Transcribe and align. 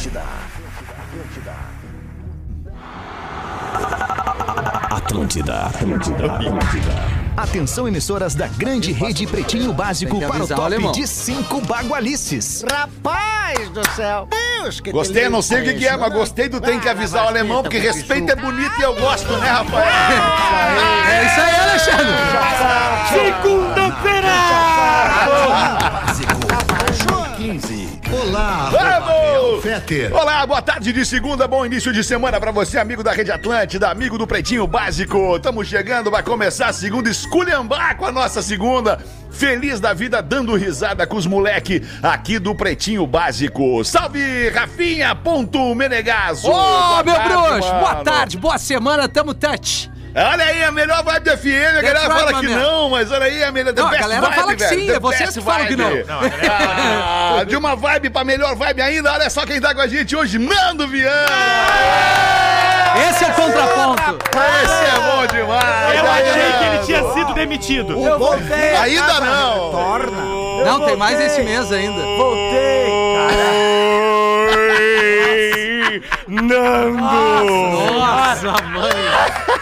Atlântida. 0.00 0.22
Atlântida. 4.90 5.66
Atlântida. 5.66 6.24
Atlântida. 6.24 7.20
Atenção, 7.36 7.86
emissoras 7.86 8.34
da 8.34 8.46
grande 8.46 8.92
rede 8.92 9.26
Pretinho 9.26 9.74
Básico 9.74 10.18
para 10.18 10.42
o 10.42 10.48
top 10.48 10.62
alemão. 10.62 10.92
de 10.92 11.06
cinco 11.06 11.60
bagualices. 11.60 12.64
Rapaz 12.70 13.68
do 13.68 13.86
céu! 13.90 14.26
Deus, 14.30 14.80
que 14.80 14.90
Gostei, 14.90 15.28
não 15.28 15.42
sei 15.42 15.60
o 15.60 15.64
que, 15.64 15.74
que 15.74 15.86
é, 15.86 15.94
mas 15.94 16.12
gostei 16.14 16.48
do 16.48 16.62
tem 16.62 16.80
que 16.80 16.88
avisar 16.88 17.26
o 17.26 17.28
alemão, 17.28 17.62
porque 17.62 17.78
respeito 17.78 18.32
é 18.32 18.36
bonito 18.36 18.72
e 18.78 18.82
eu 18.82 18.94
gosto, 18.94 19.30
né, 19.36 19.48
rapaz? 19.50 19.86
É 21.10 21.26
isso 21.26 21.40
aí, 21.40 21.54
Alexandre. 21.56 22.16
Olá, 28.12 28.70
Vamos! 28.70 29.62
Fetter. 29.62 30.12
Olá, 30.12 30.44
boa 30.44 30.60
tarde 30.60 30.92
de 30.92 31.04
segunda, 31.06 31.46
bom 31.46 31.64
início 31.64 31.92
de 31.92 32.02
semana 32.02 32.40
pra 32.40 32.50
você, 32.50 32.76
amigo 32.76 33.04
da 33.04 33.12
Rede 33.12 33.30
Atlântida, 33.30 33.88
amigo 33.88 34.18
do 34.18 34.26
Pretinho 34.26 34.66
Básico. 34.66 35.36
Estamos 35.36 35.68
chegando, 35.68 36.10
vai 36.10 36.20
começar 36.20 36.66
a 36.68 36.72
segunda, 36.72 37.08
esculhambar 37.08 37.96
com 37.96 38.04
a 38.04 38.10
nossa 38.10 38.42
segunda. 38.42 38.98
Feliz 39.30 39.78
da 39.78 39.92
vida, 39.92 40.20
dando 40.20 40.56
risada 40.56 41.06
com 41.06 41.16
os 41.16 41.26
moleque 41.26 41.86
aqui 42.02 42.40
do 42.40 42.52
Pretinho 42.52 43.06
Básico. 43.06 43.84
Salve, 43.84 44.48
Rafinha, 44.48 45.14
ponto 45.14 45.72
Menegaso. 45.74 46.48
Ô, 46.48 46.52
Boa 46.52 47.02
meu 47.04 47.14
tarde, 47.14 47.32
bruxo, 47.32 47.70
boa 47.70 47.94
tarde, 47.96 48.38
boa 48.38 48.58
semana, 48.58 49.08
tamo 49.08 49.34
touch. 49.34 49.88
Olha 50.14 50.44
aí, 50.44 50.64
a 50.64 50.72
melhor 50.72 51.04
vibe 51.04 51.24
da 51.24 51.36
FM. 51.36 51.46
A 51.46 51.72
That's 51.72 51.82
galera 51.82 52.00
right, 52.00 52.20
fala 52.20 52.40
que 52.40 52.48
man. 52.48 52.56
não, 52.56 52.90
mas 52.90 53.12
olha 53.12 53.24
aí, 53.26 53.44
a 53.44 53.52
melhor 53.52 53.74
Não, 53.74 53.86
a 53.86 53.96
galera 53.96 54.20
vibe, 54.22 54.34
fala 54.34 54.56
que 54.56 54.64
sim, 54.68 54.90
é 54.90 54.98
vocês 54.98 55.34
que 55.34 55.40
falam 55.40 55.66
que 55.66 55.76
não. 55.76 55.88
vibe. 55.88 56.06
Ah, 56.50 57.44
de 57.46 57.56
uma 57.56 57.76
vibe 57.76 58.10
pra 58.10 58.24
melhor 58.24 58.56
vibe 58.56 58.82
ainda, 58.82 59.12
olha 59.12 59.30
só 59.30 59.46
quem 59.46 59.60
tá 59.60 59.72
com 59.74 59.80
a 59.80 59.86
gente 59.86 60.16
hoje, 60.16 60.38
Nando 60.38 60.88
Viana. 60.88 61.14
Esse 63.08 63.24
é 63.24 63.28
o 63.28 63.34
contraponto. 63.34 64.18
Esse 64.64 64.96
é 64.96 65.12
bom 65.12 65.26
demais. 65.26 65.98
Eu 65.98 66.10
aí, 66.10 66.28
achei 66.28 66.52
que 66.58 66.64
ele 66.64 66.78
tinha 66.86 67.12
sido 67.14 67.34
demitido. 67.34 67.92
Eu 67.92 68.18
voltei! 68.18 68.74
Ainda 68.76 69.20
não. 69.20 69.70
Torna! 69.70 70.40
Não, 70.64 70.86
tem 70.86 70.96
mais 70.96 71.20
esse 71.20 71.40
mês 71.42 71.70
ainda. 71.72 72.02
Voltei! 72.02 72.90
Oi, 72.90 73.69
Nando! 76.30 76.96
Nossa, 77.92 78.52
mãe. 78.68 78.90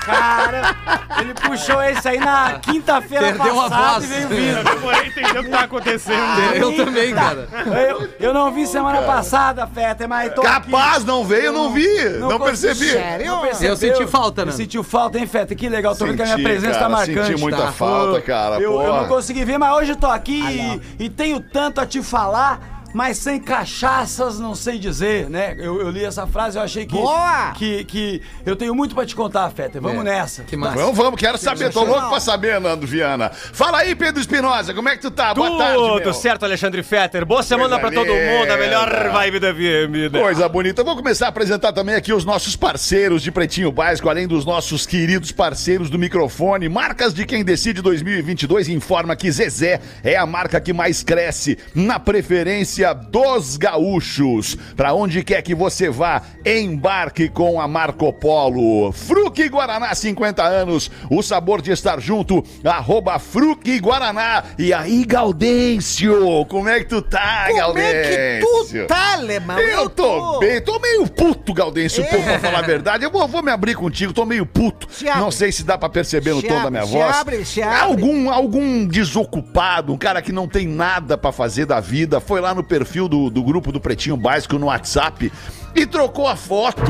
Cara, 0.05 0.77
ele 1.20 1.34
puxou 1.34 1.83
esse 1.83 2.08
aí 2.08 2.19
na 2.19 2.58
quinta-feira 2.61 3.27
Perdeu 3.33 3.61
a 3.61 3.70
passada 3.70 3.92
voz. 4.00 4.05
e 4.05 4.06
veio 4.06 4.28
vindo. 4.28 4.64
Demorei 4.64 5.00
a 5.00 5.06
entender 5.06 5.39
o 5.39 5.44
que 5.44 5.50
tá 5.50 5.61
acontecendo. 5.61 6.55
Eu 6.55 6.77
também, 6.77 7.14
cara. 7.14 7.48
Eu, 7.89 8.08
eu 8.20 8.34
não 8.34 8.50
vi 8.52 8.66
semana 8.66 9.02
passada, 9.02 9.66
Feta, 9.66 10.06
mas 10.06 10.33
tô 10.34 10.41
aqui. 10.42 10.50
Capaz, 10.70 11.05
não 11.05 11.24
veio, 11.24 11.52
não 11.52 11.72
vi. 11.72 11.86
Não, 12.19 12.39
consegui- 12.39 12.44
percebi. 12.44 12.91
Sério? 12.92 13.27
Não 13.27 13.41
percebeu? 13.42 13.70
Eu 13.70 13.77
senti 13.77 14.06
falta, 14.06 14.44
né? 14.44 14.52
Eu 14.52 14.56
senti 14.56 14.83
falta, 14.83 15.19
hein, 15.19 15.27
Feta? 15.27 15.55
Que 15.55 15.69
legal. 15.69 15.96
Tô 15.96 16.05
vendo 16.06 16.16
que 16.16 16.22
a 16.22 16.27
minha 16.36 16.42
presença 16.42 16.74
cara, 16.74 16.84
tá 16.84 16.89
marcante. 16.89 17.27
senti 17.28 17.41
muita 17.41 17.62
tá? 17.62 17.72
falta, 17.72 18.20
cara, 18.20 18.61
Eu, 18.61 18.80
eu 18.80 18.94
não 18.94 19.08
consegui 19.08 19.44
ver, 19.44 19.58
mas 19.58 19.72
hoje 19.74 19.92
eu 19.92 19.96
tô 19.96 20.06
aqui 20.06 20.80
e, 20.98 21.05
e 21.05 21.08
tenho 21.11 21.41
tanto 21.41 21.80
a 21.80 21.86
te 21.86 22.02
falar. 22.02 22.77
Mas 22.98 23.18
sem 23.18 23.38
cachaças 23.38 24.41
não 24.41 24.56
sei 24.56 24.77
dizer, 24.77 25.30
né? 25.30 25.54
Eu, 25.56 25.80
eu 25.80 25.88
li 25.88 26.04
essa 26.04 26.27
frase 26.27 26.58
eu 26.58 26.62
achei 26.62 26.84
que. 26.84 26.96
Boa! 26.96 27.52
Que, 27.52 27.84
que 27.84 28.20
eu 28.44 28.56
tenho 28.56 28.74
muito 28.74 28.92
pra 28.92 29.06
te 29.06 29.14
contar, 29.14 29.48
Feta. 29.50 29.80
Vamos 29.80 30.00
É, 30.00 30.02
nessa. 30.02 30.42
Que 30.42 30.56
massa. 30.56 30.74
Vamos, 30.74 30.96
vamos, 30.96 31.20
quero 31.20 31.38
saber, 31.38 31.72
tô 31.72 31.84
louco 31.84 32.08
pra 32.08 32.18
saber, 32.18 32.60
Nando 32.60 32.88
Viana. 32.88 33.30
Fala 33.30 33.78
aí, 33.78 33.94
Pedro 33.94 34.20
Espinosa, 34.20 34.74
como 34.74 34.88
é 34.88 34.96
que 34.96 35.02
tu 35.02 35.12
tá? 35.12 35.32
Boa 35.32 35.56
tarde, 35.56 36.02
Tudo 36.02 36.12
certo, 36.12 36.42
Alexandre 36.44 36.82
Fetter. 36.82 37.24
Boa 37.24 37.40
semana 37.44 37.78
pra 37.78 37.88
Coisa 37.92 38.05
todo 38.05 38.12
mundo, 38.12 38.50
a 38.50 38.56
melhor 38.56 39.10
vibe 39.12 39.38
da 39.38 39.55
FM. 39.55 40.12
né? 40.12 40.20
Coisa 40.20 40.48
bonita. 40.48 40.83
Vou 40.83 40.96
começar 40.96 41.27
a 41.27 41.28
apresentar 41.28 41.72
também 41.72 41.94
aqui 41.94 42.12
os 42.12 42.24
nossos 42.24 42.56
parceiros 42.56 43.22
de 43.22 43.30
Pretinho 43.30 43.70
Básico, 43.70 44.08
além 44.08 44.27
dos 44.27 44.44
nossos 44.44 44.84
queridos 44.86 45.30
parceiros 45.30 45.88
do 45.88 46.00
microfone. 46.00 46.68
Marcas 46.68 47.14
de 47.14 47.24
quem 47.24 47.44
decide 47.44 47.80
2022 47.80 48.68
informa 48.68 49.14
que 49.14 49.30
Zezé 49.30 49.80
é 50.02 50.17
a 50.17 50.27
marca 50.27 50.61
que 50.61 50.73
mais 50.73 51.05
cresce 51.05 51.56
na 51.73 52.00
preferência 52.00 52.87
dos 52.92 53.56
gaúchos. 53.56 54.56
Pra 54.76 54.92
onde 54.92 55.22
quer 55.22 55.42
que 55.42 55.54
você 55.54 55.88
vá, 55.90 56.22
embarque 56.44 57.28
com 57.28 57.60
a 57.60 57.68
Marco 57.68 58.12
Polo. 58.12 58.92
Fruque 58.92 59.48
Guaraná, 59.48 59.94
50 59.94 60.42
anos. 60.42 60.90
O 61.10 61.22
sabor 61.22 61.60
de 61.62 61.70
estar 61.72 62.00
junto. 62.00 62.44
Arroba 62.64 63.18
Fruque 63.18 63.78
Guaraná. 63.78 64.44
E 64.58 64.72
aí, 64.72 65.04
Gaudêncio, 65.04 66.44
como 66.48 66.68
é 66.68 66.78
que 66.80 66.86
tu 66.86 67.02
tá, 67.02 67.44
Como 67.46 67.58
Gaudêncio? 67.58 67.90
é 67.96 68.40
que 68.40 68.46
tu 68.46 68.86
tá, 68.86 69.12
alemão? 69.14 69.58
Eu 69.58 69.88
tô 69.90 70.38
bem, 70.38 70.60
tô 70.60 70.78
meio 70.78 71.06
puto, 71.08 71.52
Gaudêncio, 71.52 72.05
pô, 72.05 72.16
pra 72.22 72.38
falar 72.38 72.58
a 72.60 72.62
verdade. 72.62 73.05
Eu 73.05 73.10
vou, 73.10 73.26
vou 73.28 73.42
me 73.42 73.50
abrir 73.50 73.74
contigo, 73.74 74.12
tô 74.12 74.24
meio 74.24 74.46
puto. 74.46 74.88
Não 75.16 75.30
sei 75.30 75.52
se 75.52 75.64
dá 75.64 75.76
pra 75.76 75.88
perceber 75.88 76.32
no 76.34 76.40
Se 76.40 76.46
tom 76.48 76.55
da 76.55 76.60
abre, 76.62 76.70
minha 76.70 76.86
se 76.86 76.92
voz. 76.92 77.16
abre, 77.16 77.44
se 77.44 77.62
abre. 77.62 77.78
Algum, 77.80 78.30
algum 78.30 78.86
desocupado, 78.86 79.92
um 79.92 79.98
cara 79.98 80.20
que 80.22 80.32
não 80.32 80.46
tem 80.48 80.66
nada 80.66 81.16
pra 81.18 81.32
fazer 81.32 81.66
da 81.66 81.80
vida, 81.80 82.20
foi 82.20 82.40
lá 82.40 82.55
no 82.55 82.62
perfil 82.68 83.08
do, 83.08 83.30
do 83.30 83.42
grupo 83.42 83.73
do 83.73 83.80
Pretinho 83.80 84.17
Básico 84.17 84.58
no 84.58 84.67
WhatsApp 84.67 85.33
e 85.74 85.86
trocou 85.86 86.27
a 86.29 86.36
foto. 86.36 86.83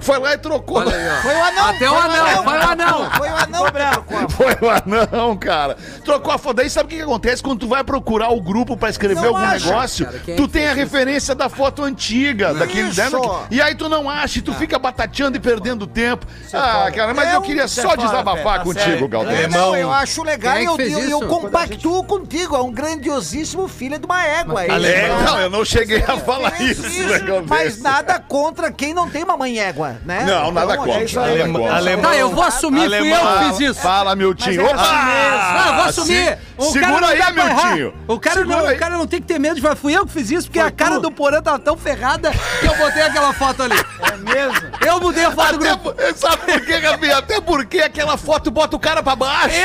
Foi 0.00 0.18
lá 0.18 0.34
e 0.34 0.38
trocou. 0.38 0.80
Olha 0.80 0.94
aí. 0.94 1.22
Foi 1.22 1.34
o 1.34 1.42
anão. 1.42 1.64
Até 1.64 1.90
o 1.90 1.94
foi 1.94 2.02
anão, 2.02 2.42
foi 2.44 2.58
o 2.58 2.68
anão. 2.68 3.10
Foi 3.10 3.28
o 3.30 3.36
anão. 3.36 4.28
Foi 4.28 4.56
o 4.60 4.70
anão, 4.70 5.36
cara. 5.38 5.78
Trocou 6.04 6.30
a 6.30 6.36
foto. 6.36 6.56
Daí 6.56 6.68
sabe 6.68 6.86
o 6.86 6.90
que, 6.90 6.96
que 6.96 7.02
acontece 7.02 7.42
quando 7.42 7.60
tu 7.60 7.68
vai 7.68 7.82
procurar 7.82 8.28
o 8.28 8.38
grupo 8.38 8.76
pra 8.76 8.90
escrever 8.90 9.14
Não 9.22 9.28
algum 9.28 9.38
acha, 9.38 9.66
negócio? 9.66 10.04
cara. 10.04 10.20
É 10.28 10.34
tu 10.34 10.46
tem 10.46 10.68
a 10.68 10.74
referência 10.74 11.34
da 11.34 11.48
foto 11.48 11.82
antiga, 11.82 12.52
daquele 12.52 12.90
Isso. 12.90 13.00
né, 13.00 13.46
E 13.50 13.62
aí 13.62 13.74
tu 13.74 13.88
não 13.88 14.10
acha, 14.10 14.40
e 14.40 14.42
tu 14.42 14.52
fica 14.52 14.78
batateando 14.78 15.38
e 15.38 15.40
perdendo 15.40 15.86
tempo. 15.86 16.26
Ah, 16.52 16.90
cara, 16.94 17.14
mas 17.14 17.28
eu, 17.28 17.34
Eu- 17.36 17.40
queria 17.42 17.62
é 17.62 17.66
só 17.66 17.82
fora, 17.88 17.96
desabafar 17.96 18.52
Feta, 18.58 18.64
contigo. 18.64 19.04
É, 19.06 19.08
Galdêncio. 19.08 19.48
não, 19.50 19.74
eu 19.74 19.90
acho 19.90 20.22
legal 20.22 20.58
e 20.58 20.66
é 20.66 20.68
eu, 20.68 20.76
eu, 20.78 21.08
eu 21.20 21.20
compactuo 21.28 22.04
contigo. 22.04 22.54
É 22.56 22.60
um 22.60 22.70
grandiosíssimo 22.70 23.66
filho 23.68 23.98
de 23.98 24.04
uma 24.04 24.22
égua. 24.22 24.64
Mas- 24.68 24.84
É, 24.84 25.06
é- 25.06 25.22
não, 25.24 25.40
eu 25.40 25.48
não 25.48 25.64
cheguei 25.64 26.04
a 26.06 26.18
falar 26.18 26.60
isso, 26.60 26.82
né? 26.82 27.20
Mas 27.48 27.80
nada 27.80 28.18
contra 28.28 28.72
quem 28.72 28.92
não 28.94 29.08
tem 29.08 29.22
uma 29.24 29.36
mãe 29.36 29.58
égua, 29.58 29.96
né? 30.04 30.24
Não, 30.26 30.50
nada 30.50 30.74
Então, 30.74 30.84
contra. 30.84 31.00
é 31.00 31.04
isso 31.04 31.20
aí. 31.20 31.38
nada 31.38 31.52
contra. 31.58 31.76
Alemão. 31.76 32.02
Tá, 32.10 32.16
eu 32.16 32.30
vou 32.30 32.44
assumir, 32.44 32.88
fui 32.88 33.12
eu 33.12 33.16
que 33.38 33.44
fiz 33.58 33.70
isso. 33.70 33.80
Fala, 33.80 34.14
Miltinho. 34.16 34.62
Mas 34.62 34.70
é 34.72 34.74
assim 34.74 35.04
mesmo. 35.06 35.38
Ah, 35.40 35.64
eu 35.68 35.74
vou 35.74 35.84
assumir. 35.84 36.38
O 36.56 36.64
Segura 36.66 37.06
aí, 37.08 37.16
pra 37.18 37.28
errar. 37.46 37.66
Miltinho. 37.66 37.94
O 38.06 38.20
cara, 38.20 38.36
Segura 38.40 38.56
não, 38.58 38.66
aí. 38.68 38.76
o 38.76 38.78
cara 38.78 38.96
não 38.96 39.06
tem 39.06 39.20
que 39.20 39.26
ter 39.26 39.38
medo 39.38 39.56
de 39.56 39.60
falar. 39.62 39.76
Fui 39.76 39.92
eu 39.96 40.06
que 40.06 40.12
fiz 40.12 40.30
isso, 40.30 40.46
porque 40.46 40.60
a 40.60 40.70
cara 40.70 40.96
tu. 40.96 41.00
do 41.02 41.10
Porã 41.12 41.42
tava 41.42 41.58
tão 41.58 41.76
ferrada 41.76 42.30
que 42.60 42.66
eu 42.66 42.76
botei 42.76 43.02
aquela 43.02 43.32
foto 43.32 43.62
ali. 43.64 43.74
É 43.76 44.16
mesmo? 44.16 44.68
Eu 44.86 45.00
mudei 45.00 45.24
a 45.24 45.30
foto 45.32 45.58
do 45.58 45.64
Até, 45.64 45.68
grupo. 45.76 45.92
por- 45.92 46.14
sabe 46.16 46.36
por 46.52 46.60
quê, 46.64 46.80
Gabriel? 46.80 47.18
Até 47.18 47.40
porque 47.40 47.78
aquela 47.80 48.16
foto 48.16 48.50
bota 48.50 48.76
o 48.76 48.78
cara 48.78 49.02
pra 49.02 49.16
baixo. 49.16 49.56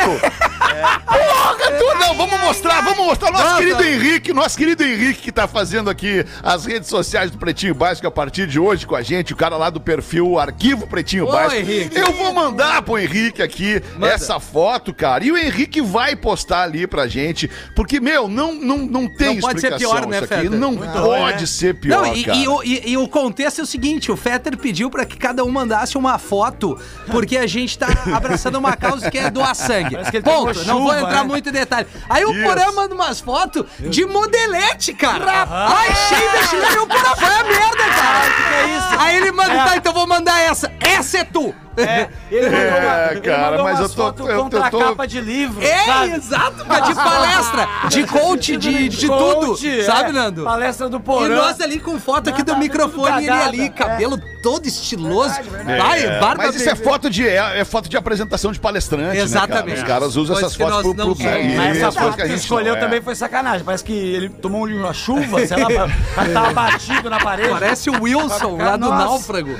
Porra, 1.06 1.72
tu, 1.78 2.00
não, 2.00 2.16
vamos 2.16 2.40
mostrar, 2.40 2.81
vamos 2.81 3.06
mostrar. 3.06 3.31
Nosso 3.31 3.44
Nossa. 3.44 3.58
querido 3.58 3.84
Henrique, 3.84 4.34
nosso 4.34 4.58
querido 4.58 4.84
Henrique 4.84 5.22
que 5.22 5.31
tá 5.31 5.48
fazendo 5.48 5.90
aqui 5.90 6.25
as 6.44 6.66
redes 6.66 6.90
sociais 6.90 7.30
do 7.31 7.38
Pretinho 7.38 7.74
Básico 7.75 8.08
a 8.08 8.12
partir 8.12 8.48
de 8.50 8.60
hoje 8.60 8.86
com 8.86 8.96
a 8.96 9.02
gente, 9.02 9.32
o 9.34 9.36
cara 9.36 9.56
lá 9.56 9.70
do 9.70 9.80
perfil 9.80 10.38
Arquivo 10.40 10.88
Pretinho 10.88 11.28
Ô, 11.28 11.32
Básico. 11.32 11.62
Henrique. 11.62 11.98
Eu 11.98 12.12
vou 12.14 12.34
mandar 12.34 12.82
pro 12.82 12.98
Henrique 12.98 13.42
aqui 13.42 13.82
Manda. 13.98 14.14
essa 14.14 14.40
foto, 14.40 14.94
cara. 14.94 15.24
E 15.24 15.32
o 15.32 15.38
Henrique 15.38 15.82
vai 15.82 16.16
postar 16.16 16.64
ali 16.64 16.86
pra 16.88 17.08
gente, 17.08 17.50
porque, 17.76 18.00
meu, 18.00 18.28
não, 18.28 18.54
não, 18.54 18.78
não 18.80 19.08
tem 19.08 19.36
Não 19.36 19.42
pode 19.42 19.62
ser 19.62 19.78
pior, 19.78 20.06
né, 20.08 20.20
aqui. 20.20 20.50
Não 20.50 20.76
pode 20.76 21.48
ser 21.48 21.76
pior, 21.76 22.02
Não, 22.08 22.16
e, 22.16 22.24
cara. 22.24 22.38
e 22.38 22.48
o- 22.48 22.64
e- 22.64 22.82
e 22.92 22.98
o 22.98 23.08
contexto 23.08 23.60
é 23.60 23.64
o 23.64 23.68
seguinte: 23.68 24.12
o 24.12 24.18
Fetter 24.18 24.58
pediu 24.58 24.90
pra 24.90 25.06
que 25.06 25.18
cada 25.18 25.44
um 25.46 25.50
mandasse 25.52 25.98
uma 25.98 26.18
foto, 26.18 26.80
porque 27.12 27.38
a 27.38 27.46
gente 27.48 27.78
tá 27.78 27.88
abraçando 28.16 28.58
uma 28.58 28.76
causa 28.76 29.10
que 29.12 29.18
é 29.18 29.30
doar 29.30 29.54
sangue. 29.56 29.96
Ele 29.96 30.22
Ponto. 30.22 30.64
Não 30.66 30.81
vou 30.84 30.94
entrar 30.96 31.22
né? 31.22 31.24
muito 31.24 31.50
em 31.50 31.52
detalhe. 31.52 31.88
Aí 32.10 32.26
o. 32.26 32.40
Porã 32.44 32.72
manda 32.72 32.96
umas 32.96 33.20
fotos 33.20 33.66
de 33.80 34.06
modelete, 34.06 34.94
cara. 34.94 35.46
Ai, 35.50 35.94
cheio 35.96 36.31
de 36.42 36.48
chinelo. 36.48 36.76
Eu, 36.76 36.88
Porã, 36.88 37.14
vai 37.16 37.40
a 37.40 37.44
merda, 37.44 37.84
cara. 37.96 38.38
Que 38.47 38.53
é 38.55 38.77
isso? 38.77 38.88
Aí 39.00 39.16
ele 39.17 39.31
manda, 39.31 39.53
É. 39.53 39.63
tá, 39.65 39.77
então 39.77 39.94
vou 39.94 40.07
mandar 40.07 40.39
essa. 40.39 40.71
Essa 40.80 41.19
é 41.19 41.24
tu. 41.24 41.53
É, 41.81 42.10
ele 42.31 42.50
mandou 42.50 42.60
uma, 42.80 42.98
É, 43.00 43.12
ele 43.12 43.22
cara, 43.22 43.50
mandou 43.52 43.64
mas 43.66 43.80
umas 43.80 43.90
eu 43.92 43.96
tô- 43.96 44.04
fotos 44.04 44.26
eu- 44.28 44.31
eu 44.36 44.44
contra 44.44 44.70
tô- 44.70 44.80
a 44.81 44.84
capa 44.86 45.08
de 45.08 45.22
livro, 45.22 45.62
É, 45.64 45.86
sabe? 45.86 46.12
exato, 46.12 46.66
cara, 46.66 46.80
de 46.81 46.96
palestra, 46.96 47.68
de 47.90 48.04
coach, 48.08 48.58
de, 48.58 48.90
de 48.90 49.08
tudo. 49.08 49.48
Coach, 49.48 49.84
Sabe, 49.84 50.10
é, 50.10 50.14
Nando? 50.14 50.44
Palestra 50.44 50.90
do 50.90 50.98
E 50.98 51.00
Porã. 51.00 51.36
nós 51.36 51.60
ali 51.62 51.80
com 51.80 52.00
foto 52.00 52.30
aqui 52.30 52.44
do 52.44 52.52
Nada, 52.54 52.60
microfone, 52.64 53.12
tudo 53.12 53.18
ele 53.20 53.30
ali, 53.30 53.62
é. 53.66 53.70
cabelo 53.70 54.20
todo 54.44 54.66
estiloso. 54.68 55.36
Vai, 55.66 56.04
É, 56.04 56.20
barba 56.20 56.44
mas 56.44 56.56
isso 56.56 56.70
é 56.70 56.76
foto 56.76 57.10
de, 57.10 57.28
é, 57.28 57.60
é 57.60 57.66
foto 57.66 57.90
de 57.90 57.98
apresentação 57.98 58.52
de 58.52 58.60
palestrante, 58.60 59.18
Exatamente. 59.18 59.80
Né, 59.80 59.84
cara? 59.84 59.84
Os 59.84 59.88
caras 59.88 60.16
usam 60.16 60.38
essas 60.38 60.56
fotos 60.56 60.81
pro, 60.81 60.96
pro, 60.96 61.12
isso, 61.14 61.58
Mas 61.58 61.78
essa 61.78 61.92
foto 61.92 62.16
que 62.16 62.22
a 62.22 62.28
gente 62.28 62.40
escolheu 62.40 62.76
é. 62.76 62.80
também 62.80 63.02
foi 63.02 63.16
sacanagem. 63.16 63.64
Parece 63.66 63.84
que 63.84 63.94
ele 63.94 64.30
tomou 64.30 64.66
uma 64.68 64.94
chuva, 64.94 65.46
sei 65.46 65.58
lá, 65.58 65.88
tava 66.34 66.54
batido 66.54 67.10
na 67.10 67.20
parede. 67.20 67.50
Parece 67.50 67.90
o 67.90 68.04
Wilson 68.04 68.58
lá 68.58 68.76
do. 68.78 68.90
Náufrago. 68.90 69.56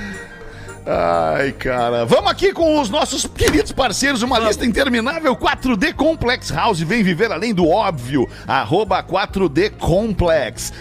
Ai, 0.86 1.52
cara. 1.52 2.04
Vamos 2.04 2.30
aqui 2.30 2.52
com 2.52 2.80
os 2.80 2.88
nossos 2.88 3.26
queridos 3.26 3.72
parceiros, 3.72 4.22
uma 4.22 4.38
lista 4.38 4.64
interminável. 4.64 5.36
4D 5.36 5.94
Complex 5.94 6.50
House, 6.50 6.80
vem 6.80 7.02
viver 7.02 7.30
além 7.30 7.54
do 7.54 7.68
óbvio. 7.68 8.28
Arroba 8.46 9.02
4D 9.02 9.70
Complex. 9.78 10.72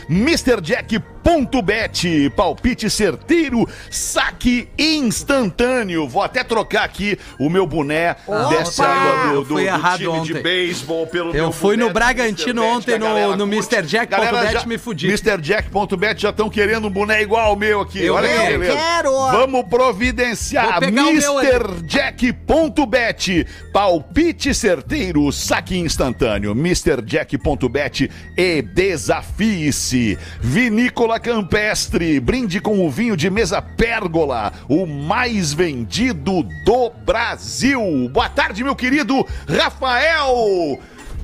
Bet, 1.64 2.30
palpite 2.36 2.90
certeiro, 2.90 3.68
saque 3.92 4.68
instantâneo. 4.78 6.08
Vou 6.08 6.22
até 6.24 6.44
trocar 6.44 6.84
aqui 6.84 7.18
o 7.40 7.50
meu 7.50 7.66
boné 7.68 8.16
dessa 8.50 8.86
água 8.88 9.34
do, 9.34 9.42
do, 9.44 9.48
do 9.56 9.60
errado 9.60 10.00
time 10.00 10.22
de 10.22 10.34
ontem. 10.34 10.42
beisebol 10.44 11.06
pelo 11.08 11.30
Eu 11.30 11.34
meu 11.34 11.52
fui 11.52 11.76
boné 11.76 11.88
no 11.88 11.94
Bragantino 11.94 12.64
Mr. 12.64 12.68
Bet, 12.68 12.78
ontem 12.78 12.96
a 12.96 13.00
no-. 13.36 13.46
MrJack.bet, 13.46 14.10
Galera 14.32 14.52
já- 14.52 14.66
me 14.66 14.78
fudi. 14.78 15.08
MrJack.bet 15.08 16.22
já 16.22 16.30
estão 16.30 16.50
querendo 16.50 16.88
um 16.88 16.92
boné 16.92 17.22
igual 17.22 17.48
ao 17.48 17.56
meu 17.56 17.82
aqui. 17.82 18.04
Eu 18.04 18.16
Olha 18.16 18.28
que 18.28 18.34
quero. 18.36 18.60
beleza. 18.60 18.78
quero. 18.78 19.12
Vamos 19.32 19.64
providenciar 19.70 20.80
o. 20.80 20.86
MrJack.bet. 22.30 23.46
Palpite 23.74 24.54
certeiro, 24.54 25.32
saque 25.32 25.78
instantâneo. 25.78 26.52
MrJack.bet 26.56 28.10
e 28.38 28.62
desafie-se. 28.62 30.18
Vinícola 30.42 31.09
Campestre, 31.18 32.20
brinde 32.20 32.60
com 32.60 32.86
o 32.86 32.90
vinho 32.90 33.16
de 33.16 33.30
mesa 33.30 33.62
Pérgola, 33.62 34.52
o 34.68 34.86
mais 34.86 35.54
vendido 35.54 36.44
do 36.66 36.90
Brasil. 37.06 38.10
Boa 38.12 38.28
tarde, 38.28 38.62
meu 38.66 38.76
querido 38.76 39.26
Rafael 39.48 40.78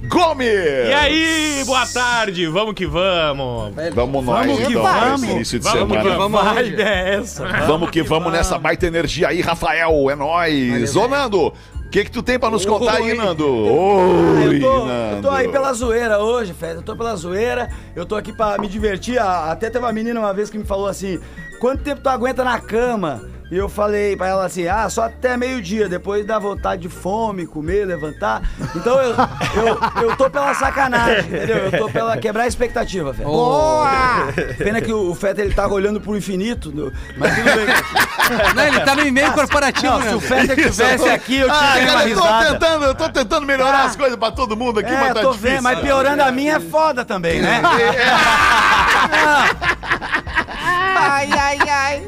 Gomes. 0.07 0.47
E 0.47 0.93
aí, 0.93 1.63
boa 1.65 1.85
tarde, 1.87 2.47
vamos 2.47 2.73
que 2.75 2.85
vamos. 2.85 3.73
Vamos 3.93 4.25
nós, 4.25 4.45
Vamos 4.45 4.57
que 4.59 4.71
então, 4.71 4.83
vamos. 4.83 5.21
nesse 5.21 5.33
início 5.33 5.59
de 5.59 5.65
Vamos 5.65 5.97
que 5.97 6.03
semana. 6.03 6.17
vamos. 6.17 6.41
Vamos 6.43 6.67
ideia 6.67 6.89
é 6.89 7.15
essa. 7.15 7.45
Vamos 7.65 7.89
que 7.89 8.03
vamos 8.03 8.31
nessa 8.31 8.57
baita 8.59 8.85
energia 8.85 9.29
aí, 9.29 9.41
Rafael. 9.41 10.09
É 10.09 10.15
nóis. 10.15 10.95
Ô, 10.95 11.07
Nando, 11.07 11.53
o 11.85 11.89
que 11.89 12.03
que 12.05 12.11
tu 12.11 12.21
tem 12.21 12.37
pra 12.37 12.49
nos 12.49 12.65
contar 12.65 12.95
aí, 12.97 13.13
Nando? 13.13 13.47
Oi, 13.47 14.57
Eu 14.57 14.59
tô, 14.61 14.73
eu 14.79 14.85
Nando. 14.85 15.21
tô 15.21 15.29
aí 15.29 15.47
pela 15.47 15.71
zoeira 15.73 16.19
hoje, 16.19 16.53
Fede. 16.53 16.75
Eu 16.75 16.81
tô 16.81 16.95
pela 16.95 17.15
zoeira. 17.15 17.69
Eu 17.95 18.05
tô 18.05 18.15
aqui 18.15 18.33
pra 18.33 18.57
me 18.57 18.67
divertir. 18.67 19.17
Ah, 19.17 19.51
Até 19.51 19.69
teve 19.69 19.85
uma 19.85 19.93
menina 19.93 20.19
uma 20.19 20.33
vez 20.33 20.49
que 20.49 20.57
me 20.57 20.65
falou 20.65 20.87
assim: 20.87 21.19
quanto 21.59 21.83
tempo 21.83 22.01
tu 22.01 22.09
aguenta 22.09 22.43
na 22.43 22.59
cama? 22.59 23.21
E 23.55 23.57
eu 23.57 23.69
falei 23.69 24.17
pra 24.17 24.27
ela 24.27 24.43
assim: 24.45 24.67
ah, 24.67 24.89
só 24.89 25.03
até 25.03 25.37
meio-dia. 25.37 25.87
Depois 25.87 26.25
dá 26.25 26.37
vontade 26.37 26.81
de 26.81 26.89
fome, 26.89 27.47
comer, 27.47 27.85
levantar. 27.85 28.41
Então 28.75 28.99
eu, 29.01 29.11
eu, 29.15 29.79
eu 30.09 30.15
tô 30.17 30.29
pela 30.29 30.53
sacanagem, 30.53 31.19
entendeu? 31.25 31.57
Eu 31.69 31.71
tô 31.71 31.89
pela 31.89 32.17
quebrar 32.17 32.43
a 32.43 32.47
expectativa, 32.47 33.13
Fede. 33.13 33.23
Boa! 33.23 34.27
Pena 34.57 34.81
que 34.81 34.91
o 34.91 35.15
Fede 35.15 35.39
ele 35.39 35.53
tá 35.53 35.65
olhando 35.69 36.01
pro 36.01 36.17
infinito. 36.17 36.69
no- 36.69 36.91
Mas 37.15 37.33
tudo 37.33 37.45
bem. 37.45 37.65
Não, 38.55 38.63
ele 38.63 38.79
tá 38.81 38.93
no 38.93 39.07
e-mail 39.07 39.31
corporativo, 39.31 39.93
Não, 39.93 39.99
né? 39.99 40.09
se 40.09 40.15
o 40.15 40.19
Fede 40.19 40.55
tivesse 40.57 41.07
aqui, 41.07 41.37
eu 41.37 41.49
Ah, 41.49 41.53
tinha 41.77 41.83
uma 41.83 41.93
cara, 41.93 42.09
eu 42.09 42.15
tô 42.17 42.23
risada. 42.23 42.51
tentando, 42.51 42.85
eu 42.87 42.95
tô 42.95 43.09
tentando 43.09 43.45
melhorar 43.47 43.85
as 43.85 43.95
coisas 43.95 44.17
pra 44.19 44.31
todo 44.31 44.57
mundo 44.57 44.81
aqui, 44.81 44.91
mas 44.91 45.11
É, 45.11 45.13
tá 45.13 45.21
tô 45.21 45.31
difícil. 45.31 45.51
vendo, 45.51 45.63
mas 45.63 45.79
piorando 45.79 46.23
a 46.23 46.31
minha 46.31 46.55
é 46.55 46.59
foda 46.59 47.05
também, 47.05 47.41
né? 47.41 47.61
Ai, 51.07 51.29
ai, 51.31 51.57
ai. 51.69 52.03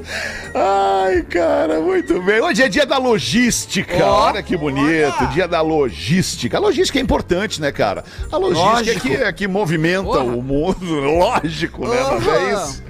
Ai, 0.56 1.22
cara, 1.22 1.80
muito 1.80 2.20
bem. 2.22 2.42
Hoje 2.42 2.64
é 2.64 2.68
dia 2.68 2.86
da 2.86 2.98
logística. 2.98 4.04
Olha 4.04 4.42
que 4.42 4.58
bonito, 4.58 5.28
dia 5.32 5.48
da 5.48 5.62
logística. 5.62 6.58
A 6.58 6.60
logística 6.60 6.98
é 6.98 7.02
importante, 7.02 7.62
né, 7.62 7.72
cara? 7.72 8.04
A 8.32 8.38
logística 8.38 8.92
é 8.92 9.00
que, 9.00 9.24
é 9.24 9.32
que 9.34 9.48
movimenta 9.48 10.04
Porra. 10.04 10.24
o 10.24 10.42
mundo, 10.42 10.96
lógico, 11.00 11.88
né? 11.88 11.96
Não 12.02 12.34
é 12.34 12.54
isso? 12.54 12.84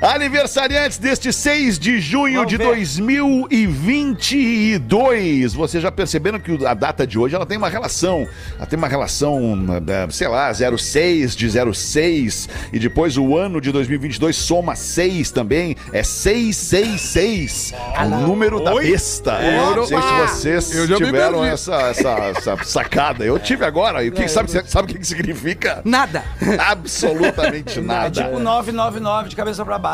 Aniversariantes 0.00 0.98
deste 0.98 1.32
6 1.32 1.78
de 1.78 2.00
junho 2.00 2.34
Vamos 2.36 2.50
de 2.50 2.56
ver. 2.56 2.64
2022. 2.66 5.54
Vocês 5.54 5.82
já 5.82 5.90
perceberam 5.90 6.38
que 6.38 6.64
a 6.66 6.74
data 6.74 7.06
de 7.06 7.18
hoje 7.18 7.34
ela 7.34 7.46
tem 7.46 7.56
uma 7.58 7.68
relação. 7.68 8.26
Ela 8.56 8.66
tem 8.66 8.76
uma 8.78 8.88
relação, 8.88 9.56
eh, 9.88 10.06
sei 10.10 10.28
lá, 10.28 10.52
06 10.52 11.34
de 11.34 11.48
06. 11.74 12.48
E 12.72 12.78
depois 12.78 13.16
o 13.16 13.36
ano 13.36 13.60
de 13.60 13.72
2022 13.72 14.36
soma 14.36 14.76
6 14.76 15.30
também. 15.30 15.76
É 15.92 16.02
666. 16.02 17.72
o 18.04 18.08
número 18.26 18.62
da 18.62 18.74
besta. 18.74 19.38
Não 19.76 19.86
sei 19.86 20.00
se 20.00 20.12
vocês 20.28 20.74
Eu 20.90 20.96
tiveram 20.96 21.44
essa, 21.44 21.74
essa, 21.90 22.10
essa 22.36 22.56
sacada. 22.64 23.24
Eu 23.24 23.38
tive 23.38 23.64
agora. 23.64 24.04
E 24.04 24.08
o 24.08 24.12
que, 24.12 24.28
sabe, 24.28 24.50
sabe 24.68 24.92
o 24.92 24.98
que 24.98 25.06
significa? 25.06 25.80
Nada. 25.84 26.22
Absolutamente 26.58 27.78
É 27.78 27.82
nada. 27.82 28.22
tipo 28.22 28.38
999 28.38 29.28
de 29.30 29.36
cabeça 29.36 29.64
pra 29.64 29.78
baixo. 29.78 29.85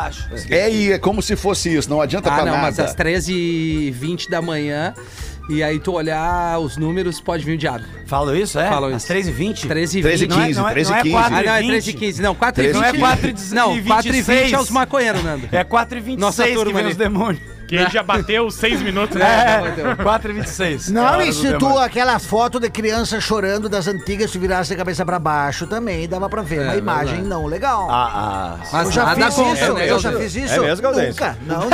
É, 0.50 0.70
e 0.70 0.92
é 0.92 0.98
como 0.98 1.20
se 1.22 1.36
fosse 1.36 1.74
isso, 1.74 1.88
não 1.90 2.00
adianta 2.00 2.30
Ah, 2.30 2.34
pra 2.34 2.44
não, 2.44 2.52
nada. 2.52 2.62
mas 2.62 2.78
às 2.80 2.94
13h20 2.94 4.28
da 4.28 4.40
manhã, 4.42 4.94
e 5.48 5.62
aí 5.62 5.78
tu 5.78 5.92
olhar 5.92 6.58
os 6.60 6.76
números, 6.76 7.20
pode 7.20 7.44
vir 7.44 7.54
o 7.54 7.58
diabo. 7.58 7.84
Falam 8.06 8.34
isso, 8.36 8.58
é? 8.58 8.68
Falam 8.68 8.90
Às 8.94 9.02
isso. 9.02 9.12
13h20? 9.12 9.66
13h20. 9.66 10.02
13 10.02 10.26
Não 10.28 10.40
é- 10.40 10.46
15, 10.46 10.58
não 10.60 10.68
é- 10.68 10.72
13 10.72 10.90
não 10.90 10.96
é 10.98 11.02
15. 11.02 11.14
quatro 11.14 11.34
Ah, 11.36 11.42
não, 11.42 11.52
é 11.52 11.60
20. 11.60 11.70
13h15. 11.70 12.20
Não, 12.22 12.34
4h20. 12.34 12.72
Não 12.74 12.84
é 12.84 12.92
4 12.98 13.26
e 13.28 13.54
Não, 13.54 13.74
26. 13.74 13.86
4h20 14.26 14.52
é 14.54 14.58
os 14.60 14.70
maconheiros, 14.70 15.24
Nando. 15.24 15.48
É 15.52 15.64
4h26 15.64 16.18
Nossa 16.20 16.44
que 16.44 16.54
turma 16.54 16.72
vem 16.72 16.80
ali. 16.82 16.90
os 16.92 16.96
demônios. 16.96 17.42
Que 17.72 17.78
aí 17.78 17.90
já 17.90 18.02
bateu 18.02 18.50
seis 18.50 18.82
minutos, 18.82 19.16
né? 19.16 19.62
É, 19.78 19.94
4h26. 20.04 20.90
Não, 20.90 21.22
e 21.22 21.32
se 21.32 21.56
tu, 21.56 21.78
aquela 21.78 22.18
foto 22.18 22.60
de 22.60 22.68
criança 22.68 23.18
chorando 23.20 23.66
das 23.68 23.86
antigas, 23.88 24.30
tu 24.30 24.38
virasse 24.38 24.74
a 24.74 24.76
cabeça 24.76 25.06
pra 25.06 25.18
baixo 25.18 25.66
também, 25.66 26.06
dava 26.06 26.28
pra 26.28 26.42
ver 26.42 26.58
É, 26.60 26.64
uma 26.64 26.76
imagem 26.76 27.06
verdade. 27.22 27.28
não 27.28 27.46
legal. 27.46 27.88
Ah, 27.90 28.10
ah. 28.14 28.66
Mas 28.72 28.86
eu 28.88 28.92
já 28.92 29.04
nada 29.06 29.30
fiz 29.30 29.38
isso, 29.58 29.72
né? 29.72 29.90
eu 29.90 29.98
já 29.98 30.12
fiz 30.12 30.36
isso. 30.36 30.54
É 30.54 30.58
mesmo, 30.60 30.82
Galdêncio? 30.82 31.24
Nunca. 31.24 31.38
Não, 31.46 31.68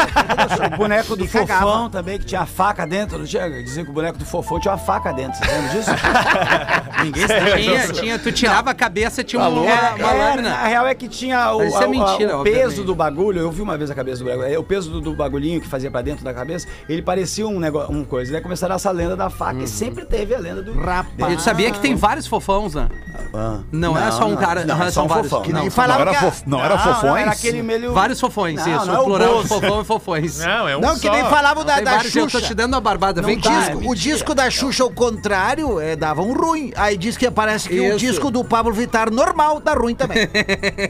O 0.75 0.77
boneco 0.77 1.17
do 1.17 1.27
cagava. 1.27 1.63
fofão 1.67 1.91
também, 1.91 2.19
que 2.19 2.27
tinha 2.27 2.47
faca 2.47 2.87
dentro. 2.87 3.19
Não 3.19 3.27
tinha, 3.27 3.49
diziam 3.63 3.85
que 3.85 3.91
o 3.91 3.95
boneco 3.95 4.19
do 4.19 4.25
fofão 4.25 4.61
tinha 4.61 4.73
uma 4.73 4.79
faca 4.79 5.13
dentro. 5.13 5.37
Você 5.39 5.51
lembra 5.53 5.69
disso? 5.71 5.91
Ninguém 7.05 7.27
se 7.27 7.33
lembra 7.33 7.57
Tinha, 7.59 7.81
disso. 7.81 7.93
tinha, 7.95 8.19
tu 8.19 8.33
tirava 8.33 8.71
a 8.71 8.75
cabeça, 8.75 9.23
tinha 9.25 9.41
uma, 9.41 9.49
uma, 9.49 9.71
É, 9.71 9.95
uma 9.95 10.13
é, 10.13 10.29
lâmina. 10.31 10.51
na 10.51 10.65
real 10.67 10.87
é 10.87 10.95
que 10.95 11.09
tinha 11.09 11.53
o, 11.55 11.63
é 11.63 11.75
a- 11.75 11.79
a- 11.85 11.89
mentira, 11.89 12.39
o 12.39 12.43
peso 12.45 12.85
do 12.85 12.95
bagulho. 12.95 13.41
Eu 13.41 13.51
vi 13.51 13.63
uma 13.63 13.77
vez 13.77 13.91
a 13.91 13.95
cabeça 13.95 14.23
do 14.23 14.29
bagulho. 14.31 14.47
é, 14.53 14.59
O 14.59 14.63
peso 14.63 14.91
do, 14.91 15.01
do 15.01 15.15
bagulhinho 15.15 15.61
que 15.61 15.67
fazia 15.69 15.88
pra 15.91 16.03
dentro 16.03 16.25
da 16.25 16.35
cabeça, 16.35 16.67
ele 16.89 17.03
parecia 17.03 17.47
um 17.47 17.59
negócio, 17.59 17.95
uma 17.95 18.05
coisa. 18.05 18.33
Daí 18.33 18.41
começaram 18.41 18.75
essa 18.75 18.91
lenda 18.91 19.17
da 19.17 19.31
faca. 19.31 19.59
Uhum. 19.59 19.65
E 19.65 19.69
sempre 19.69 20.05
teve 20.05 20.35
a 20.35 20.39
lenda 20.39 20.63
do. 20.63 20.79
Rapaz. 20.79 21.33
E 21.33 21.37
tu 21.37 21.43
sabia 21.43 21.71
que 21.71 21.81
tem 21.81 21.95
vários 21.95 22.27
fofões, 22.27 22.75
né? 22.75 22.89
Ah. 23.35 23.59
Não, 23.71 23.97
é 23.97 24.11
só 24.11 24.27
um 24.27 24.37
cara, 24.37 24.65
não, 24.65 24.77
não, 24.79 24.85
é 24.85 24.91
só 24.91 25.01
são 25.01 25.05
um 25.05 25.09
vários. 25.09 25.29
fofão. 25.31 25.45
Que 25.45 25.53
Não, 25.53 25.71
falava 25.71 26.05
Não 26.05 26.11
era, 26.11 26.19
que 26.19 26.25
fof... 26.25 26.43
não 26.47 26.65
era 26.65 26.77
Não, 26.77 26.95
fofões? 26.95 27.23
Era 27.23 27.31
aquele 27.33 27.63
meio. 27.63 27.93
Vários 27.93 28.21
fofões, 28.21 28.65
Não, 28.65 28.77
isso. 28.77 28.87
não 28.87 28.95
é 28.95 28.99
o 29.01 29.05
plural 29.05 29.43
de 29.43 29.49
fofão 29.49 29.81
e 29.81 29.85
fofões. 29.85 30.39
Não, 30.39 30.69
é 30.69 30.77
um 30.77 30.81
Não, 30.81 30.95
que 30.95 31.07
só. 31.07 31.13
nem 31.13 31.25
falavam 31.25 31.65
da, 31.65 31.81
da 31.81 31.91
vários, 31.97 32.15
eu 32.17 32.25
tô 32.25 32.31
Xuxa. 32.39 32.47
te 32.47 32.55
dando 32.55 32.75
a 32.77 32.81
barbada. 32.81 33.21
Vem 33.23 33.39
O 33.39 33.43
cá. 33.43 33.51
disco, 33.61 33.91
o 33.91 33.95
disco 33.95 34.35
da 34.35 34.51
Xuxa, 34.51 34.83
ao 34.83 34.91
contrário, 34.91 35.81
é, 35.81 35.97
dava 35.97 36.23
um 36.23 36.33
ruim. 36.33 36.73
Aí 36.77 36.97
diz 36.97 37.17
que 37.17 37.31
parece 37.31 37.69
que 37.69 37.81
o 37.81 37.97
disco 37.97 38.31
do 38.31 38.45
Pablo 38.45 38.73
Vittar 38.73 39.11
normal 39.11 39.61
dá 39.61 39.75
ruim 39.75 39.95
também. 39.95 40.29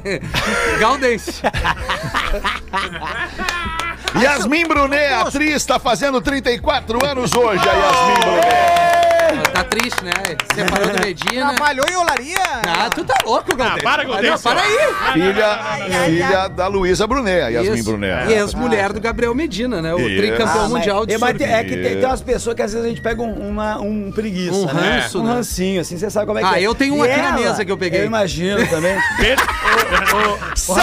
Galdense. 0.79 1.43
Yasmin 4.15 4.67
Brunet, 4.67 5.13
atriz, 5.13 5.65
tá 5.67 5.79
fazendo 5.79 6.21
34 6.21 7.05
anos 7.05 7.35
hoje, 7.35 7.69
a 7.69 7.73
Yasmin 7.73 8.21
Brunet. 8.21 9.08
Tá 9.53 9.65
triste, 9.65 10.05
né? 10.05 10.13
Separou 10.55 10.89
do 10.97 11.01
Medina. 11.01 11.55
Trabalhou 11.55 11.87
em 11.91 11.97
olaria. 11.97 12.39
Ah, 12.67 12.91
tu 12.91 13.05
tá 13.05 13.15
louco, 13.25 13.55
Galdense. 13.57 13.83
para, 13.83 14.05
Não, 14.05 14.11
Galdense. 14.13 14.43
para 14.43 14.61
aí. 14.61 14.79
Filha, 15.13 15.59
filha 16.07 16.49
da 16.49 16.67
Luísa 16.67 17.07
Brunet, 17.07 17.53
Yasmin 17.53 17.75
Isso. 17.75 17.85
Brunet. 17.85 18.29
E 18.31 18.35
ex-mulher 18.35 18.93
do 18.93 19.01
Gabriel 19.01 19.35
Medina, 19.35 19.81
né? 19.83 19.95
O 19.95 19.99
Isso. 20.01 20.17
tricampeão 20.17 20.65
Ah, 20.65 20.69
mundial 20.69 21.07
de 21.07 21.15
é, 21.15 21.19
surf. 21.19 21.43
é 21.45 21.65
que 21.65 21.77
tem, 21.77 21.97
tem 21.97 22.05
umas 22.05 22.21
pessoas 22.23 22.55
que 22.57 22.63
às 22.63 22.73
vezes 22.73 22.87
a 22.87 22.89
gente 22.89 23.01
pega 23.01 23.23
um, 23.23 23.49
uma, 23.49 23.79
um 23.81 24.11
preguiça, 24.13 24.55
Um 24.57 24.67
né? 24.67 25.01
ranço, 25.01 25.21
Um 25.21 25.25
né? 25.25 25.33
rancinho, 25.35 25.81
assim, 25.81 25.97
você 25.99 26.11
sabe 26.11 26.27
como 26.27 26.39
é 26.39 26.43
que 26.43 26.49
Ah, 26.49 26.61
é. 26.61 26.63
eu 26.63 26.75
tenho 26.75 26.95
um 26.95 27.05
E 27.05 27.11
aqui 27.11 27.21
na 27.21 27.33
mesa 27.33 27.65
que 27.65 27.73
eu 27.73 27.77
peguei. 27.79 28.01
Eu 28.01 28.07
imagino 28.07 28.67
também. 28.69 28.97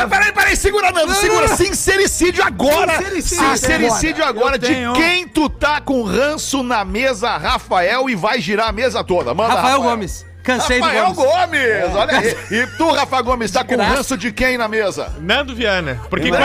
Peraí, 0.10 0.32
peraí, 0.32 0.56
segura, 0.56 0.92
Nando, 0.92 1.14
segura. 1.14 1.48
Sincericídio 1.50 2.44
agora. 2.44 2.98
Sincericídio. 2.98 3.46
Sincericídio 3.58 4.24
agora 4.26 4.58
de 4.58 4.68
quem 4.96 5.28
tu 5.28 5.50
tá 5.50 5.80
com 5.82 6.04
ranço 6.04 6.64
na 6.64 6.84
mesa, 6.84 7.38
Rafael, 7.38 8.10
e 8.10 8.16
vai 8.16 8.35
girar 8.42 8.70
a 8.70 8.72
mesa 8.72 9.04
toda. 9.04 9.34
Manda, 9.34 9.54
Rafael 9.54 9.82
Gomes. 9.82 10.26
Cansei 10.44 10.80
do 10.80 10.86
Rafael 10.86 11.12
Gomes. 11.14 11.32
Gomes. 11.34 11.96
Olha 11.96 12.20
aí. 12.20 12.36
E 12.52 12.68
tu, 12.78 12.92
Rafa 12.92 13.20
Gomes, 13.24 13.50
tá 13.50 13.64
com 13.64 13.76
graça. 13.76 13.96
ranço 13.96 14.16
de 14.18 14.32
quem 14.32 14.60
na 14.60 14.68
mesa? 14.68 15.12
Nando 15.20 15.56
Viana. 15.56 16.00
Porque, 16.08 16.30
Nando 16.30 16.44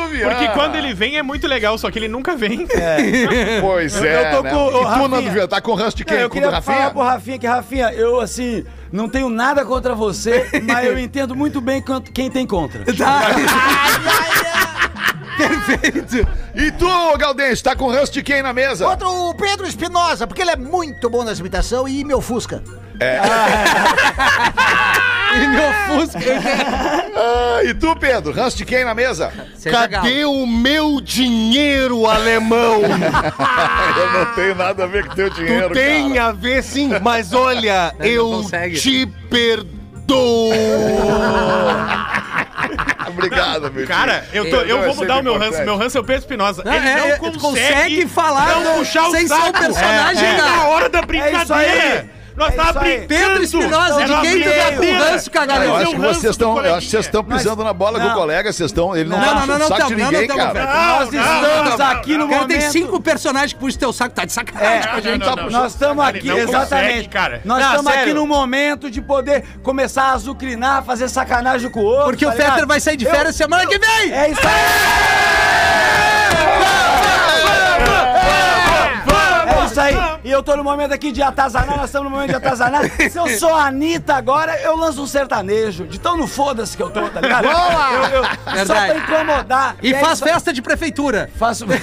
quando, 0.00 0.08
Viana. 0.08 0.34
porque 0.34 0.48
quando 0.54 0.76
ele 0.76 0.94
vem 0.94 1.18
é 1.18 1.22
muito 1.22 1.46
legal, 1.46 1.76
só 1.76 1.90
que 1.90 1.98
ele 1.98 2.08
nunca 2.08 2.34
vem. 2.34 2.66
Pois 3.60 3.94
Eu- 3.94 4.04
é, 4.06 4.32
eu 4.32 4.36
tô 4.38 4.42
né? 4.42 4.50
com 4.50 4.56
o 4.56 4.68
E 4.68 4.72
tu, 4.72 4.82
Rafinha. 4.84 5.08
Nando 5.08 5.30
Viana, 5.30 5.48
tá 5.48 5.60
com 5.60 5.74
ranço 5.74 5.96
de 5.98 6.04
quem? 6.06 6.16
eu 6.16 6.30
com 6.30 6.38
o 6.38 6.40
queria 6.40 6.50
Rafinha? 6.50 6.76
falar 6.78 6.90
pro 6.92 7.02
Rafinha 7.02 7.38
que, 7.38 7.46
Rafinha, 7.46 7.92
eu, 7.92 8.20
assim, 8.20 8.64
não 8.90 9.06
tenho 9.06 9.28
nada 9.28 9.66
contra 9.66 9.94
você, 9.94 10.48
mas 10.64 10.86
eu 10.86 10.98
entendo 10.98 11.36
muito 11.36 11.60
bem 11.60 11.84
quem 12.14 12.30
tem 12.30 12.46
contra. 12.46 12.82
Perfeito. 15.38 16.28
E 16.54 16.70
tu, 16.72 17.16
Galdense, 17.18 17.62
tá 17.62 17.74
com 17.74 17.88
ranço 17.88 18.12
de 18.12 18.22
quem 18.22 18.42
na 18.42 18.52
mesa? 18.52 18.86
Outro, 18.86 19.08
o 19.30 19.34
Pedro 19.34 19.66
Espinosa, 19.66 20.26
porque 20.26 20.42
ele 20.42 20.50
é 20.50 20.56
muito 20.56 21.08
bom 21.08 21.24
nas 21.24 21.38
imitações 21.38 21.92
e 21.94 22.04
me 22.04 22.14
ofusca. 22.14 22.62
E 25.34 25.48
meu 25.48 25.72
Fusca. 25.86 26.20
Ah, 27.14 27.62
e 27.64 27.72
tu, 27.74 27.94
Pedro, 27.96 28.32
ranço 28.32 28.56
de 28.56 28.64
quem 28.64 28.84
na 28.84 28.94
mesa? 28.94 29.32
Seja 29.54 29.86
gal. 29.86 30.02
Cadê 30.02 30.24
o 30.24 30.46
meu 30.46 31.00
dinheiro, 31.00 32.06
alemão? 32.06 32.80
Eu 32.82 34.12
não 34.12 34.34
tenho 34.34 34.54
nada 34.54 34.84
a 34.84 34.86
ver 34.86 35.06
com 35.06 35.14
teu 35.14 35.30
dinheiro, 35.30 35.68
tu 35.68 35.74
tem 35.74 36.14
cara. 36.14 36.28
a 36.28 36.32
ver 36.32 36.62
sim, 36.62 36.90
mas 37.00 37.32
olha, 37.32 37.94
eu 38.00 38.28
consegue. 38.28 38.78
te 38.80 39.06
perdoo. 39.30 40.52
Obrigado, 43.08 43.70
meu 43.72 43.86
Cara, 43.86 44.24
eu, 44.32 44.48
tô, 44.48 44.56
eu 44.56 44.82
é 44.82 44.86
vou 44.86 44.94
mudar 44.94 45.18
o 45.18 45.22
meu 45.22 45.38
ranço. 45.38 45.62
Meu 45.62 45.76
ranço 45.76 45.98
é 45.98 46.00
o 46.00 46.04
Pedro 46.04 46.22
Espinosa. 46.22 46.62
Não, 46.64 46.72
Ele 46.72 46.88
é, 46.88 46.96
não 46.96 47.06
é, 47.06 47.16
consegue, 47.18 47.38
consegue 47.38 48.06
falar 48.08 48.60
não 48.60 48.78
puxar 48.78 49.08
o 49.08 49.10
sem 49.10 49.22
ser 49.22 49.34
saco. 49.34 49.48
o 49.48 49.52
personagem, 49.52 50.28
é, 50.28 50.36
cara. 50.36 50.50
na 50.50 50.64
hora 50.68 50.88
da 50.88 50.98
É 50.98 51.02
isso 51.02 51.52
aí. 51.54 51.66
brincadeira. 51.66 52.21
Nós 52.36 52.52
É 52.52 52.56
tava 52.56 52.80
aí. 52.80 52.98
brincando. 52.98 53.08
Pedro 53.08 53.42
Espinosa, 53.42 54.04
de 54.04 54.20
quem 54.20 54.42
tu 54.42 54.50
tá 54.50 54.72
com 54.76 54.92
ranço, 55.04 55.30
cagalhão? 55.30 55.64
Eu 55.64 55.76
acho 55.76 55.82
é 55.82 55.94
que 55.94 56.00
vocês 56.00 56.24
estão, 56.32 56.64
eu 56.64 56.74
acho 56.74 56.86
que 56.86 56.90
vocês 56.90 57.04
estão 57.06 57.24
pisando 57.24 57.64
na 57.64 57.72
bola 57.72 58.00
com 58.00 58.06
o 58.06 58.14
colega, 58.14 58.52
vocês 58.52 58.70
estão, 58.70 58.96
ele 58.96 59.08
não, 59.08 59.18
Não, 59.18 59.24
tá 59.24 59.34
não, 59.34 59.40
puxando 59.40 59.58
não, 59.58 59.66
o 59.66 59.68
saco 59.68 59.88
de 59.88 59.94
ninguém, 59.96 60.26
cara. 60.28 60.64
Nós 60.64 61.12
estamos 61.12 61.80
aqui 61.80 62.16
no 62.16 62.24
O 62.26 62.28
cara 62.28 62.46
tem 62.46 62.56
momento... 62.56 62.72
cinco 62.72 63.00
personagens 63.00 63.52
que 63.52 63.58
puxam 63.58 63.78
teu 63.80 63.92
saco, 63.92 64.14
tá 64.14 64.24
de 64.24 64.32
sacanagem 64.32 64.78
É, 64.78 64.86
com 64.86 64.96
a 64.96 65.00
gente. 65.00 65.50
Nós 65.50 65.72
estamos 65.72 66.04
aqui, 66.04 66.30
exatamente. 66.30 67.08
cara. 67.08 67.40
Nós 67.44 67.64
estamos 67.64 67.86
aqui 67.92 68.12
no 68.14 68.26
momento 68.26 68.90
de 68.90 69.00
poder 69.02 69.44
começar 69.62 70.04
a 70.04 70.12
azucrinar, 70.12 70.82
fazer 70.84 71.08
sacanagem 71.08 71.70
com 71.70 71.80
o 71.80 71.84
outro. 71.84 72.04
Porque 72.04 72.24
tá 72.24 72.30
o 72.30 72.34
Fetter 72.34 72.52
ligado? 72.52 72.68
vai 72.68 72.80
sair 72.80 72.96
de 72.96 73.04
férias 73.04 73.36
semana 73.36 73.66
que 73.66 73.78
vem! 73.78 74.12
É 74.12 74.30
isso 74.30 74.40
aí! 74.46 75.52
É 79.80 79.90
isso 79.90 80.00
aí! 80.00 80.18
E 80.24 80.30
eu 80.30 80.42
tô 80.42 80.56
no 80.56 80.64
momento 80.64 80.92
aqui 80.92 81.10
de 81.12 81.22
atazanar, 81.22 81.76
nós 81.76 81.86
estamos 81.86 82.10
no 82.10 82.16
momento 82.16 82.30
de 82.30 82.36
atazanar. 82.36 82.82
Se 83.10 83.16
eu 83.18 83.26
sou 83.38 83.54
a 83.54 83.66
Anitta 83.66 84.14
agora, 84.14 84.60
eu 84.60 84.76
lanço 84.76 85.02
um 85.02 85.06
sertanejo. 85.06 85.86
De 85.86 85.98
tão 85.98 86.16
no 86.16 86.26
foda-se 86.26 86.76
que 86.76 86.82
eu 86.82 86.90
tô, 86.90 87.02
tá 87.08 87.20
ligado? 87.20 87.44
Boa! 87.44 87.92
Eu, 88.12 88.24
eu, 88.58 88.66
só 88.66 88.74
pra 88.74 88.96
incomodar. 88.96 89.76
E 89.82 89.92
é 89.94 90.00
faz 90.00 90.18
isso- 90.18 90.24
festa 90.24 90.52
de 90.52 90.62
prefeitura. 90.62 91.30
Faço. 91.38 91.64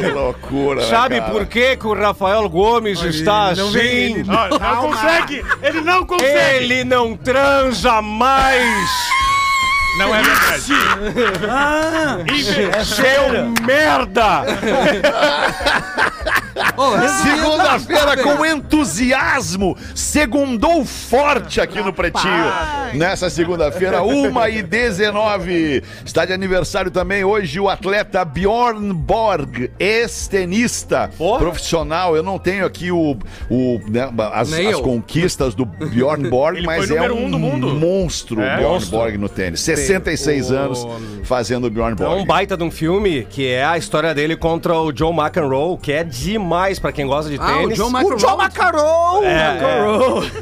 Que 0.00 0.10
loucura, 0.10 0.80
né, 0.82 0.86
Sabe 0.88 1.20
cara? 1.20 1.32
por 1.32 1.46
que, 1.46 1.76
que 1.76 1.86
o 1.86 1.94
Rafael 1.94 2.46
Gomes 2.48 3.00
está 3.02 3.54
não 3.54 3.68
assim? 3.68 3.78
ele. 3.78 4.24
Ó, 4.28 4.58
não 4.58 4.90
consegue. 4.90 5.44
Ele 5.62 5.80
não 5.80 6.04
consegue. 6.04 6.64
Ele 6.64 6.84
não 6.84 7.16
transa 7.16 8.02
mais! 8.02 8.90
Não 9.98 10.14
é 10.14 10.22
verdade. 10.22 10.72
Ah, 11.50 12.18
Inve- 12.32 12.84
Seu 12.84 13.50
merda! 13.66 14.42
Ô, 16.76 16.98
Segunda-feira 17.22 18.16
com 18.22 18.44
entusiasmo, 18.44 19.76
segundou 19.94 20.84
forte 20.84 21.60
aqui 21.60 21.80
no 21.80 21.92
Pretinho. 21.92 22.52
Nessa 22.94 23.28
segunda-feira, 23.30 24.02
1 24.02 24.48
e 24.48 24.62
19 24.62 25.82
Está 26.04 26.24
de 26.24 26.32
aniversário 26.32 26.90
também 26.90 27.22
hoje 27.24 27.60
o 27.60 27.68
atleta 27.68 28.24
Bjorn 28.24 28.92
Borg, 28.92 29.70
ex-tenista 29.78 31.10
profissional. 31.38 32.16
Eu 32.16 32.22
não 32.22 32.38
tenho 32.38 32.64
aqui 32.64 32.90
o, 32.90 33.16
o, 33.50 33.80
né, 33.88 34.10
as, 34.32 34.52
as 34.52 34.80
conquistas 34.80 35.54
do 35.54 35.64
Bjorn 35.64 36.28
Borg, 36.28 36.62
mas 36.64 36.90
é 36.90 37.10
um 37.12 37.30
do 37.30 37.38
mundo. 37.38 37.68
monstro 37.74 38.40
É. 38.40 38.56
Bjorn 38.56 38.74
Monstro. 38.74 38.98
Borg 38.98 39.16
no 39.18 39.28
tênis. 39.28 39.60
66 39.60 40.50
o- 40.50 40.56
anos 40.56 40.86
fazendo 41.24 41.66
o 41.66 41.70
Bjorn 41.70 41.92
É 41.92 42.04
Borg. 42.04 42.22
um 42.22 42.24
baita 42.24 42.56
de 42.56 42.64
um 42.64 42.70
filme 42.70 43.26
que 43.28 43.46
é 43.46 43.64
a 43.64 43.76
história 43.76 44.14
dele 44.14 44.36
contra 44.36 44.74
o 44.78 44.92
John 44.92 45.12
McEnroe, 45.12 45.76
que 45.78 45.92
é 45.92 46.02
demais 46.04 46.47
pra 46.80 46.92
quem 46.92 47.06
gosta 47.06 47.30
de 47.30 47.38
Ah, 47.40 47.44
o 47.44 47.58
tênis. 47.60 47.76
John 47.78 47.86
O 47.86 47.90
McEnroe. 47.90 48.16
John 48.18 48.36
Macarou! 48.36 49.22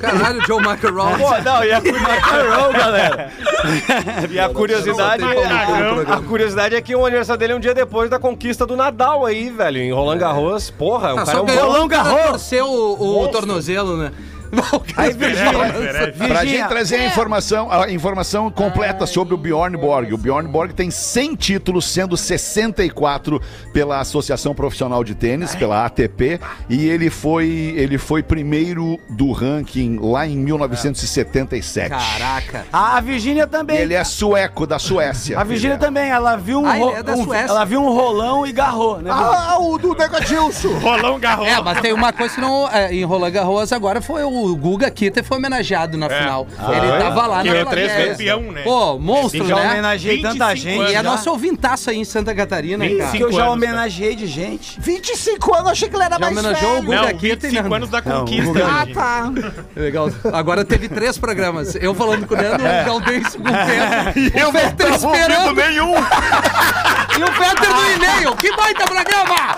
Caralho, 0.01 0.39
o 0.41 0.43
John 0.47 0.61
McEnroe. 0.61 1.15
Pô, 1.19 1.31
não, 1.45 1.65
e 1.65 1.73
a, 1.73 1.81
Macarrão, 1.81 2.73
galera. 2.73 3.31
e 4.31 4.39
a 4.39 4.49
curiosidade, 4.49 5.23
Macarrão. 5.25 6.01
a 6.15 6.21
curiosidade 6.23 6.75
é 6.77 6.81
que 6.81 6.95
o 6.95 7.05
aniversário 7.05 7.39
dele 7.39 7.53
é 7.53 7.57
um 7.57 7.61
dia 7.61 7.75
depois 7.75 8.09
da 8.11 8.19
conquista 8.19 8.67
do 8.67 8.77
Nadal 8.77 9.25
aí, 9.27 9.51
velho, 9.51 9.79
em 9.79 9.93
Roland 9.93 10.19
Garros. 10.19 10.71
Porra, 10.71 11.15
o 11.15 11.19
Ah, 11.19 11.25
cara 11.25 11.39
é 11.39 11.65
um 11.65 11.85
um 11.85 11.89
cara 11.89 12.27
torceu 12.29 12.67
o, 12.67 13.23
o 13.25 13.29
tornozelo, 13.29 13.97
né? 13.97 14.13
Aí, 14.97 15.12
Virgínia. 15.12 16.29
Pra 16.29 16.45
gente 16.45 16.69
trazer 16.69 16.97
a 16.97 17.07
informação, 17.07 17.71
a 17.71 17.91
informação 17.91 18.50
completa 18.50 19.07
sobre 19.07 19.35
o 19.35 19.37
Bjorn 19.37 19.76
Borg. 19.76 20.12
O 20.12 20.19
Bjorn 20.19 20.49
Borg 20.49 20.73
tem 20.73 20.91
100 20.91 21.35
títulos, 21.37 21.85
sendo 21.87 22.17
64 22.17 23.41
pela 23.73 24.00
Associação 24.00 24.55
Profissional 24.55 25.03
de 25.05 25.15
Tênis, 25.15 25.55
pela 25.55 25.85
ATP, 25.85 26.41
e 26.69 26.88
ele 26.88 27.11
foi, 27.11 27.49
ele 27.76 27.99
foi 27.99 28.23
primeiro 28.23 28.99
do 29.11 29.33
ranking 29.33 29.99
lá 30.00 30.26
em 30.26 30.37
1977. 30.37 31.91
Caraca. 31.91 32.67
A 32.73 33.00
Virgínia 33.00 33.47
também. 33.47 33.76
Ele 33.79 33.95
é 33.95 34.05
sueco, 34.05 34.67
da 34.67 34.79
Suécia. 34.79 35.38
A 35.38 35.45
Virgínia 35.45 35.75
é. 35.75 35.79
também, 35.79 36.09
ela 36.11 36.37
viu 36.37 36.61
um, 36.61 36.67
Ah, 36.67 36.76
ele 36.76 36.85
ro- 36.85 36.97
é 36.97 37.03
da 37.03 37.15
um- 37.15 37.25
Suécia. 37.25 37.50
ela 37.50 37.65
viu 37.65 37.83
um 37.83 37.93
rolão 37.93 38.47
e 38.47 38.53
garrou, 38.53 39.00
né? 39.00 39.11
Ah, 39.12 39.57
o 39.59 39.79
do 39.79 39.95
Negadilson! 39.95 40.76
Rolão 40.79 41.19
Garros. 41.19 41.47
É, 41.47 41.61
mas 41.61 41.81
tem 41.81 41.93
uma 41.93 42.12
coisa 42.12 42.35
que 42.35 42.41
não. 42.41 42.69
É, 42.71 42.93
em 42.93 43.05
agora 43.73 44.00
foi 44.00 44.23
o 44.25 44.36
Guga 44.57 44.90
Kitter 44.90 45.25
foi 45.25 45.37
homenageado 45.38 45.97
na 45.97 46.09
final. 46.09 46.47
Ele 46.59 46.99
tava 47.02 47.26
lá 47.26 47.43
Que 47.43 47.49
na 47.50 47.57
é 47.57 47.64
três 47.64 47.93
campeão, 48.11 48.43
né? 48.52 48.62
Pô, 48.62 48.99
monstro, 48.99 49.47
já 49.47 49.57
né? 49.57 49.71
homenageei 49.73 50.16
25 50.16 50.38
tanta 50.38 50.57
gente. 50.57 50.78
anos 50.78 50.90
E 50.90 50.95
é 50.95 51.02
nosso 51.02 51.31
ouvintaço 51.31 51.90
aí 51.90 51.97
em 51.99 52.05
Santa 52.05 52.35
Catarina, 52.35 52.85
cara. 52.85 52.95
25 53.11 53.16
que 53.16 53.23
eu 53.23 53.33
já 53.33 53.50
homenageei 53.50 54.14
de 54.16 54.26
gente. 54.26 54.81
25 54.81 55.55
anos, 55.55 55.71
achei 55.73 55.88
que 55.88 55.97
ele 55.97 56.05
era 56.05 56.14
Já 56.14 56.19
mais 56.21 56.33
homenageou 56.37 56.71
o 56.71 56.75
velho. 56.75 56.85
Guga 56.87 57.02
Não, 57.12 57.19
Kitter, 57.19 57.50
25 57.50 57.69
né? 57.69 57.76
anos 57.76 57.88
da 57.90 58.02
conquista. 58.02 58.66
Ah, 58.66 58.85
gente. 58.85 58.95
tá. 58.95 59.33
Legal. 59.76 60.11
Agora 60.33 60.64
teve 60.64 60.88
três 60.88 61.19
programas. 61.19 61.75
Eu 61.76 61.95
falando 61.95 62.26
com 62.26 62.35
o 62.35 62.38
Leandro, 62.38 62.64
o 62.66 62.85
Gaudense 62.85 63.37
com 63.38 63.43
o 63.43 63.52
Pedro. 63.52 64.38
Eu 64.38 64.49
o 64.49 64.52
não 64.52 65.09
ouvindo 65.09 65.21
esperando. 65.21 65.55
nenhum. 65.55 65.95
E 67.16 67.23
o 67.23 67.33
Fetter 67.33 67.71
no 67.75 67.93
e-mail. 67.93 68.37
Que 68.37 68.55
baita 68.55 68.85
programa! 68.85 69.57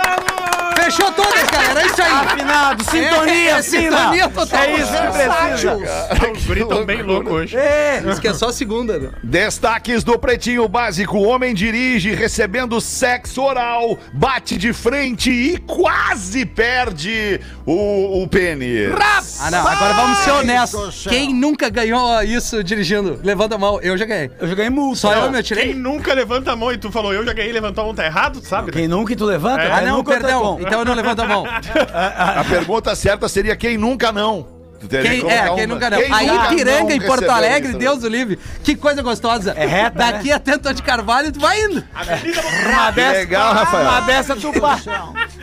Fechou 0.76 1.11
todas, 1.12 1.42
cara. 1.50 1.64
Era 1.70 1.87
isso 1.87 2.00
aí. 2.02 2.12
Afinado, 2.12 2.85
sintonia, 2.85 3.50
É, 3.56 3.58
é, 3.58 3.62
fina. 3.62 3.97
sintonia 3.99 4.28
total. 4.28 4.61
É 4.62 4.67
isso 4.75 4.92
que 4.92 5.12
precisa. 5.12 6.32
Os 6.37 6.44
guris 6.46 6.66
tão 6.66 6.84
bem 6.84 7.02
loucos 7.02 7.32
hoje. 7.32 7.56
É. 7.56 8.02
Isso 8.06 8.20
que 8.20 8.28
é 8.28 8.34
só 8.34 8.50
segunda, 8.52 8.98
né? 8.98 9.10
Destaques 9.22 10.04
do 10.04 10.18
Pretinho 10.18 10.66
Básico: 10.68 11.18
homem 11.18 11.54
dirige 11.54 12.14
recebendo 12.14 12.80
sexo 12.80 13.42
oral, 13.42 13.98
bate 14.12 14.56
de 14.56 14.72
frente 14.72 15.30
e 15.30 15.58
quase 15.58 16.44
perde 16.46 17.40
o, 17.66 18.22
o 18.22 18.28
pênis. 18.28 18.92
Ah, 19.40 19.50
não. 19.50 19.66
Agora 19.66 19.94
vamos 19.94 20.18
ser 20.18 20.30
honestos. 20.32 21.06
Quem 21.08 21.32
nunca 21.34 21.68
ganhou 21.68 22.22
isso 22.22 22.62
dirigindo? 22.62 23.20
Levanta 23.22 23.54
a 23.54 23.58
mão. 23.58 23.80
Eu 23.80 23.96
já 23.96 24.04
ganhei. 24.04 24.30
Eu 24.40 24.48
joguei 24.48 24.68
multa. 24.70 24.98
Só 24.98 25.12
eu, 25.12 25.22
meu, 25.30 25.32
Quem 25.32 25.42
tirei. 25.42 25.75
nunca 25.75 26.12
levanta 26.14 26.52
a 26.52 26.56
mão 26.56 26.72
e 26.72 26.78
tu 26.78 26.90
falou, 26.90 27.12
eu 27.12 27.25
já 27.25 27.32
ganhei, 27.32 27.52
levantou 27.52 27.82
a 27.82 27.87
mão, 27.87 27.94
tá 27.94 28.04
errado, 28.04 28.40
tu 28.40 28.46
sabe? 28.48 28.72
Quem 28.72 28.88
nunca 28.88 29.14
tu 29.14 29.25
levanta? 29.25 29.62
É. 29.62 29.72
Ah, 29.72 29.82
não, 29.82 30.02
perdão. 30.02 30.40
tá 30.56 30.62
com. 30.62 30.66
Então 30.66 30.78
eu 30.80 30.84
não 30.84 30.94
levanto 30.94 31.20
a 31.20 31.26
mão. 31.26 31.44
A 31.94 32.44
pergunta 32.44 32.94
certa 32.94 33.28
seria 33.28 33.56
quem 33.56 33.76
nunca 33.76 34.12
não. 34.12 34.58
Que 34.80 34.87
Quem, 34.87 35.20
colocar 35.20 35.35
é, 35.37 35.42
quem 35.42 35.64
uma- 35.64 35.75
nunca 35.75 35.90
não. 35.90 35.99
Quem 35.99 36.12
Aí 36.14 36.26
nunca 36.26 36.49
Piranga, 36.49 36.80
não 36.82 36.90
em 36.90 37.00
Porto 37.00 37.11
recebeu 37.20 37.35
Alegre, 37.35 37.68
isso? 37.70 37.78
Deus 37.78 38.04
o 38.04 38.08
livre. 38.08 38.38
Que 38.62 38.76
coisa 38.76 39.02
gostosa. 39.02 39.52
É 39.56 39.66
reta, 39.66 39.99
Daqui 39.99 40.30
até 40.30 40.54
Antônio 40.54 40.76
de 40.76 40.82
Carvalho, 40.82 41.32
tu 41.32 41.40
vai 41.40 41.61
indo. 41.64 41.82
Uma 41.92 42.88
Que 42.92 42.94
dessa, 42.94 43.18
legal, 43.18 43.54
Rafael. 43.54 43.88
Uma 43.88 44.00
dessa 44.02 44.37
tu 44.37 44.52
pa... 44.61 44.78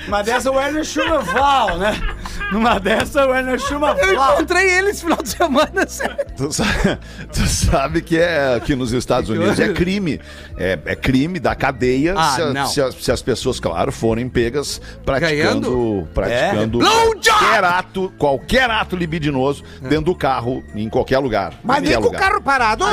Uma 0.07 0.21
dessa 0.23 0.51
o 0.51 0.55
Werner 0.55 0.83
Schumaval, 0.85 1.77
né? 1.77 1.99
Numa 2.51 2.79
dessa 2.79 3.25
o 3.25 3.29
Werner 3.31 3.55
Eu 3.55 3.59
Schumaval. 3.59 4.33
encontrei 4.35 4.69
ele 4.69 4.89
esse 4.91 5.01
final 5.01 5.17
de 5.21 5.29
semana. 5.29 5.85
sério. 5.87 6.15
Tu 6.37 6.53
sabe, 6.53 6.99
tu 7.33 7.47
sabe 7.47 8.01
que 8.01 8.17
é 8.17 8.59
que 8.63 8.75
nos 8.75 8.93
Estados 8.93 9.29
Unidos 9.29 9.59
é 9.59 9.69
crime. 9.73 10.21
É, 10.57 10.77
é 10.85 10.95
crime 10.95 11.39
da 11.39 11.55
cadeia 11.55 12.13
Ah, 12.15 12.35
se, 12.35 12.41
a- 12.41 12.65
se 12.67 12.81
a- 12.81 12.91
se 12.91 13.11
as 13.11 13.21
pessoas, 13.21 13.59
claro, 13.59 13.91
forem 13.91 14.29
pegas 14.29 14.79
praticando, 15.03 16.07
praticando 16.13 16.77
Blowjob! 16.79 17.21
qualquer 17.39 17.63
ato, 17.63 18.13
qualquer 18.17 18.69
ato 18.69 18.95
libidinoso 18.95 19.24
dentro 19.81 20.05
do 20.05 20.15
carro, 20.15 20.63
em 20.75 20.89
qualquer 20.89 21.19
lugar. 21.19 21.53
Mas 21.63 21.81
nem 21.81 21.99
com 22.01 22.07
o 22.07 22.11
carro 22.11 22.41
parado. 22.41 22.85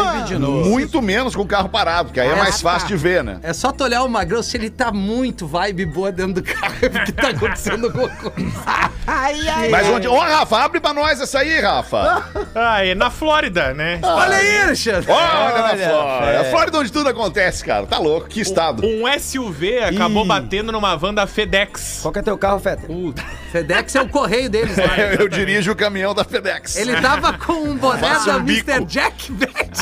Muito 0.68 1.00
menos 1.02 1.34
com 1.34 1.42
o 1.42 1.46
carro 1.46 1.68
parado, 1.68 2.08
porque 2.08 2.20
aí 2.20 2.28
é 2.28 2.32
Ah, 2.32 2.36
mais 2.36 2.60
tá. 2.60 2.70
fácil 2.72 2.88
de 2.88 2.96
ver, 2.96 3.22
né? 3.24 3.38
É 3.42 3.52
só 3.52 3.72
tu 3.72 3.84
olhar 3.84 4.02
o 4.02 4.08
Magrão, 4.08 4.42
se 4.42 4.56
ele 4.56 4.70
tá 4.70 4.90
muito 4.92 5.46
vibe 5.46 5.86
boa 5.86 6.10
dentro 6.12 6.34
do 6.34 6.42
carro, 6.42 6.74
é 6.82 6.88
porque 6.88 7.12
tá 7.12 7.28
acontecendo 7.28 7.86
alguma 7.86 8.08
coisa. 8.08 8.52
Ai, 9.04 9.48
ai, 9.48 9.68
Mas 9.68 9.88
onde. 9.88 10.06
Ô, 10.06 10.16
Rafa, 10.16 10.58
abre 10.58 10.78
pra 10.78 10.92
nós 10.94 11.20
essa 11.20 11.40
aí, 11.40 11.58
Rafa. 11.60 12.24
Ah, 12.54 12.84
é 12.86 12.94
na 12.94 13.10
Flórida, 13.10 13.74
né? 13.74 13.98
Olha 14.00 14.36
aí, 14.36 14.60
Alexandre. 14.62 15.10
Olha 15.10 15.26
na 15.58 15.64
Olha, 15.72 15.88
Flórida. 15.88 16.30
é. 16.32 16.36
A 16.40 16.44
Flórida 16.50 16.78
onde 16.78 16.92
tudo 16.92 17.08
acontece, 17.08 17.64
cara. 17.64 17.84
Tá 17.86 17.98
louco, 17.98 18.28
que 18.28 18.40
estado. 18.40 18.84
Um 18.86 19.02
SUV 19.18 19.78
acabou 19.80 20.24
batendo 20.24 20.70
numa 20.70 20.94
van 20.96 21.12
da 21.12 21.26
FedEx. 21.26 21.98
Qual 22.00 22.12
que 22.12 22.20
é 22.20 22.22
teu 22.22 22.38
carro, 22.38 22.60
Feta? 22.60 22.86
Puta, 22.86 23.22
FedEx 23.50 23.96
é 23.96 24.00
o 24.02 24.08
correio 24.08 24.48
deles 24.48 24.76
lá. 24.76 24.96
Eu 25.18 25.28
dirijo 25.28 25.72
o 25.72 25.76
caminhão 25.76 26.14
da 26.14 26.21
FedEx. 26.24 26.76
Ele 26.76 27.00
tava 27.00 27.32
com 27.34 27.52
um 27.52 27.76
boné 27.76 28.00
da 28.00 28.36
um 28.36 28.42
bico. 28.44 28.70
Mr. 28.70 28.84
Jack 28.86 29.32
Bet. 29.32 29.80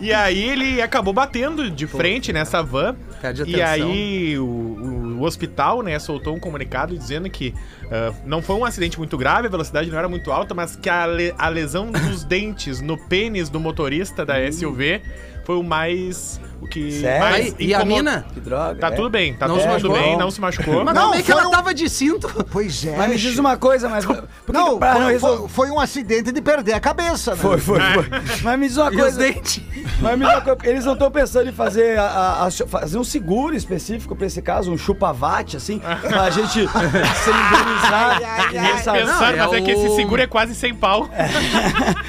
E 0.00 0.12
aí 0.12 0.42
ele 0.48 0.82
acabou 0.82 1.12
batendo 1.14 1.70
de 1.70 1.86
frente 1.86 2.32
nessa 2.32 2.60
van. 2.62 2.96
Pede 3.20 3.44
E 3.46 3.62
aí 3.62 4.36
o, 4.38 4.44
o- 4.44 5.02
o 5.20 5.24
hospital, 5.24 5.80
né, 5.82 5.96
soltou 6.00 6.34
um 6.34 6.40
comunicado 6.40 6.98
dizendo 6.98 7.30
que 7.30 7.54
ah, 7.88 8.12
não 8.26 8.42
foi 8.42 8.56
um 8.56 8.64
acidente 8.64 8.98
muito 8.98 9.16
grave, 9.16 9.46
a 9.46 9.50
velocidade 9.50 9.88
não 9.88 9.96
era 9.96 10.08
muito 10.08 10.32
alta, 10.32 10.52
mas 10.54 10.74
que 10.74 10.90
a, 10.90 11.06
le- 11.06 11.32
a 11.38 11.48
lesão 11.48 11.92
dos 11.92 12.24
dentes 12.26 12.80
no 12.80 12.98
pênis 12.98 13.48
do 13.48 13.60
motorista 13.60 14.26
da 14.26 14.34
SUV 14.50 15.00
foi 15.44 15.56
o 15.56 15.62
mais. 15.62 16.40
O 16.62 16.66
que 16.68 17.00
Sério? 17.00 17.20
mais 17.20 17.46
Aí, 17.46 17.54
e 17.58 17.74
a 17.74 17.84
mina? 17.84 18.24
Que 18.32 18.40
droga. 18.40 18.76
Tá 18.80 18.86
é. 18.86 18.90
tudo 18.92 19.10
bem, 19.10 19.34
tá 19.34 19.46
Não 19.48 19.56
tudo 19.56 19.64
se 19.64 19.68
machucou? 19.68 19.98
bem, 19.98 20.16
não 20.16 20.30
se 20.30 20.40
machucou. 20.40 20.84
Mas 20.84 20.94
Não, 20.94 21.12
é 21.12 21.16
que 21.18 21.24
foi 21.24 21.32
ela 21.40 21.48
um- 21.48 21.50
tava 21.50 21.74
de 21.74 21.88
cinto? 21.90 22.28
Pois 22.50 22.86
é. 22.86 22.96
Mas 22.96 23.10
me 23.10 23.16
diz 23.16 23.36
uma 23.38 23.56
coisa, 23.56 23.88
mas. 23.88 24.04
Por 24.04 24.16
que 24.16 24.52
Não, 24.52 24.72
que 24.74 24.78
pra 24.78 24.94
não 24.94 25.02
foi, 25.02 25.12
resolver. 25.12 25.48
foi- 25.48 25.70
um 25.70 25.80
acidente 25.80 26.30
de 26.32 26.40
perder 26.40 26.74
a 26.74 26.80
cabeça, 26.80 27.32
né? 27.32 27.36
Foi, 27.36 27.58
foi, 27.58 27.80
foi. 27.80 28.06
Mas 28.42 28.58
me 28.58 28.68
diz 28.68 28.76
uma 28.76 28.92
E 28.92 28.94
os 28.96 29.00
coisa. 29.02 29.18
dentes? 29.18 29.60
Mas 30.00 30.18
me 30.18 30.24
diz 30.24 30.34
uma 30.34 30.40
coisa, 30.42 30.58
eles 30.64 30.84
não 30.84 30.92
estão 30.94 31.10
pensando 31.10 31.48
em 31.48 31.52
fazer, 31.52 31.98
a- 31.98 32.02
a- 32.04 32.46
a- 32.46 32.50
fazer 32.68 32.98
um 32.98 33.04
seguro 33.04 33.54
específico 33.56 34.14
pra 34.16 34.26
esse 34.26 34.40
caso, 34.40 34.70
um 34.72 34.78
chupa-vate, 34.78 35.56
assim, 35.56 35.80
pra 36.08 36.30
gente 36.30 36.52
se 36.52 37.30
indenizar. 37.30 38.20
E 38.20 38.24
ai. 38.24 38.72
ressarcir. 38.72 39.06
Pensando, 39.06 39.06
Não, 39.20 39.24
é 39.26 39.36
mas 39.46 39.52
é 39.52 39.60
que 39.60 39.74
o- 39.74 39.86
esse 39.86 39.96
seguro 39.96 40.22
é 40.22 40.26
quase 40.26 40.54
sem 40.54 40.74
pau. 40.74 41.08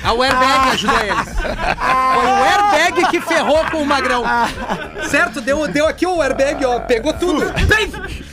A 0.04 0.14
o 0.14 0.22
airbag 0.22 0.70
ajuda 0.74 1.06
eles. 1.06 1.30
Foi 1.34 2.26
o 2.26 2.44
airbag 2.44 3.10
que 3.10 3.22
ferrou 3.22 3.64
com 3.72 3.78
o 3.82 3.86
Magrão. 3.86 4.24
Certo? 5.10 5.42
Deu, 5.42 5.68
deu 5.68 5.88
aqui 5.88 6.06
o 6.06 6.22
airbag, 6.22 6.64
ó. 6.66 6.80
Pegou 6.80 7.14
tudo. 7.14 7.46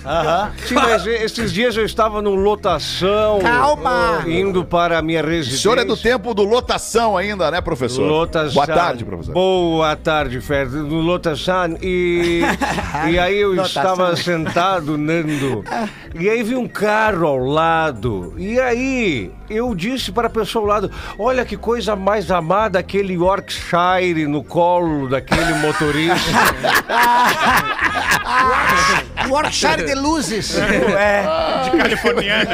Bem! 0.03 0.67
Sim, 0.67 0.75
mas 0.75 1.07
esses 1.07 1.53
dias 1.53 1.77
eu 1.77 1.85
estava 1.85 2.23
no 2.23 2.35
lotação. 2.35 3.39
Calma! 3.41 4.23
eh, 4.27 4.31
Indo 4.41 4.65
para 4.65 4.99
a 4.99 5.03
minha 5.03 5.23
O 5.23 5.27
residência. 5.27 5.63
senhor 5.63 5.79
é 5.79 5.85
do 5.85 5.97
tempo 5.97 6.33
do 6.35 6.43
lotação 6.45 7.17
ainda, 7.17 7.51
né, 7.51 7.61
professor? 7.61 8.03
Lotação. 8.07 8.55
Boa 8.55 8.67
tarde, 8.67 9.05
professor. 9.05 9.33
Boa 9.33 9.97
tarde, 9.97 10.41
Fer. 10.41 10.69
No 10.71 11.01
Lotação. 11.01 11.77
E, 11.83 12.43
e 13.11 13.19
aí 13.19 13.39
eu 13.39 13.61
estava 13.63 14.15
sentado, 14.17 14.97
Nando. 14.97 15.65
E 16.15 16.29
aí 16.29 16.43
vi 16.43 16.55
um 16.57 16.69
carro 16.69 17.27
ao 17.27 17.39
lado. 17.39 18.35
E 18.37 18.59
aí 18.59 19.31
eu 19.49 19.75
disse 19.75 20.13
para 20.13 20.27
a 20.29 20.31
pessoa 20.31 20.63
ao 20.65 20.69
lado: 20.69 20.91
Olha 21.19 21.45
que 21.45 21.57
coisa 21.57 21.95
mais 21.97 22.31
amada, 22.31 22.79
aquele 22.79 23.15
Yorkshire 23.15 24.27
no 24.27 24.43
colo 24.43 25.09
daquele 25.09 25.55
motorista. 25.55 26.31
Yorkshire 29.29 29.85
de 29.95 30.01
luzes. 30.01 30.57
É. 30.59 31.25
De 31.65 31.77
californiana. 31.77 32.51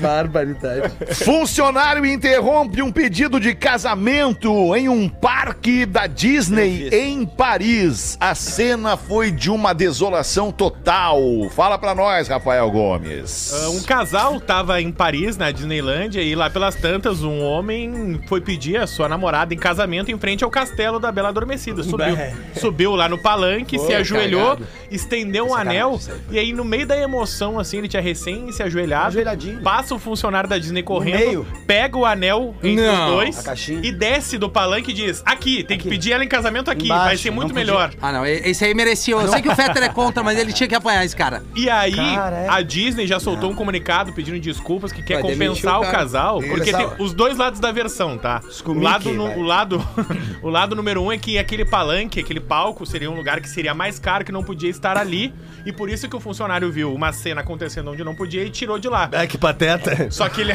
Barbaridade. 0.00 0.92
Funcionário 1.12 2.04
interrompe 2.06 2.82
um 2.82 2.92
pedido 2.92 3.40
de 3.40 3.54
casamento 3.54 4.74
em 4.76 4.88
um 4.88 5.08
parque 5.08 5.84
da 5.84 6.06
Disney 6.06 6.88
em 6.92 7.24
Paris. 7.26 8.16
A 8.20 8.34
cena 8.34 8.96
foi 8.96 9.30
de 9.30 9.50
uma 9.50 9.72
desolação 9.72 10.52
total. 10.52 11.20
Fala 11.50 11.78
pra 11.78 11.94
nós, 11.94 12.28
Rafael 12.28 12.70
Gomes. 12.70 13.52
Ah, 13.54 13.70
Um 13.70 13.82
casal 13.82 14.40
tava 14.40 14.80
em 14.80 14.92
Paris, 14.92 15.36
na 15.36 15.50
Disneylândia, 15.50 16.20
e 16.22 16.34
lá 16.34 16.48
pelas 16.48 16.74
tantas, 16.74 17.22
um 17.22 17.42
homem 17.42 18.20
foi 18.28 18.40
pedir 18.40 18.76
a 18.76 18.86
sua 18.86 19.08
namorada 19.08 19.52
em 19.54 19.58
casamento 19.58 20.10
em 20.10 20.18
frente 20.18 20.44
ao 20.44 20.50
castelo 20.50 20.98
da 21.00 21.10
Bela 21.10 21.28
Adormecida. 21.30 21.82
Subiu, 21.82 22.16
subiu 22.60 22.94
lá 22.94 23.08
no 23.08 23.18
palanque, 23.18 23.78
se 23.78 23.92
ajoelhou, 23.94 24.58
estendeu 24.90 25.48
um 25.48 25.54
anel, 25.54 25.98
e 26.30 26.38
aí 26.38 26.52
no 26.52 26.64
meio 26.64 26.86
da 26.86 26.96
emoção, 26.96 27.58
assim, 27.58 27.78
ele 27.78 27.88
tinha 27.88 28.02
recém 28.02 28.50
se 28.52 28.62
ajoelhado, 28.62 29.08
Ajoelhadinho. 29.08 29.60
passa 29.62 29.94
o 29.94 29.98
funcionário 29.98 30.48
da 30.48 30.58
Disney 30.58 30.82
correndo, 30.82 31.18
meio. 31.18 31.46
pega 31.66 31.96
o 31.96 32.04
anel 32.04 32.54
entre 32.62 32.84
Não. 32.84 33.06
os 33.08 33.12
dois 33.14 33.38
A 33.38 33.42
caixinha. 33.42 33.80
e 33.82 33.92
desce 33.92 34.38
do 34.38 34.48
palanque 34.48 34.90
e 34.90 34.94
diz, 34.94 35.22
aqui, 35.24 35.62
tem 35.64 35.78
que 35.78 35.88
pedir 35.88 36.12
ela 36.12 36.24
em 36.24 36.28
casamento 36.28 36.70
aqui, 36.70 36.86
Embaixo, 36.86 37.04
vai 37.04 37.16
ser 37.16 37.30
muito 37.30 37.48
não 37.48 37.54
podia. 37.54 37.64
melhor. 37.72 37.90
Ah, 38.00 38.12
não. 38.12 38.26
e- 38.26 38.42
Esse 38.48 38.64
aí 38.64 38.74
merecia. 38.74 39.14
Eu 39.14 39.28
sei 39.28 39.40
que 39.42 39.48
o 39.48 39.54
Fetter 39.56 39.82
é 39.82 39.88
contra, 39.88 40.22
mas 40.22 40.38
ele 40.38 40.52
tinha 40.52 40.68
que 40.68 40.74
apanhar 40.74 41.04
esse 41.04 41.14
cara. 41.16 41.42
E 41.54 41.68
aí, 41.70 41.94
Cara, 41.94 42.36
é. 42.36 42.48
a 42.48 42.60
Disney 42.62 43.06
já 43.06 43.18
soltou 43.20 43.50
um 43.50 43.54
comunicado 43.54 44.12
pedindo 44.12 44.38
desculpas 44.38 44.92
que 44.92 45.02
quer 45.02 45.14
Vai 45.22 45.32
demitir 45.32 45.48
compensar 45.62 45.76
o 45.76 45.82
o, 45.82 45.84
cara. 45.84 45.98
casal, 45.98 46.40
porque 46.42 46.72
tem 46.72 46.88
os 46.98 47.12
dois 47.14 47.36
lados 47.36 47.60
da 47.60 47.70
versão, 47.72 48.18
tá? 48.18 48.40
O 48.64 48.72
lado, 48.80 49.12
no- 49.12 49.26
vai. 49.26 49.36
o 49.38 49.42
lado, 49.42 49.88
o 50.42 50.48
lado 50.50 50.74
número 50.76 51.02
um 51.02 51.12
é 51.12 51.18
que 51.18 51.38
aquele 51.38 51.64
palanque, 51.64 52.20
aquele 52.20 52.40
palco, 52.40 52.84
seria 52.86 53.10
um 53.10 53.14
lugar 53.14 53.40
que 53.40 53.48
seria 53.48 53.74
mais 53.74 53.98
caro, 53.98 54.24
que 54.24 54.32
não 54.32 54.42
podia 54.42 54.68
estar 54.70 54.96
ali, 54.96 55.32
e 55.64 55.72
por 55.72 55.88
isso 55.94 56.08
que 56.08 56.16
o 56.16 56.20
funcionário 56.20 56.70
viu 56.70 56.92
uma 56.92 57.12
cena 57.12 57.40
acontecendo 57.40 57.90
onde 57.90 58.04
não 58.04 58.14
podia 58.14 58.42
e 58.44 58.50
tirou 58.50 58.78
de 58.78 58.88
lá. 58.88 59.08
Ai, 59.12 59.26
que 59.26 59.38
pateta. 59.38 60.10
Só 60.10 60.28
que 60.28 60.40
ele. 60.42 60.52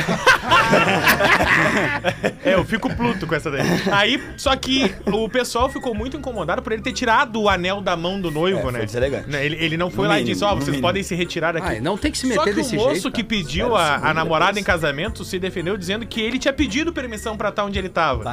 é, 2.44 2.54
eu 2.54 2.64
fico 2.66 2.94
pluto 2.96 3.26
com 3.28 3.36
essa 3.36 3.50
daí. 3.52 3.62
Aí, 3.92 4.24
só 4.38 4.56
que 4.56 4.94
o 5.12 5.28
pessoal 5.30 5.70
ficou 5.70 5.94
muito 5.94 6.18
incomodado 6.18 6.62
por 6.62 6.72
ele 6.72 6.82
ter 6.82 6.94
tirado 6.94 7.42
o 7.42 7.50
anel 7.50 7.82
da 7.82 7.96
mão 7.96 8.20
do 8.20 8.32
noivo, 8.32 8.70
É, 8.70 8.72
né? 8.72 8.86
deselegante. 8.86 9.30
Né, 9.30 9.46
Ele, 9.46 9.56
ele 9.60 9.78
não 9.78 9.90
foi 9.90 10.04
No 10.06 10.10
lá 10.10 10.16
e 10.20 10.24
mínimo, 10.24 10.34
disse: 10.34 10.44
Ó, 10.46 10.50
no 10.50 10.56
vocês 10.58 10.68
mínimo. 10.70 10.82
podem 10.88 11.04
se 11.04 11.16
retirar 11.16 11.54
daqui. 11.54 11.68
Ai, 11.68 11.80
não 11.80 11.98
tem 11.98 12.12
que 12.12 12.18
se 12.18 12.28
Só 12.34 12.40
meter 12.42 12.54
que 12.54 12.62
desse 12.62 12.76
o 12.76 12.80
moço 12.80 12.94
jeito. 12.94 13.12
que 13.12 13.24
pediu 13.24 13.76
a, 13.76 13.96
a 13.96 14.14
namorada 14.14 14.60
em 14.60 14.64
casamento 14.64 15.24
se 15.24 15.40
defendeu 15.40 15.78
dizendo 15.78 16.06
que 16.06 16.22
ele 16.22 16.38
tinha 16.40 16.54
pedido 16.54 16.92
permissão 16.94 17.36
pra 17.38 17.50
estar 17.50 17.64
onde 17.66 17.78
ele 17.80 17.90
tava. 17.90 18.24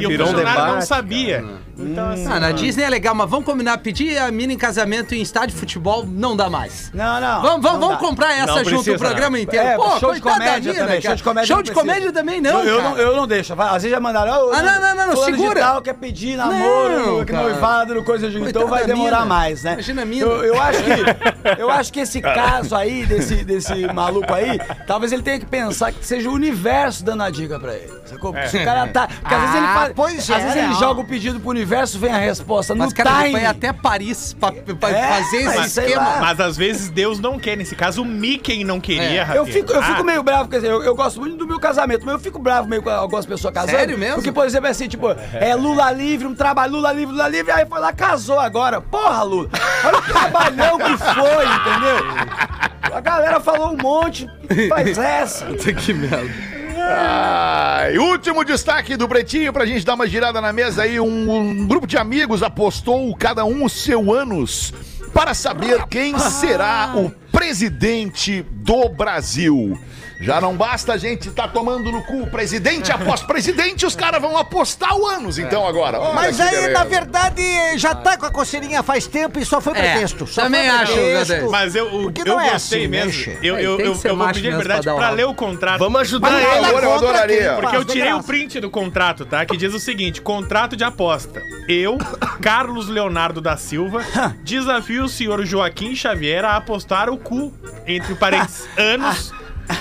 e 0.00 0.06
o 0.06 0.08
virou 0.08 0.26
um 0.28 0.30
funcionário 0.30 0.60
não 0.60 0.68
debate, 0.74 0.86
sabia. 0.86 1.44
Então, 1.78 2.08
assim. 2.10 2.26
Ah, 2.26 2.40
na 2.40 2.50
Disney 2.52 2.84
é 2.84 2.90
legal, 2.90 3.14
mas 3.14 3.28
vamos 3.28 3.44
combinar. 3.46 3.78
Pedir 3.78 4.18
a 4.18 4.30
mina 4.30 4.52
em 4.52 4.56
casamento 4.58 5.14
em 5.14 5.20
estádio 5.20 5.54
de 5.54 5.60
futebol 5.60 6.06
não 6.06 6.36
dá 6.36 6.48
mais. 6.48 6.55
Não, 6.94 7.20
não. 7.20 7.42
Vamos, 7.42 7.62
vamos, 7.62 7.80
não 7.80 7.88
vamos 7.88 7.98
comprar 7.98 8.32
essa 8.34 8.46
Não 8.46 8.56
junto 8.58 8.70
precisa, 8.84 8.96
o 8.96 8.98
programa 8.98 9.38
inteiro. 9.38 9.66
É, 9.66 9.76
Pô, 9.76 9.98
show 9.98 10.14
de 10.14 10.20
comédia 10.20 10.72
mina, 10.72 10.84
também. 10.86 11.00
cara. 11.00 11.02
Show 11.02 11.14
de 11.16 11.22
comédia 11.22 11.46
Show 11.46 11.56
não 11.56 11.62
de 11.62 11.72
comédia 11.72 12.12
também 12.12 12.40
não, 12.40 12.60
eu, 12.62 12.66
eu 12.66 12.76
cara. 12.78 12.88
não, 12.90 12.98
eu 12.98 13.16
não 13.16 13.26
deixo. 13.26 13.54
Vai, 13.54 13.66
Às 13.68 13.74
vezes 13.82 13.90
já 13.90 14.00
mandaram. 14.00 14.48
"Ô, 14.48 14.52
Ah, 14.52 14.62
não, 14.62 14.80
não, 14.80 14.94
não, 14.94 15.06
não, 15.08 15.16
segura. 15.24 15.60
tal 15.60 15.82
quer 15.82 15.94
pedir 15.94 16.36
namoro, 16.36 17.06
Não, 17.18 17.24
que 17.24 17.32
cara. 17.32 17.42
noivado, 17.44 17.94
no 17.94 18.04
coisa 18.04 18.30
de. 18.30 18.38
Então 18.40 18.66
vai 18.66 18.84
demorar 18.86 19.20
mina. 19.22 19.26
mais, 19.26 19.62
né? 19.62 19.72
Imagina 19.74 20.02
a 20.02 20.04
mina. 20.04 20.26
Eu, 20.26 20.44
eu 20.44 20.60
acho 20.62 20.78
que, 20.82 20.92
eu 21.60 21.70
acho 21.70 21.92
que 21.92 22.00
esse 22.00 22.20
caso 22.20 22.74
aí, 22.74 23.04
desse, 23.06 23.44
desse 23.44 23.86
maluco 23.92 24.32
aí, 24.32 24.58
talvez 24.86 25.12
ele 25.12 25.22
tenha 25.22 25.38
que 25.38 25.46
pensar 25.46 25.92
que 25.92 26.04
seja 26.04 26.28
o 26.28 26.32
universo 26.32 27.04
dando 27.04 27.22
a 27.22 27.30
dica 27.30 27.58
pra 27.58 27.74
ele. 27.74 27.92
Sacou? 28.06 28.34
É. 28.36 28.46
Se 28.48 28.58
o 28.58 28.64
cara 28.64 28.86
tá. 28.88 29.08
Porque 29.08 29.34
às 29.34 29.40
vezes 29.40 29.56
ele 29.56 29.66
Ah, 29.66 29.74
faz. 29.74 29.92
pois 29.94 30.18
às 30.18 30.30
é, 30.30 30.38
vezes 30.40 30.56
ele 30.56 30.66
não. 30.68 30.78
joga 30.78 31.00
o 31.00 31.04
pedido 31.06 31.40
pro 31.40 31.50
universo, 31.50 31.98
vem 31.98 32.12
a 32.12 32.18
resposta 32.18 32.74
no 32.74 32.84
Mas, 32.84 32.92
cara, 32.92 33.10
ele 33.20 33.28
time. 33.28 33.40
foi 33.40 33.44
até 33.46 33.72
Paris 33.72 34.32
pra, 34.34 34.52
pra 34.52 34.90
É, 34.90 35.08
fazer 35.22 35.36
esse 35.38 35.80
esquema. 35.80 36.16
Mas 36.20 36.40
às 36.46 36.56
vezes 36.56 36.88
Deus 36.88 37.18
não 37.18 37.38
quer. 37.38 37.56
Nesse 37.56 37.74
caso, 37.74 38.02
o 38.02 38.04
Mickey 38.04 38.64
não 38.64 38.80
queria, 38.80 39.26
É. 39.30 39.38
Eu 39.38 39.46
fico, 39.46 39.72
eu 39.72 39.82
fico 39.82 40.00
Ah, 40.00 40.04
meio 40.04 40.22
bravo, 40.22 40.48
quer 40.48 40.56
dizer, 40.56 40.70
eu, 40.70 40.82
eu 40.82 40.94
gosto 40.94 41.20
muito 41.20 41.36
do 41.36 41.46
meu 41.46 41.58
casamento, 41.58 42.04
mas 42.04 42.14
eu 42.14 42.20
fico 42.20 42.38
bravo 42.38 42.68
meio 42.68 42.82
com 42.82 42.90
algumas 42.90 43.26
pessoas 43.26 43.52
casando. 43.52 43.76
Sério 43.76 43.98
mesmo? 43.98 44.16
Porque, 44.16 44.32
por 44.32 44.46
exemplo, 44.46 44.66
é 44.66 44.70
assim, 44.70 44.88
tipo, 44.88 45.08
é 45.34 45.54
Lula 45.54 45.90
livre, 45.92 46.26
um 46.26 46.34
trabalho, 46.34 46.72
Lula 46.72 46.92
livre, 46.92 47.12
Lula 47.12 47.28
livre, 47.28 47.52
aí 47.52 47.66
foi 47.66 47.80
lá, 47.80 47.92
casou 47.92 48.38
agora. 48.38 48.80
Porra, 48.80 49.22
Lula, 49.22 49.50
olha 49.84 49.98
o 49.98 50.02
trabalhão 50.02 50.78
que 50.78 50.96
foi, 50.98 51.44
entendeu? 51.44 52.56
A 52.94 53.00
galera 53.00 53.40
falou 53.40 53.72
um 53.72 53.76
monte, 53.76 54.28
faz 54.68 54.96
essa. 54.96 55.46
que 55.56 55.92
merda. 55.92 56.56
Ai, 56.88 57.98
último 57.98 58.44
destaque 58.44 58.96
do 58.96 59.08
Pretinho 59.08 59.52
pra 59.52 59.66
gente 59.66 59.84
dar 59.84 59.94
uma 59.94 60.06
girada 60.06 60.40
na 60.40 60.52
mesa 60.52 60.82
aí. 60.82 61.00
Um, 61.00 61.30
um 61.30 61.66
grupo 61.66 61.86
de 61.86 61.96
amigos 61.96 62.42
apostou 62.42 63.14
cada 63.16 63.44
um 63.44 63.64
o 63.64 63.68
seu 63.68 64.12
ânus 64.12 64.72
para 65.16 65.32
saber 65.32 65.86
quem 65.86 66.18
será 66.18 66.92
o 66.94 67.10
presidente 67.32 68.42
do 68.42 68.86
Brasil. 68.90 69.78
Já 70.20 70.40
não 70.40 70.56
basta 70.56 70.94
a 70.94 70.96
gente 70.96 71.28
estar 71.28 71.48
tomando 71.48 71.92
no 71.92 72.02
cu 72.02 72.26
presidente 72.28 72.90
após 72.90 73.22
presidente, 73.22 73.84
os 73.84 73.94
caras 73.94 74.20
vão 74.20 74.36
apostar 74.38 74.96
o 74.96 75.06
ânus 75.06 75.38
então 75.38 75.66
agora. 75.66 76.00
Olha 76.00 76.14
Mas 76.14 76.36
que 76.36 76.42
aí, 76.42 76.50
beleza. 76.50 76.72
na 76.72 76.84
verdade, 76.84 77.42
já 77.78 77.94
tá 77.94 78.16
com 78.16 78.24
a 78.26 78.30
coceirinha 78.30 78.82
faz 78.82 79.06
tempo 79.06 79.38
e 79.38 79.44
só 79.44 79.60
foi 79.60 79.74
É, 79.76 79.92
pretexto. 79.92 80.26
Só 80.26 80.42
também 80.42 80.62
foi 80.68 80.78
acho, 80.78 80.92
pretexto. 80.94 81.50
Mas 81.50 81.74
eu, 81.74 81.86
o- 81.94 82.02
Porque 82.04 82.22
eu 82.22 82.26
não 82.26 82.40
é 82.40 82.50
gostei 82.52 82.80
assim, 82.80 82.88
mesmo. 82.88 83.06
mexe. 83.06 83.38
Eu, 83.42 83.56
É, 83.56 83.64
eu, 83.66 83.76
tem 83.76 83.86
eu, 83.86 83.92
que 83.92 83.98
ser 83.98 84.08
eu 84.10 84.16
vou 84.16 84.26
macho 84.26 84.34
pedir 84.38 84.48
a 84.48 84.50
mesmo 84.52 84.62
liberdade 84.62 84.84
pra 84.84 84.92
dar 84.94 84.98
pra 84.98 85.10
ler 85.10 85.24
o 85.26 85.34
contrato. 85.34 85.78
Vamos 85.78 86.00
ajudar 86.00 86.30
Mas 86.30 86.42
ele. 86.44 86.46
nada 86.54 86.66
agora 86.68 86.86
eu 86.86 86.90
contra 86.92 87.08
adoraria. 87.08 87.36
quem 87.52 87.60
Porque 87.60 87.76
eu 87.76 87.84
de 87.84 87.92
tirei 87.92 88.08
o 88.10 88.14
graça. 88.14 88.26
print 88.26 88.60
do 88.60 88.70
contrato, 88.70 89.26
tá? 89.26 89.44
Que 89.44 89.56
diz 89.56 89.74
o 89.74 89.78
seguinte: 89.78 90.20
contrato 90.22 90.76
de 90.76 90.84
aposta. 90.84 91.42
Eu, 91.68 91.98
Carlos 92.40 92.88
Leonardo 92.88 93.40
da 93.40 93.56
Silva, 93.56 94.02
desafio 94.42 95.04
o 95.04 95.08
senhor 95.08 95.44
Joaquim 95.44 95.94
Xavier 95.94 96.44
a 96.44 96.56
apostar 96.56 97.10
o 97.10 97.18
cu, 97.18 97.52
entre 97.86 98.14
parênteses, 98.14 98.66
anos, 98.78 99.32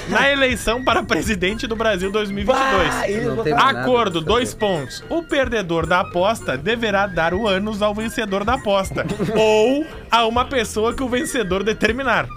na 0.09 0.29
eleição 0.31 0.83
para 0.83 1.03
presidente 1.03 1.67
do 1.67 1.75
Brasil 1.75 2.11
2022. 2.11 2.93
Ah, 2.95 3.09
eles 3.09 3.25
Não 3.27 3.43
tem 3.43 3.53
botaram- 3.53 3.73
nada 3.73 3.81
Acordo, 3.81 4.21
dois 4.21 4.53
pontos. 4.53 5.03
O 5.09 5.23
perdedor 5.23 5.85
da 5.85 5.99
aposta 6.01 6.57
deverá 6.57 7.07
dar 7.07 7.33
o 7.33 7.47
ânus 7.47 7.81
ao 7.81 7.93
vencedor 7.93 8.43
da 8.43 8.53
aposta. 8.55 9.05
ou 9.35 9.85
a 10.09 10.25
uma 10.25 10.45
pessoa 10.45 10.93
que 10.93 11.03
o 11.03 11.09
vencedor 11.09 11.63
determinar. 11.63 12.27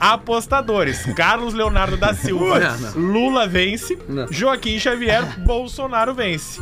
Apostadores: 0.00 1.04
Carlos 1.14 1.54
Leonardo 1.54 1.96
da 1.96 2.14
Silva, 2.14 2.58
Não, 2.58 3.00
Lula 3.00 3.46
vence. 3.46 3.98
Não. 4.08 4.30
Joaquim 4.32 4.78
Xavier, 4.78 5.22
Bolsonaro 5.44 6.14
vence. 6.14 6.60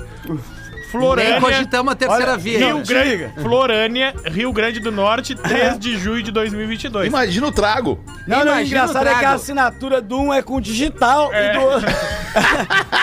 Nem 1.00 1.07
Florânia. 1.09 1.40
cogitamos 1.40 1.92
a 1.92 1.96
terceira 1.96 2.30
Olha, 2.33 2.38
via. 2.38 2.59
Rio 2.59 2.68
Não, 2.76 2.83
Grande. 2.83 3.30
Florânia, 3.40 4.14
Rio 4.26 4.52
Grande 4.52 4.80
do 4.80 4.90
Norte, 4.92 5.35
3 5.37 5.78
de 5.78 5.96
julho 5.98 6.22
de 6.22 6.30
2022. 6.30 7.07
Imagina 7.09 7.46
o 7.46 7.52
trago. 7.52 7.98
Não, 8.26 8.44
não, 8.44 8.57
o 8.57 8.61
engraçado 8.61 9.07
é 9.07 9.14
que 9.18 9.24
a 9.24 9.33
assinatura 9.33 10.00
de 10.00 10.14
um 10.14 10.33
é 10.33 10.42
com 10.42 10.61
digital 10.61 11.30
e 11.35 11.52
do 11.52 11.61
outro. 11.61 11.88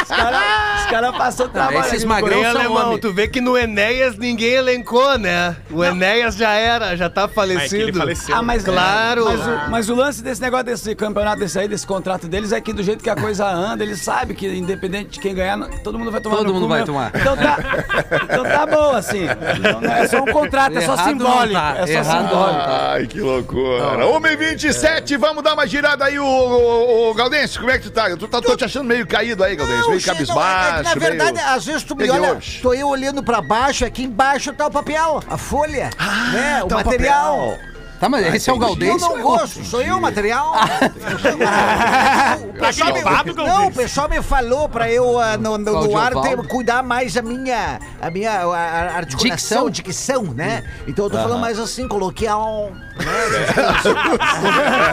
Os 0.01 0.08
caras 0.08 0.41
cara 0.89 1.13
passam 1.13 1.47
trabalho. 1.47 1.80
esses 1.86 2.04
magrão 2.04 2.43
alemão, 2.43 2.88
homem. 2.88 2.99
tu 2.99 3.13
vê 3.13 3.27
que 3.27 3.39
no 3.39 3.58
Enéas 3.58 4.17
ninguém 4.17 4.56
elencou, 4.56 5.17
né? 5.17 5.56
O 5.69 5.82
Enéas 5.84 6.36
já 6.36 6.51
era, 6.51 6.97
já 6.97 7.10
tá 7.10 7.21
Ah, 7.21 7.25
é 7.25 7.27
falecido. 7.30 7.97
faleceu. 7.97 8.36
Ah, 8.36 8.41
mas, 8.41 8.63
Claro. 8.63 9.23
Mas 9.25 9.39
o, 9.47 9.69
mas 9.71 9.89
o 9.89 9.95
lance 9.95 10.21
desse 10.21 10.41
negócio, 10.41 10.65
desse 10.65 10.93
campeonato, 10.95 11.39
desse 11.39 11.58
aí, 11.60 11.67
desse 11.67 11.88
contrato 11.88 12.27
deles, 12.27 12.51
é 12.51 12.60
que 12.60 12.73
do 12.73 12.84
jeito 12.84 13.01
que 13.04 13.10
a 13.10 13.15
coisa 13.15 13.47
anda, 13.47 13.84
eles 13.84 14.01
sabem 14.01 14.36
que 14.36 14.47
independente 14.47 15.12
de 15.12 15.19
quem 15.19 15.34
ganhar, 15.34 15.58
todo 15.84 15.97
mundo 15.97 16.12
vai 16.12 16.19
tomar 16.19 16.36
Todo 16.38 16.47
no 16.47 16.54
mundo 16.56 16.63
cu 16.63 16.69
vai 16.69 16.80
mesmo. 16.80 16.93
tomar. 16.93 17.12
Então 17.15 17.38
tá, 17.38 17.58
então 18.24 18.44
tá 18.44 18.65
bom, 18.65 18.91
assim. 18.96 19.26
Não, 19.26 19.91
é 19.91 20.08
só 20.08 20.22
um 20.22 20.26
contrato, 20.26 20.78
é 20.78 20.82
só 20.82 20.94
Errado 20.94 21.10
simbólico. 21.10 21.54
tá, 21.54 21.74
É 21.78 21.88
só 21.88 21.94
errado 21.94 22.30
simbólico. 22.30 22.62
Ai, 22.70 23.08
que 23.08 23.20
loucura. 23.20 23.84
1h27, 24.06 25.17
vamos 25.17 25.44
dar 25.44 25.54
uma 25.54 25.65
girada 25.67 26.06
aí, 26.06 26.20
o, 26.20 26.26
o, 26.26 27.10
o 27.10 27.13
Galdense, 27.13 27.58
como 27.60 27.72
é 27.72 27.78
que 27.78 27.86
tu 27.86 27.91
tá? 27.91 28.15
Tu 28.15 28.28
tá 28.28 28.41
tô 28.41 28.56
te 28.56 28.65
achando 28.65 28.86
meio 28.86 29.06
caído 29.06 29.44
aí, 29.44 29.56
Galdense, 29.56 29.80
meio 29.80 29.89
não, 29.89 29.96
é 29.98 30.00
que 30.00 30.06
cabisbaixo, 30.06 30.84
Na 30.84 30.96
verdade, 30.96 31.34
meio... 31.34 31.48
às 31.48 31.65
vezes 31.65 31.84
tu 31.84 31.96
me 31.96 32.04
Que 32.06 32.12
olha, 32.12 32.38
tô 32.62 32.74
eu 32.74 32.88
olhando 32.88 33.24
pra 33.24 33.41
baixo, 33.41 33.86
aqui 33.86 34.04
embaixo 34.04 34.54
tá 34.54 34.67
o 34.67 34.72
papel, 34.72 35.22
a 35.30 35.38
folha, 35.38 35.89
né, 36.34 36.62
o 36.63 36.67
tá 36.67 36.76
o 36.78 36.84
material. 36.86 37.38
papel. 37.52 37.70
Tá, 38.01 38.09
mas 38.09 38.33
esse 38.33 38.49
é 38.49 38.53
o 38.53 38.55
Eu 38.55 38.59
Galdense? 38.59 38.99
não 39.07 39.21
gosto, 39.21 39.63
sou 39.63 39.79
eu 39.83 39.97
o 39.97 40.01
material. 40.01 40.53
O 42.49 42.53
pessoal 42.61 42.93
me- 42.93 43.33
não, 43.33 43.67
o 43.67 43.71
pessoal 43.71 44.09
me 44.09 44.21
falou 44.21 44.69
pra 44.69 44.91
eu 44.91 45.19
ah, 45.19 45.35
no, 45.37 45.57
no, 45.57 45.71
Cláudio 45.71 45.91
no 45.91 45.97
ar 45.97 46.13
ter, 46.21 46.47
cuidar 46.47 46.83
mais 46.83 47.17
a 47.17 47.21
minha, 47.21 47.79
a 48.01 48.09
minha 48.09 48.31
a- 48.43 48.55
a 48.93 48.97
articulação, 48.97 49.69
dicção, 49.69 50.23
né? 50.23 50.63
Então 50.87 51.05
eu 51.05 51.11
tô 51.11 51.17
falando 51.17 51.39
mais 51.41 51.59
assim, 51.59 51.87
coloquial. 51.87 52.71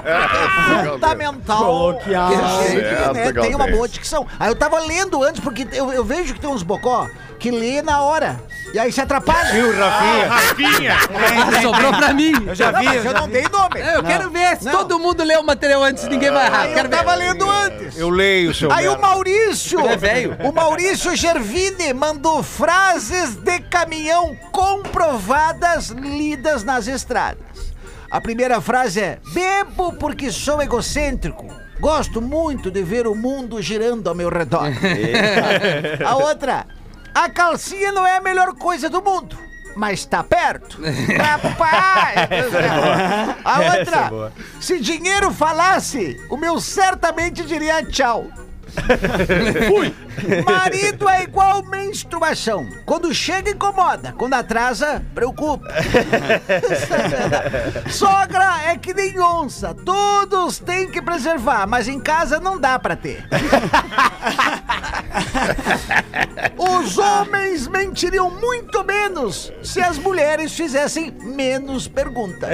É 0.05 0.91
fundamental. 0.91 1.59
Coloquial. 1.65 2.29
Perfeito, 2.31 2.89
Certo, 2.89 3.13
né? 3.15 3.33
Tem 3.43 3.55
uma 3.55 3.67
boa 3.69 3.89
dicção. 3.89 4.27
Aí 4.39 4.49
eu 4.49 4.57
tava 4.57 4.79
lendo 4.81 5.23
antes, 5.23 5.41
porque 5.41 5.67
eu, 5.73 5.93
eu 5.93 6.05
vejo 6.05 6.35
que 6.35 6.41
tem 6.41 6.51
uns 6.51 6.63
bocó 6.63 7.09
que 7.39 7.51
lê 7.53 7.81
na 7.83 8.01
hora. 8.03 8.41
E 8.75 8.79
aí 8.79 8.91
se 8.93 9.01
atrapalha. 9.01 9.53
Viu, 9.53 9.71
Rafinha? 9.79 10.29
Rafinha! 10.29 10.97
Sobrou 11.63 11.93
pra 11.95 12.13
mim. 12.13 12.33
Eu 12.47 12.55
já 12.55 12.73
Não, 12.73 12.81
vi, 12.81 12.87
mas 12.87 12.97
eu 12.97 13.03
já 13.05 13.13
não 13.13 13.27
vi. 13.27 13.33
dei 13.33 13.49
nome. 13.49 13.81
É, 13.81 13.97
Eu 13.97 14.03
quero 14.03 14.29
ver 14.31 14.57
se 14.59 14.65
Não. 14.65 14.73
todo 14.73 14.99
mundo 14.99 15.23
lê 15.23 15.37
o 15.37 15.43
material 15.45 15.83
antes, 15.85 16.05
ninguém 16.09 16.31
vai 16.33 16.47
errar. 16.47 16.67
Eu 16.69 16.89
tava 16.89 17.13
ver. 17.17 17.19
lendo 17.19 17.49
antes. 17.49 17.97
Eu 17.97 18.11
leio, 18.11 18.53
seu 18.53 18.71
Aí 18.73 18.87
o 18.89 18.91
merda. 18.93 19.07
Maurício, 19.07 19.79
Ele 19.81 19.89
é 19.89 19.97
velho. 19.97 20.37
o 20.43 20.53
Maurício 20.53 21.15
Gervini 21.17 21.95
mandou 21.95 22.43
frases 22.43 23.37
de 23.37 23.61
caminhão 23.61 24.37
comprovadas 24.53 25.89
lidas 25.91 26.63
nas 26.65 26.89
estradas. 26.89 27.48
A 28.11 28.21
primeira 28.21 28.61
frase 28.61 29.01
é: 29.01 29.19
Bebo 29.33 29.93
porque 29.95 30.31
sou 30.33 30.63
egocêntrico. 30.63 31.47
Gosto 31.79 32.21
muito 32.21 32.71
de 32.71 32.83
ver 32.83 33.07
o 33.07 33.15
mundo 33.15 33.61
girando 33.63 34.09
ao 34.09 34.15
meu 34.15 34.29
redor. 34.29 34.69
a 36.05 36.17
outra: 36.17 36.67
A 37.15 37.29
calcinha 37.29 37.93
não 37.93 38.07
é 38.07 38.17
a 38.17 38.21
melhor 38.21 38.55
coisa 38.55 38.89
do 38.89 39.03
mundo. 39.03 39.37
Mas 39.77 40.05
tá 40.05 40.25
perto. 40.25 40.81
Rapaz! 41.17 42.29
A 43.45 43.61
outra, 43.61 44.33
se 44.61 44.81
dinheiro 44.81 45.31
falasse, 45.31 46.21
o 46.29 46.37
meu 46.37 46.61
certamente 46.61 47.45
diria 47.45 47.85
tchau. 47.85 48.27
Marido 50.45 51.09
é 51.09 51.23
igual 51.23 51.63
menstruação. 51.65 52.69
Quando 52.85 53.15
chega, 53.15 53.51
incomoda. 53.51 54.13
Quando 54.17 54.35
atrasa, 54.35 55.03
preocupa. 55.15 55.69
Sogra 57.91 58.63
é 58.67 58.77
que 58.77 58.93
nem 58.93 59.19
onça. 59.21 59.75
Todos 59.75 60.59
têm 60.59 60.91
que 60.91 61.01
preservar, 61.01 61.67
mas 61.67 61.89
em 61.89 62.01
casa 62.01 62.41
não 62.41 62.59
dá 62.59 62.79
pra 62.79 62.97
ter. 62.97 63.25
Os 66.59 66.99
homens 66.99 67.67
mentiriam 67.69 68.31
muito 68.31 68.83
menos 68.85 69.53
se 69.63 69.81
as 69.81 69.99
mulheres 69.99 70.53
fizessem 70.55 71.13
menos 71.23 71.87
perguntas. 71.89 72.49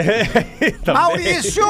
Maurício 0.86 1.64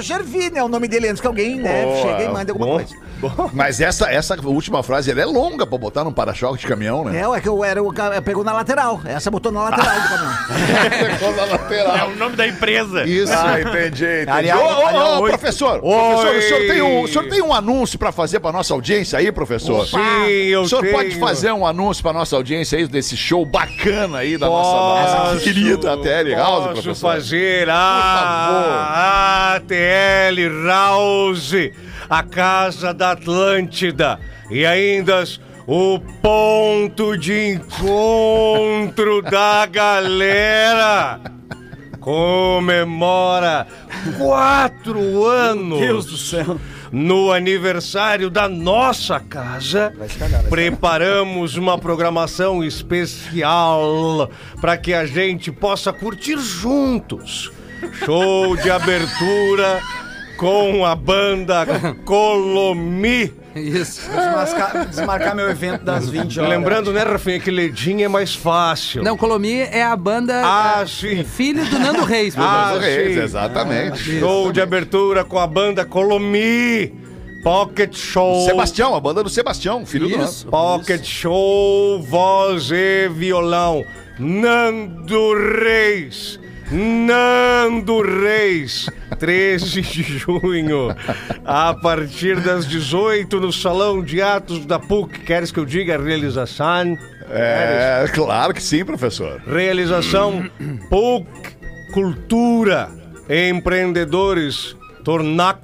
Gervini 0.00 0.58
é 0.58 0.62
o 0.64 0.68
nome 0.68 0.88
dele 0.88 1.08
antes 1.08 1.20
que 1.20 1.26
alguém, 1.26 1.56
né, 1.56 1.84
Boa, 1.84 2.02
chegue 2.02 2.22
e 2.24 2.28
mande 2.28 2.50
alguma 2.50 2.66
bom. 2.66 2.74
coisa. 2.76 3.06
Mas 3.54 3.80
essa, 3.80 4.10
essa 4.12 4.36
última 4.46 4.82
frase, 4.82 5.10
ela 5.10 5.22
é 5.22 5.24
longa 5.24 5.66
pra 5.66 5.78
botar 5.78 6.04
num 6.04 6.12
para-choque 6.12 6.58
de 6.58 6.66
caminhão, 6.66 7.02
né? 7.02 7.18
É, 7.18 7.24
é 7.24 7.40
que 7.40 7.48
eu 7.48 7.64
era 7.64 7.82
o 7.82 7.90
ca- 7.90 8.20
pegou 8.20 8.44
na 8.44 8.52
lateral. 8.52 9.00
Essa 9.06 9.30
botou 9.30 9.50
na 9.50 9.62
lateral 9.70 9.94
do 10.00 10.08
caminhão. 10.08 10.36
Ficou 11.16 11.32
na 11.34 11.42
É 11.42 11.46
lateral. 11.46 12.08
o 12.10 12.16
nome 12.16 12.36
da 12.36 12.46
empresa. 12.46 13.04
Isso. 13.04 13.32
Ah, 13.32 13.58
entendi, 13.58 14.04
entendi. 14.22 14.52
Ô, 14.52 14.58
ô, 14.58 15.20
oito. 15.22 15.38
professor, 15.38 15.80
Oi. 15.82 16.14
professor, 16.14 16.36
o 16.36 16.42
senhor, 16.42 16.66
tem 16.74 16.82
um, 16.82 17.00
o 17.02 17.08
senhor 17.08 17.28
tem 17.28 17.40
um 17.42 17.54
anúncio 17.54 17.98
pra 17.98 18.12
fazer 18.12 18.38
pra 18.40 18.52
nossa 18.52 18.74
audiência 18.74 19.18
aí, 19.18 19.32
professor? 19.32 19.86
Sim, 19.86 19.96
eu 20.30 20.62
o 20.62 20.68
senhor 20.68 20.82
tenho. 20.82 20.94
pode 20.94 21.18
fazer 21.18 21.52
um 21.52 21.66
anúncio 21.66 22.02
pra 22.02 22.12
nossa 22.12 22.36
audiência 22.36 22.78
aí 22.78 22.86
desse 22.86 23.16
show 23.16 23.44
bacana 23.44 24.18
aí 24.18 24.36
da 24.36 24.46
nossa, 24.46 24.70
da 24.70 24.76
nossa 24.76 25.32
Posso, 25.32 25.44
querida 25.44 25.96
TL 25.98 26.34
House, 26.34 26.64
posso 26.66 26.72
professor? 26.82 27.12
fazer 27.12 27.68
a 27.70 29.54
ATL 29.56 30.66
House, 30.66 31.52
a 32.08 32.22
Casa 32.22 32.92
da 32.94 33.12
Atlântida 33.12 34.18
e 34.50 34.64
ainda 34.66 35.24
o 35.66 35.98
ponto 36.22 37.16
de 37.16 37.54
encontro 37.54 39.20
da 39.28 39.66
galera. 39.66 41.20
Comemora 42.00 43.66
quatro 44.16 45.24
anos 45.26 45.80
Deus 45.80 46.06
do 46.06 46.16
céu. 46.16 46.56
No 46.96 47.30
aniversário 47.30 48.30
da 48.30 48.48
nossa 48.48 49.20
casa, 49.20 49.92
preparamos 50.48 51.54
uma 51.54 51.76
programação 51.76 52.64
especial 52.64 54.30
para 54.62 54.78
que 54.78 54.94
a 54.94 55.04
gente 55.04 55.52
possa 55.52 55.92
curtir 55.92 56.38
juntos. 56.38 57.52
Show 58.02 58.56
de 58.56 58.70
abertura 58.70 59.82
com 60.38 60.86
a 60.86 60.96
banda 60.96 61.66
Colomi. 62.06 63.30
Isso. 63.56 64.02
Desmarcar, 64.10 64.86
desmarcar 64.86 65.34
meu 65.34 65.48
evento 65.50 65.84
das 65.84 66.08
20 66.08 66.40
horas. 66.40 66.50
Lembrando, 66.50 66.92
né, 66.92 67.02
Rafinha, 67.02 67.40
que 67.40 67.50
Ledinha 67.50 68.04
é 68.06 68.08
mais 68.08 68.34
fácil. 68.34 69.02
Não, 69.02 69.16
Colomi 69.16 69.60
é 69.60 69.82
a 69.82 69.96
banda 69.96 70.42
Ah, 70.44 70.80
é, 70.82 70.86
sim. 70.86 71.24
filho 71.24 71.64
do 71.66 71.78
Nando 71.78 72.04
Reis. 72.04 72.36
meu 72.36 72.44
Ah, 72.44 72.70
Deus. 72.72 72.84
Reis, 72.84 73.14
sim. 73.14 73.20
exatamente. 73.22 74.18
Show 74.20 74.52
de 74.52 74.60
abertura 74.60 75.24
com 75.24 75.38
a 75.38 75.46
banda 75.46 75.84
Colomi. 75.84 76.92
Pocket 77.42 77.94
Show. 77.96 78.44
Sebastião, 78.44 78.94
a 78.94 79.00
banda 79.00 79.22
do 79.22 79.30
Sebastião, 79.30 79.86
filho 79.86 80.08
do 80.08 80.20
Isso. 80.24 80.46
Pocket 80.48 81.04
Show, 81.04 82.02
voz 82.02 82.70
e 82.72 83.08
violão. 83.08 83.84
Nando 84.18 85.32
Reis. 85.62 86.40
Nando 86.70 88.02
Reis. 88.02 88.88
13 89.18 89.80
de 89.82 90.02
junho. 90.02 90.94
A 91.44 91.74
partir 91.74 92.40
das 92.40 92.66
18 92.66 93.40
no 93.40 93.52
Salão 93.52 94.02
de 94.02 94.20
Atos 94.20 94.66
da 94.66 94.78
PUC. 94.78 95.20
Queres 95.20 95.50
que 95.50 95.58
eu 95.58 95.64
diga 95.64 95.94
a 95.94 96.02
realização? 96.02 96.96
É, 97.28 98.06
claro 98.12 98.54
que 98.54 98.62
sim, 98.62 98.84
professor. 98.84 99.40
Realização 99.46 100.48
PUC 100.88 101.26
Cultura. 101.92 102.88
Empreendedores 103.28 104.76
Tornac. 105.04 105.60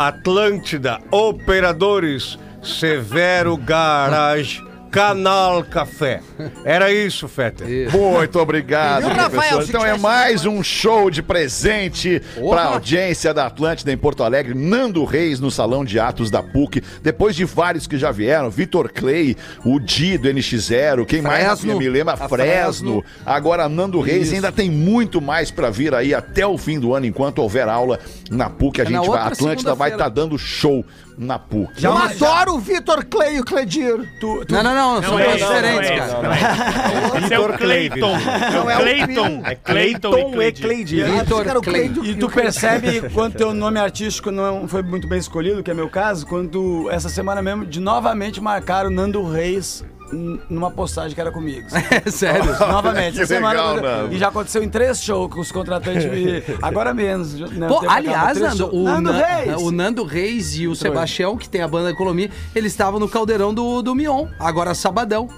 Atlântida, 0.00 0.98
Operadores, 1.10 2.38
Severo 2.62 3.54
Garage, 3.58 4.62
Canal 4.90 5.62
Café. 5.64 6.20
Era 6.64 6.92
isso, 6.92 7.28
Feta. 7.28 7.64
Muito 7.64 8.38
obrigado, 8.40 9.08
professor. 9.14 9.62
Então 9.62 9.86
é 9.86 9.96
mais 9.96 10.44
um 10.44 10.62
show 10.64 11.08
de 11.10 11.22
presente 11.22 12.20
para 12.48 12.62
a 12.62 12.66
audiência 12.66 13.32
da 13.32 13.46
Atlântida 13.46 13.92
em 13.92 13.96
Porto 13.96 14.24
Alegre. 14.24 14.52
Nando 14.54 15.04
Reis 15.04 15.38
no 15.38 15.50
Salão 15.50 15.84
de 15.84 16.00
Atos 16.00 16.30
da 16.30 16.42
PUC. 16.42 16.82
Depois 17.02 17.36
de 17.36 17.44
vários 17.44 17.86
que 17.86 17.96
já 17.96 18.10
vieram, 18.10 18.50
Vitor 18.50 18.90
Clay, 18.92 19.36
o 19.64 19.78
Di 19.78 20.18
do 20.18 20.28
NX0, 20.28 21.06
quem 21.06 21.22
mais 21.22 21.62
me 21.62 21.88
lembra? 21.88 22.16
Fresno. 22.16 22.30
Fresno. 23.00 23.04
Agora 23.24 23.68
Nando 23.68 24.00
Reis 24.00 24.26
Isso. 24.26 24.34
ainda 24.34 24.50
tem 24.50 24.70
muito 24.70 25.20
mais 25.20 25.50
para 25.50 25.70
vir 25.70 25.94
aí 25.94 26.12
até 26.12 26.46
o 26.46 26.58
fim 26.58 26.80
do 26.80 26.94
ano, 26.94 27.06
enquanto 27.06 27.38
houver 27.38 27.68
aula 27.68 27.98
na 28.30 28.50
PUC. 28.50 28.80
A 28.80 28.84
É 28.84 28.86
gente 28.88 29.08
vai, 29.08 29.20
a 29.20 29.26
Atlântida 29.26 29.74
vai 29.74 29.90
estar 29.90 30.04
segunda-feira. 30.04 30.10
dando 30.28 30.38
show 30.38 30.84
na 31.20 31.38
PUC. 31.38 31.84
Eu 31.84 31.94
adoro 31.94 32.54
o 32.54 32.58
Vitor 32.58 33.04
Clay 33.04 33.36
e 33.36 33.40
o 33.40 33.44
Cledir. 33.44 34.10
Tu, 34.18 34.44
tu, 34.46 34.54
Não, 34.54 34.62
não, 34.62 34.74
não, 34.74 35.02
são 35.02 35.18
é 35.18 35.24
coisas 35.24 35.48
diferentes, 35.48 35.90
não 35.90 36.32
é 36.32 36.38
cara. 36.38 37.18
Esse 37.18 37.34
é 37.34 37.38
o 37.38 37.58
Cleiton. 37.58 38.16
É 38.16 38.50
Não, 38.50 38.70
é 38.70 38.76
Cleiton. 38.76 39.42
É 39.44 39.54
Cleiton 39.54 40.18
e 40.18 40.32
Cleiton. 40.32 40.62
Cleidir. 40.62 41.04
Vitor 41.04 41.44
Cara, 41.44 41.58
o 41.58 41.62
Clay 41.62 41.90
Cleiton. 41.90 42.04
E 42.04 42.14
tu 42.14 42.30
percebe 42.30 43.10
quando 43.10 43.34
teu 43.34 43.52
nome 43.52 43.78
artístico 43.78 44.30
não 44.30 44.66
foi 44.66 44.82
muito 44.82 45.06
bem 45.06 45.18
escolhido, 45.18 45.62
que 45.62 45.70
é 45.70 45.74
meu 45.74 45.90
caso, 45.90 46.26
quando 46.26 46.88
essa 46.90 47.10
semana 47.10 47.42
mesmo 47.42 47.66
de 47.66 47.80
novamente 47.80 48.40
marcaram 48.40 48.88
Nando 48.88 49.22
Reis 49.30 49.84
numa 50.12 50.70
postagem 50.70 51.14
que 51.14 51.20
era 51.20 51.30
comigo. 51.30 51.68
É 52.06 52.10
sério. 52.10 52.50
Novamente, 52.58 53.16
essa 53.20 53.34
semana. 53.34 53.72
legal. 53.72 54.08
E 54.12 54.18
já 54.18 54.28
aconteceu 54.28 54.62
em 54.62 54.68
três 54.68 55.02
shows 55.02 55.32
com 55.32 55.40
os 55.40 55.50
contratantes 55.52 56.04
me. 56.06 56.42
Agora 56.62 56.94
menos. 56.94 57.34
né, 57.34 57.66
Pô, 57.68 57.82
aliás, 57.88 58.38
Nando, 58.40 58.74
o, 58.74 58.84
Nando 58.84 59.12
Nan- 59.12 59.18
Reis. 59.22 59.56
o 59.62 59.70
Nando 59.70 60.04
Reis 60.04 60.56
e 60.56 60.66
o 60.68 60.74
Sebastião, 60.74 61.36
que 61.36 61.48
tem 61.48 61.62
a 61.62 61.68
banda 61.68 61.90
Economia, 61.90 62.30
eles 62.54 62.72
estavam 62.72 62.98
no 63.00 63.08
caldeirão 63.08 63.52
do, 63.52 63.82
do 63.82 63.94
Mion, 63.94 64.26
agora 64.38 64.74
sabadão. 64.74 65.28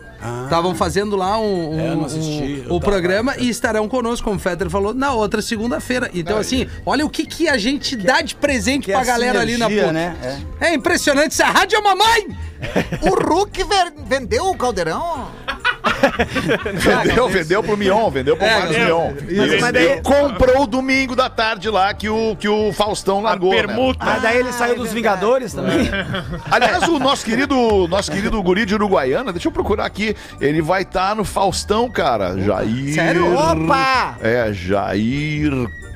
Estavam 0.45 0.75
fazendo 0.75 1.17
lá 1.17 1.39
um, 1.39 1.75
um- 1.75 2.03
É, 2.03 2.05
assisti, 2.07 2.65
um- 2.69 2.77
o 2.77 2.81
programa 2.81 3.35
e 3.39 3.49
estarão 3.49 3.89
conosco, 3.89 4.25
como 4.25 4.37
o 4.37 4.41
Fetter 4.41 4.71
falou, 4.71 4.95
na 4.95 5.13
outra 5.13 5.43
segunda-feira. 5.43 6.11
Então, 6.15 6.39
assim, 6.39 6.67
olha 6.87 7.05
o 7.05 7.11
que, 7.11 7.27
que 7.27 7.49
a 7.49 7.59
gente 7.59 7.97
dá 7.97 8.21
de 8.21 8.35
presente 8.35 8.85
que 8.85 8.93
pra 8.93 9.01
é 9.01 9.05
galera 9.05 9.41
ali 9.41 9.57
na 9.57 9.69
PUC. 9.69 9.93
né? 9.93 10.17
É. 10.61 10.75
impressionante, 10.75 11.33
essa 11.33 11.47
rádio 11.47 11.79
é 11.79 11.81
mamãe! 11.83 12.27
O 13.03 13.15
Hulk 13.35 13.65
vendeu 14.07 14.47
o 14.49 14.57
caldeirão? 14.57 15.27
Vendeu, 17.05 17.29
vendeu 17.29 17.63
pro 17.63 17.77
Mion, 17.77 18.11
vendeu 18.11 18.37
pro 18.37 18.47
É, 18.47 18.59
Marcos. 18.59 18.77
Mion. 18.77 19.13
Isso. 19.29 19.55
E 19.57 19.61
Mas 19.61 19.73
daí 19.73 20.01
comprou 20.03 20.63
o 20.63 20.67
domingo 20.67 21.15
da 21.17 21.29
tarde 21.29 21.69
lá 21.71 21.93
que 21.95 22.09
o, 22.09 22.37
que 22.37 22.49
o 22.49 22.73
Faustão 22.73 23.19
A 23.21 23.31
largou. 23.31 23.51
né? 23.51 23.57
permuta. 23.63 23.99
Ah, 24.05 24.19
daí 24.21 24.39
ele 24.39 24.53
saiu 24.53 24.77
dos 24.77 24.93
Vingadores 24.93 25.53
também. 25.53 25.91
Aliás, 26.51 26.87
o 26.89 26.99
nosso 26.99 27.25
querido, 27.25 27.87
nosso 27.89 28.11
querido 28.11 28.43
guri 28.43 28.65
de 28.65 28.75
Uruguaiana, 28.75 29.33
deixa 29.33 29.49
eu 29.49 29.53
procurar 29.53 29.87
aqui. 29.87 30.15
Ele 30.41 30.63
vai 30.63 30.83
estar 30.83 31.15
no 31.17 31.25
Faustão, 31.25 31.89
cara. 31.91 32.39
Jair. 32.41 32.95
Sério? 32.95 33.35
Opa! 33.35 34.17
É, 34.21 34.53
Jair 34.53 35.53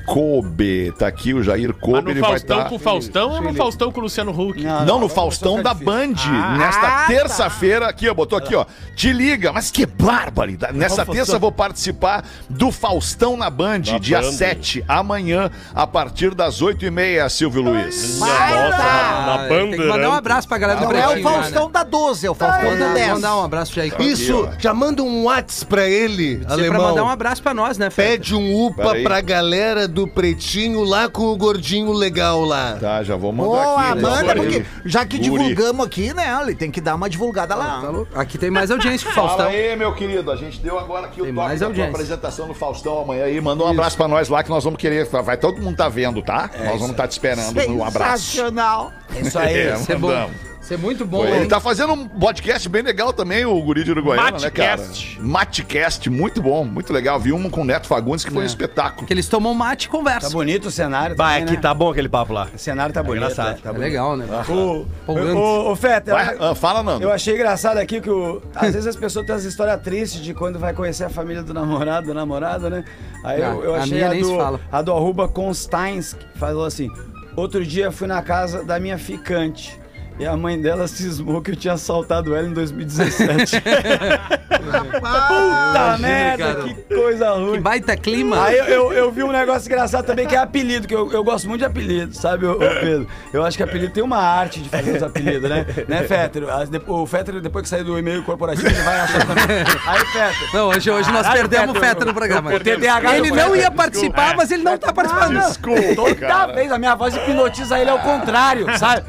Kobe. 0.07 0.93
Tá 0.97 1.07
aqui 1.07 1.33
o 1.33 1.43
Jair 1.43 1.69
Mas 1.69 1.79
Kobe, 1.81 2.01
no 2.01 2.09
ele 2.11 2.21
vai 2.21 2.29
Faustão 2.31 2.57
estar. 2.57 2.69
com 2.69 2.75
o 2.75 2.79
Faustão 2.79 3.29
ou 3.31 3.41
no 3.41 3.53
Faustão 3.53 3.91
com 3.91 3.99
o 3.99 4.03
Luciano 4.03 4.31
Huck? 4.31 4.63
Não, 4.63 4.99
no 4.99 5.09
Faustão 5.09 5.61
da 5.61 5.73
Band. 5.73 6.13
nesta 6.57 7.05
terça-feira, 7.07 7.87
aqui, 7.87 8.07
ó, 8.09 8.13
botou 8.13 8.37
aqui, 8.37 8.55
ó. 8.55 8.65
Te 8.95 9.11
liga, 9.11 9.51
mas 9.51 9.69
que 9.69 9.85
barbaridade. 9.85 10.77
Nessa 10.77 11.05
terça 11.05 11.33
eu 11.35 11.39
vou 11.39 11.51
participar 11.51 12.23
do 12.49 12.71
Faustão 12.71 13.35
na 13.35 13.49
Band, 13.49 13.81
dia 13.99 14.23
7, 14.23 14.83
amanhã, 14.87 15.51
a 15.75 15.85
partir 15.85 16.33
das 16.33 16.61
8h30, 16.61 17.29
Silvio 17.29 17.61
Luiz. 17.61 18.19
Vai 18.19 18.29
Nossa, 18.53 18.77
lá! 18.77 18.77
na, 18.77 19.25
na 19.25 19.43
Ah, 19.43 19.47
tem 19.47 19.71
que 19.71 19.77
mandar 19.85 20.09
um 20.09 20.13
abraço 20.13 20.47
pra 20.47 20.57
galera 20.57 20.79
do 20.79 20.85
Não 20.85 20.91
é 20.97 21.05
o 21.05 21.09
Pretinho. 21.11 21.25
lá, 21.29 21.33
Faustão 21.41 21.71
da 21.71 21.83
12, 21.83 22.27
é 22.27 22.31
o 22.31 22.35
Faustão 22.35 22.71
né? 22.71 22.77
da 22.77 22.87
Mandar, 22.87 22.93
10. 22.99 23.09
mandar 23.13 23.37
um 23.37 23.43
abraço 23.43 23.73
já 23.73 23.81
aí. 23.83 23.91
Isso, 23.99 24.49
já 24.59 24.73
manda 24.73 25.03
um 25.03 25.25
Whats 25.25 25.63
pra 25.63 25.87
ele, 25.87 26.37
pra 26.37 26.53
alemão. 26.53 26.81
mandar 26.89 27.03
um 27.03 27.09
abraço 27.09 27.41
pra 27.43 27.53
nós, 27.53 27.77
né, 27.77 27.89
Fetter? 27.89 28.11
Pede 28.19 28.35
um 28.35 28.65
upa 28.67 28.83
Peraí. 28.83 29.03
pra 29.03 29.21
galera 29.21 29.87
do 29.87 29.96
Pretinho 30.05 30.83
lá 30.83 31.07
com 31.07 31.23
o 31.27 31.37
gordinho 31.37 31.93
legal 31.93 32.43
lá. 32.43 32.77
Tá, 32.79 33.01
já 33.03 33.15
vou 33.15 33.31
mandar 33.31 33.49
Boa, 33.63 33.81
aqui. 33.91 34.01
manda, 34.01 34.19
Agora 34.19 34.35
porque 34.35 34.55
ele- 34.57 34.65
já 34.85 35.05
que 35.05 35.17
Guri. 35.17 35.43
divulgamos 35.45 35.85
aqui, 35.85 36.13
né? 36.13 36.37
Ele 36.41 36.53
tem 36.55 36.69
que 36.69 36.81
dar 36.81 36.95
uma 36.95 37.09
divulgada 37.09 37.55
Tá 37.55 37.59
lá. 37.59 37.89
louco? 37.89 38.07
Aqui 38.13 38.37
tem 38.37 38.51
mais 38.51 38.69
audiência 38.69 39.05
que 39.07 39.11
o 39.13 39.15
Fala 39.15 39.29
Faustão. 39.29 39.47
aí, 39.47 39.75
meu 39.77 39.93
querido. 39.95 40.29
A 40.29 40.35
gente 40.35 40.59
deu 40.59 40.77
agora 40.77 41.07
aqui 41.07 41.21
o 41.21 41.23
Tem 41.25 41.33
toque 41.33 41.47
mais 41.47 41.59
da 41.61 41.69
tua 41.69 41.85
apresentação 41.85 42.47
no 42.47 42.53
Faustão 42.53 42.99
amanhã 43.01 43.23
aí. 43.23 43.39
Manda 43.39 43.63
um 43.63 43.67
abraço 43.67 43.95
pra 43.95 44.07
nós 44.09 44.27
lá 44.27 44.43
que 44.43 44.49
nós 44.49 44.63
vamos 44.63 44.77
querer. 44.77 45.05
Vai 45.07 45.37
todo 45.37 45.61
mundo 45.61 45.77
tá 45.77 45.87
vendo, 45.87 46.21
tá? 46.21 46.49
nós 46.65 46.73
vamos 46.79 46.91
estar 46.91 47.07
te 47.07 47.11
esperando 47.13 47.53
no 47.69 47.83
abraço. 47.83 48.23
Sensacional. 48.25 48.91
É 49.15 49.21
isso 49.21 49.39
aí. 49.39 49.55
É, 49.57 49.73
Isso 49.75 49.91
é 49.91 49.95
bom. 49.95 50.29
Isso 50.67 50.73
é 50.73 50.77
muito 50.77 51.05
bom, 51.05 51.23
Ele 51.23 51.43
hein? 51.43 51.47
tá 51.47 51.61
fazendo 51.61 51.93
um 51.93 52.05
podcast 52.05 52.67
bem 52.67 52.81
legal 52.81 53.13
também, 53.13 53.45
o 53.45 53.57
Guri 53.61 53.85
de 53.85 53.91
Uruguaiana, 53.91 54.37
né, 54.37 54.49
cara? 54.49 54.71
Matcast. 54.75 55.21
Matcast, 55.21 56.09
muito 56.09 56.41
bom, 56.41 56.65
muito 56.65 56.91
legal. 56.91 57.17
Vi 57.17 57.31
um 57.31 57.49
com 57.49 57.61
o 57.61 57.63
Neto 57.63 57.87
Fagundes 57.87 58.25
que 58.25 58.31
foi 58.31 58.43
um 58.43 58.45
espetáculo. 58.45 59.07
Que 59.07 59.13
eles 59.13 59.29
tomam 59.29 59.53
mate 59.53 59.85
e 59.85 59.87
Tá 59.89 59.97
conversam. 59.97 60.31
bonito 60.31 60.65
o 60.67 60.71
cenário. 60.71 61.15
Vai, 61.15 61.35
também, 61.35 61.43
aqui 61.45 61.53
né? 61.55 61.61
tá 61.61 61.73
bom 61.73 61.89
aquele 61.89 62.09
papo 62.09 62.33
lá. 62.33 62.49
O 62.53 62.57
cenário 62.59 62.93
tá 62.93 63.01
bonito. 63.01 63.23
engraçado. 63.23 63.53
né? 63.55 63.59
Tá 63.63 63.69
É 63.69 63.71
bonito. 63.71 63.87
legal, 63.87 64.17
né? 64.17 64.25
O, 64.49 64.85
o, 65.07 65.71
o 65.71 65.75
Feta, 65.77 66.11
Vai, 66.11 66.35
ah, 66.37 66.53
fala, 66.53 66.83
Nando. 66.83 67.01
eu 67.01 67.13
achei 67.13 67.33
engraçado 67.35 67.77
aqui 67.77 68.01
que 68.01 68.09
o, 68.09 68.41
às 68.53 68.73
vezes 68.73 68.87
as 68.87 68.95
pessoas 68.97 69.25
têm 69.25 69.35
essa 69.35 69.47
história 69.47 69.77
triste 69.77 70.21
de 70.21 70.33
quando 70.33 70.59
vai 70.59 70.73
conhecer 70.73 71.05
a 71.05 71.09
família 71.09 71.43
do 71.43 71.53
namorado, 71.53 72.07
da 72.07 72.13
namorada, 72.13 72.69
né? 72.69 72.83
Aí 73.23 73.41
Ah, 73.41 73.51
eu, 73.51 73.63
eu 73.63 73.75
a 73.75 73.77
achei 73.77 73.93
minha 73.93 74.09
a, 74.09 74.13
se 74.15 74.19
do, 74.21 74.59
a 74.69 74.81
do 74.81 74.91
arroba 74.91 75.29
Constans, 75.29 76.11
que 76.11 76.37
falou 76.37 76.65
assim: 76.65 76.91
Outro 77.37 77.65
dia 77.65 77.89
fui 77.89 78.05
na 78.07 78.21
casa 78.21 78.65
da 78.65 78.77
minha 78.81 78.97
ficante. 78.97 79.79
E 80.19 80.25
a 80.25 80.35
mãe 80.35 80.59
dela 80.59 80.87
cismou 80.87 81.41
que 81.43 81.51
eu 81.51 81.55
tinha 81.55 81.73
assaltado 81.75 82.35
ela 82.35 82.47
em 82.47 82.53
2017. 82.53 83.61
Puta 84.67 85.97
merda, 85.99 86.55
cara. 86.55 86.63
que 86.63 86.73
coisa 86.95 87.25
Que 87.33 87.39
ruim. 87.39 87.61
baita 87.61 87.95
clima. 87.95 88.43
Aí 88.43 88.57
eu, 88.57 88.65
eu, 88.65 88.93
eu 88.93 89.11
vi 89.11 89.23
um 89.23 89.31
negócio 89.31 89.67
engraçado 89.67 90.05
também 90.05 90.25
que 90.27 90.35
é 90.35 90.39
apelido, 90.39 90.87
que 90.87 90.95
eu, 90.95 91.11
eu 91.11 91.23
gosto 91.23 91.47
muito 91.47 91.59
de 91.59 91.65
apelido, 91.65 92.15
sabe, 92.15 92.45
ô, 92.47 92.53
ô 92.53 92.57
Pedro? 92.57 93.07
Eu 93.31 93.45
acho 93.45 93.55
que 93.57 93.63
apelido 93.63 93.93
tem 93.93 94.03
uma 94.03 94.17
arte 94.17 94.59
de 94.59 94.69
fazer 94.69 94.97
os 94.97 95.03
apelidos, 95.03 95.47
né? 95.49 95.65
Né, 95.87 96.03
Fetter? 96.03 96.49
As- 96.49 96.69
de- 96.69 96.81
O 96.87 97.05
Fetter, 97.05 97.39
depois 97.39 97.63
que 97.63 97.69
sair 97.69 97.83
do 97.83 97.97
e-mail 97.97 98.23
corporativo, 98.23 98.67
ele 98.67 98.81
vai 98.81 98.99
achar 98.99 99.25
também. 99.25 99.45
Aí, 99.87 99.99
Fetter. 100.07 100.49
Não, 100.53 100.67
hoje, 100.69 100.89
hoje 100.91 101.11
nós 101.11 101.21
Caralho, 101.27 101.47
perdemos 101.47 101.69
o 101.69 101.79
Fetter, 101.79 101.89
Fetter 101.89 102.07
no 102.07 102.13
programa. 102.13 102.53
o 102.55 102.59
TDAH 102.59 103.17
Ele 103.17 103.29
não 103.29 103.37
Fetter, 103.51 103.61
ia 103.61 103.71
participar, 103.71 104.35
mas 104.35 104.51
ele 104.51 104.63
não 104.63 104.77
tá 104.77 104.91
participando. 104.91 105.39
Desculpa, 105.39 105.95
Toda 105.95 106.15
cara. 106.15 106.53
vez 106.53 106.71
a 106.71 106.77
minha 106.79 106.95
voz 106.95 107.15
hipnotiza 107.15 107.79
ele 107.79 107.89
ao 107.91 107.99
contrário, 107.99 108.65
sabe? 108.77 109.05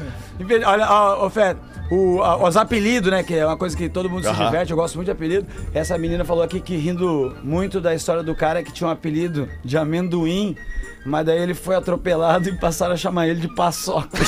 Olha, 0.65 0.87
ó, 0.89 1.25
ô 1.25 1.29
Fetter. 1.29 1.57
O, 1.91 2.21
a- 2.21 2.47
os 2.47 2.55
apelidos, 2.55 3.09
né? 3.09 3.23
Que 3.23 3.35
é 3.35 3.45
uma 3.45 3.57
coisa 3.57 3.75
que 3.75 3.89
todo 3.89 4.09
mundo 4.09 4.21
se 4.23 4.29
Aham. 4.29 4.45
diverte, 4.45 4.71
eu 4.71 4.77
gosto 4.77 4.95
muito 4.95 5.07
de 5.07 5.11
apelido. 5.11 5.47
Essa 5.73 5.97
menina 5.97 6.23
falou 6.23 6.43
aqui 6.43 6.59
que 6.59 6.75
rindo 6.77 7.35
muito 7.43 7.81
da 7.81 7.95
história 7.95 8.21
do 8.21 8.35
cara 8.35 8.61
que 8.63 8.71
tinha 8.71 8.87
um 8.87 8.91
apelido 8.91 9.49
de 9.65 9.75
amendoim, 9.77 10.55
mas 11.03 11.25
daí 11.25 11.39
ele 11.39 11.55
foi 11.55 11.75
atropelado 11.75 12.47
e 12.47 12.55
passaram 12.59 12.93
a 12.93 12.97
chamar 12.97 13.27
ele 13.27 13.39
de 13.41 13.53
paçoca. 13.55 14.07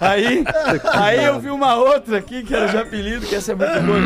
Aí, 0.00 0.44
aí 0.92 1.24
eu 1.24 1.40
vi 1.40 1.48
uma 1.50 1.74
outra 1.76 2.18
aqui 2.18 2.42
que 2.44 2.54
era 2.54 2.68
de 2.68 2.76
apelido, 2.76 3.26
que 3.26 3.34
essa 3.34 3.52
é 3.52 3.54
muito 3.56 3.80
boa. 3.82 4.00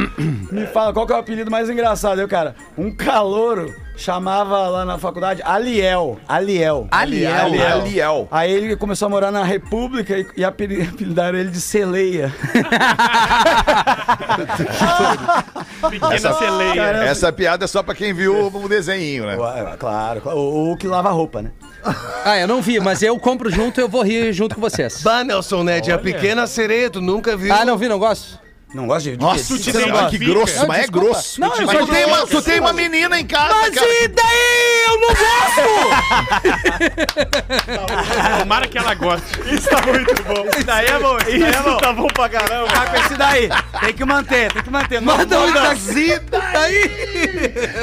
Me 0.51 0.67
fala, 0.69 0.93
qual 0.95 1.07
que 1.07 1.13
é 1.13 1.17
o 1.17 1.19
apelido 1.19 1.51
mais 1.51 1.69
engraçado? 1.69 2.21
Eu, 2.21 2.29
cara, 2.29 2.55
um 2.77 2.91
calouro 2.95 3.75
chamava 3.99 4.69
lá 4.69 4.85
na 4.85 4.97
faculdade 4.97 5.43
Aliel. 5.45 6.19
Aliel. 6.27 6.87
Aliel. 6.91 7.35
Aliel. 7.35 7.73
Aliel. 7.81 8.29
Aí 8.31 8.51
ele 8.53 8.77
começou 8.77 9.07
a 9.07 9.09
morar 9.11 9.31
na 9.31 9.43
República 9.45 10.17
e, 10.19 10.27
e 10.37 10.45
apeli- 10.45 10.83
apelidaram 10.95 11.37
ele 11.37 11.51
de 11.51 11.61
Celeia. 11.61 12.33
Pequena 15.91 16.33
celeia. 16.35 16.75
Caramba. 16.75 17.05
Essa 17.05 17.33
piada 17.33 17.65
é 17.65 17.69
só 17.69 17.83
pra 17.83 17.95
quem 17.95 18.13
viu 18.13 18.47
o 18.55 18.69
desenho, 18.69 19.27
né? 19.27 19.37
Ué, 19.37 19.77
Claro, 19.79 20.21
claro. 20.23 20.39
o, 20.39 20.73
o 20.73 20.77
que 20.77 20.87
lava 20.87 21.11
roupa, 21.11 21.43
né? 21.43 21.51
Ah, 22.25 22.39
eu 22.39 22.47
não 22.49 22.61
vi, 22.61 22.81
mas 22.81 23.03
eu 23.03 23.19
compro 23.19 23.51
junto 23.51 23.81
eu 23.81 23.89
vou 23.89 24.03
rir 24.03 24.33
junto 24.33 24.55
com 24.55 24.61
vocês. 24.61 25.01
Bah, 25.03 25.23
Nelson 25.25 25.63
Ned, 25.63 25.91
a 25.93 25.99
pequena 25.99 26.47
sereia, 26.47 26.91
tu 26.91 27.01
nunca 27.01 27.37
viu. 27.37 27.53
Ah, 27.55 27.65
não 27.65 27.77
vi, 27.79 27.89
não 27.89 27.99
gosto. 27.99 28.39
Não 28.75 28.87
gosta 28.87 29.11
de... 29.11 29.17
Nossa, 29.17 29.57
de- 29.57 29.63
te 29.63 29.73
gosta. 29.73 30.11
que 30.11 30.19
grosso, 30.19 30.59
Não, 30.61 30.69
mas 30.69 30.85
é 30.85 30.87
grosso. 30.89 31.41
Não, 31.41 31.57
eu 31.57 31.67
mas 31.67 31.79
tu 31.79 31.87
tem, 31.87 32.05
uma, 32.05 32.19
gosto. 32.21 32.37
tu 32.37 32.43
tem 32.43 32.61
uma 32.61 32.73
menina 32.75 33.19
em 33.19 33.27
casa, 33.27 33.55
Mas 33.55 33.75
cara. 33.75 33.87
e 33.89 34.09
daí? 34.09 34.85
Eu 34.89 35.01
não 35.01 35.09
gosto! 35.09 35.63
Tomara 38.41 38.67
que 38.69 38.79
ela 38.79 38.95
goste. 38.95 39.27
Isso 39.55 39.69
tá 39.71 39.81
muito 39.87 40.23
bom. 40.23 40.45
Isso 40.55 40.65
daí 40.67 40.87
é 40.87 40.99
bom. 40.99 41.17
Isso, 41.19 41.39
daí 41.39 41.55
é 41.55 41.63
bom. 41.63 41.77
tá 41.79 41.93
bom 41.93 42.07
pra 42.09 42.29
caramba. 42.29 42.67
Vai 42.67 42.91
com 42.91 42.97
esse 43.07 43.15
daí. 43.17 43.49
Tem 43.81 43.93
que 43.95 44.05
manter, 44.05 44.53
tem 44.53 44.63
que 44.63 44.71
manter. 44.71 45.01
Manda 45.01 45.41
um 45.41 45.53
daí! 45.53 45.69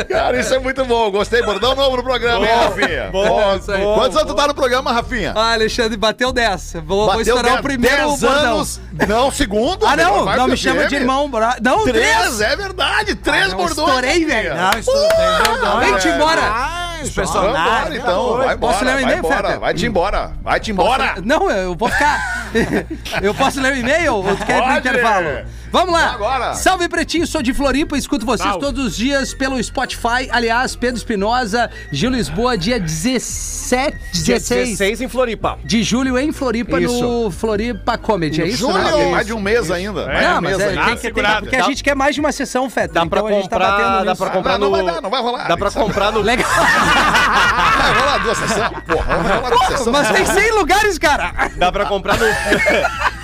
Cara, 0.10 0.40
isso 0.40 0.54
é 0.54 0.60
muito 0.60 0.84
bom. 0.86 1.10
Gostei. 1.12 1.42
Bordão 1.44 1.76
novo 1.76 1.98
no 1.98 2.04
programa, 2.04 2.46
hein, 2.46 2.54
Rafinha? 2.56 3.10
bom, 3.12 3.56
isso 3.56 3.72
aí. 3.72 3.84
Quantos 3.84 4.18
anos 4.18 4.32
tu 4.32 4.36
tá 4.36 4.48
no 4.48 4.54
programa, 4.56 4.92
Rafinha? 4.92 5.34
Ah, 5.36 5.54
Alexandre, 5.54 5.98
bateu 5.98 6.32
10. 6.32 6.74
Vou, 6.74 6.84
vou 6.84 7.06
Bateu 7.08 7.22
estourar 7.22 7.60
o 7.60 7.64
primeiro 7.64 8.08
dez 8.08 8.20
bordão. 8.22 8.56
anos. 8.56 8.82
Não, 9.08 9.30
segundo. 9.32 9.86
Ah, 9.86 9.96
não, 9.96 10.26
Vai 10.26 10.38
não 10.38 10.48
me 10.48 10.56
chama 10.58 10.86
de 10.86 10.96
irmão. 10.96 11.30
bra- 11.30 11.58
Não, 11.62 11.84
três! 11.84 12.18
Três, 12.18 12.42
é 12.42 12.56
verdade. 12.56 13.16
Três 13.16 13.50
não, 13.50 13.58
bordões. 13.58 13.78
estourei, 13.88 14.26
velho. 14.26 14.56
Não, 14.56 14.72
tem. 14.72 15.90
Vem-te 15.92 16.08
embora! 16.08 16.42
Ah, 16.42 16.96
Os 17.04 17.10
personagens. 17.12 17.58
Vambora, 17.66 17.96
então. 17.98 18.38
Vai 18.38 18.56
embora, 18.56 18.58
Posso 18.58 18.86
ler 18.86 18.94
vai 18.94 19.04
e-mail, 19.04 19.18
embora. 19.20 19.60
Vai-te 19.60 19.86
embora. 19.86 20.32
Vai-te 20.42 20.72
embora. 20.72 21.16
Não, 21.24 21.52
eu 21.52 21.76
vou 21.76 21.90
ficar. 21.90 22.45
Eu 23.22 23.34
posso 23.34 23.60
ler 23.62 23.74
o 23.74 23.78
e-mail 23.78 24.16
ou 24.16 24.36
tu 24.36 24.46
quer 24.46 24.60
ir 24.60 24.64
pro 24.64 24.78
intervalo? 24.78 25.46
Vamos 25.72 25.92
lá! 25.94 26.14
Agora. 26.14 26.54
Salve 26.54 26.88
Pretinho, 26.88 27.28
sou 27.28 27.42
de 27.42 27.54
Floripa, 27.54 27.98
escuto 27.98 28.26
vocês 28.26 28.48
Salve. 28.50 28.64
todos 28.66 28.86
os 28.86 28.96
dias 28.96 29.34
pelo 29.34 29.62
Spotify. 29.62 30.30
Aliás, 30.32 30.74
Pedro 30.74 30.96
Espinosa, 30.98 31.70
Gil 31.92 32.12
Lisboa, 32.12 32.58
dia 32.58 32.80
17, 32.80 33.98
Dia 34.24 34.36
16 34.40 34.70
16 34.70 35.02
em 35.02 35.10
Floripa. 35.10 35.60
de 35.66 35.84
julho 35.84 36.18
em 36.18 36.32
Floripa, 36.32 36.80
no 36.80 36.86
Isso. 36.86 37.32
Floripa 37.32 37.98
Comedy, 37.98 38.42
é 38.42 38.46
isso? 38.48 38.60
Julho? 38.60 38.78
né? 38.78 38.92
Tem 38.94 39.12
mais 39.12 39.28
de 39.28 39.34
um 39.34 39.40
mês 39.42 39.70
ainda. 39.70 40.06
Mais 40.06 40.20
de 40.20 40.26
Não, 40.26 40.42
mas 40.42 40.60
é, 40.60 40.64
ainda. 40.70 40.74
tem 40.76 40.80
Ah, 40.82 40.86
que 40.86 40.96
ter, 40.96 41.02
segurada. 41.02 41.42
porque 41.42 41.56
a 41.58 41.62
gente 41.64 41.84
quer 41.84 41.96
mais 41.96 42.16
de 42.16 42.22
uma 42.22 42.32
sessão, 42.32 42.70
Feta. 42.70 42.94
Dá 42.94 43.02
então 43.04 43.10
pra 43.10 43.20
a 43.28 43.32
gente 43.34 43.50
tá 43.50 43.56
comprar, 43.58 43.72
batendo 43.78 44.06
dá 44.06 44.16
pra 44.16 44.30
comprar 44.30 44.54
Ah, 44.54 44.58
não 44.58 44.68
no... 44.70 44.78
vai 44.78 44.86
dar, 44.86 45.02
não 45.02 45.10
vai 45.10 45.22
rolar. 45.22 45.48
Dá 45.48 45.58
pra 45.58 45.72
comprar 45.72 46.12
no... 46.14 46.22
Legal. 46.22 46.48
Vai 47.28 47.94
rolar 47.94 48.18
duas 48.20 48.38
sessões. 48.38 48.70
Porra, 48.88 49.18
vai 49.18 49.38
rolar 49.38 49.50
duas 49.50 49.68
sessões. 49.68 49.88
Mas 49.88 50.12
tem 50.12 50.26
100 50.26 50.52
lugares, 50.52 50.98
cara. 50.98 51.34
Dá 51.56 51.72
pra 51.72 51.86
comprar 51.86 52.18
no... 52.18 52.26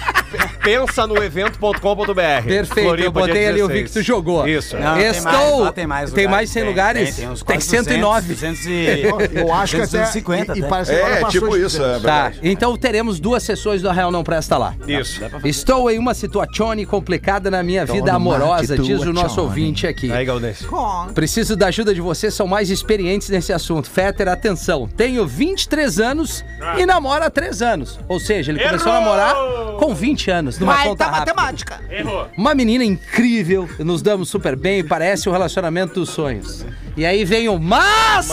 pensa 0.63 1.07
no 1.07 1.21
evento.com.br. 1.21 2.45
Perfeito, 2.45 2.95
eu 2.95 3.11
botei 3.11 3.47
ali, 3.47 3.59
eu 3.59 3.67
vi 3.67 3.83
que 3.83 3.91
tu 3.91 4.01
jogou. 4.01 4.47
Isso. 4.47 4.77
Não, 4.77 4.95
tem 4.95 5.07
Estou. 5.07 5.31
mais, 5.31 5.59
lá 5.59 5.71
tem 5.71 5.87
mais 5.87 6.11
Tem 6.11 6.25
lugares, 6.25 6.31
mais 6.31 6.49
100 6.49 6.61
tem, 6.61 6.69
lugares? 6.69 7.15
Tem, 7.15 7.25
tem, 7.25 7.33
uns 7.33 7.43
Tem 7.43 7.55
quase 7.57 7.69
109. 7.69 8.33
200 8.33 8.65
e... 8.65 9.01
Eu 9.33 9.53
acho 9.53 9.75
que 9.75 9.81
até. 9.81 9.97
250 10.01 10.53
e, 10.53 10.55
e 10.55 10.59
até. 10.59 10.69
parece 10.69 10.91
que 10.91 10.97
agora 10.97 11.15
É, 11.15 11.25
tipo 11.25 11.49
de 11.49 11.65
isso, 11.65 11.77
é 11.77 11.99
200. 11.99 12.03
Tá, 12.03 12.33
então 12.43 12.77
teremos 12.77 13.19
duas 13.19 13.43
sessões 13.43 13.81
do 13.81 13.89
Real 13.89 14.11
Não 14.11 14.23
Presta 14.23 14.57
lá. 14.57 14.75
Isso. 14.87 15.21
Estou 15.43 15.89
em 15.89 15.97
uma 15.97 16.13
situazione 16.13 16.85
complicada 16.85 17.49
na 17.51 17.63
minha 17.63 17.85
vida 17.85 18.13
amorosa, 18.13 18.77
diz 18.77 19.01
o 19.01 19.13
nosso 19.13 19.41
ouvinte 19.41 19.87
aqui. 19.87 20.11
Aí, 20.11 20.25
Gaudense. 20.25 20.65
Preciso 21.13 21.55
da 21.55 21.67
ajuda 21.67 21.93
de 21.93 22.01
vocês, 22.01 22.33
são 22.33 22.47
mais 22.47 22.69
experientes 22.69 23.29
nesse 23.29 23.51
assunto. 23.53 23.89
Fetter, 23.89 24.27
atenção. 24.27 24.87
Tenho 24.87 25.25
23 25.25 25.99
anos 25.99 26.43
e 26.77 26.85
namoro 26.85 27.23
há 27.23 27.29
3 27.29 27.61
anos. 27.61 27.99
Ou 28.07 28.19
seja, 28.19 28.51
ele 28.51 28.59
começou 28.63 28.91
a 28.91 28.99
namorar 28.99 29.35
com 29.79 29.93
20 29.93 30.31
anos, 30.31 30.50
numa 30.59 30.73
Vai 30.73 30.87
conta 30.87 31.05
rápida. 31.05 31.33
matemática. 31.33 31.79
Errou. 31.89 32.27
Uma 32.37 32.53
menina 32.55 32.83
incrível, 32.83 33.69
nos 33.79 34.01
damos 34.01 34.29
super 34.29 34.55
bem 34.55 34.79
e 34.79 34.83
parece 34.83 35.27
o 35.29 35.31
relacionamento 35.31 35.95
dos 35.95 36.09
sonhos. 36.09 36.65
E 36.97 37.05
aí 37.05 37.23
vem 37.23 37.47
o 37.49 37.59
mas! 37.59 38.29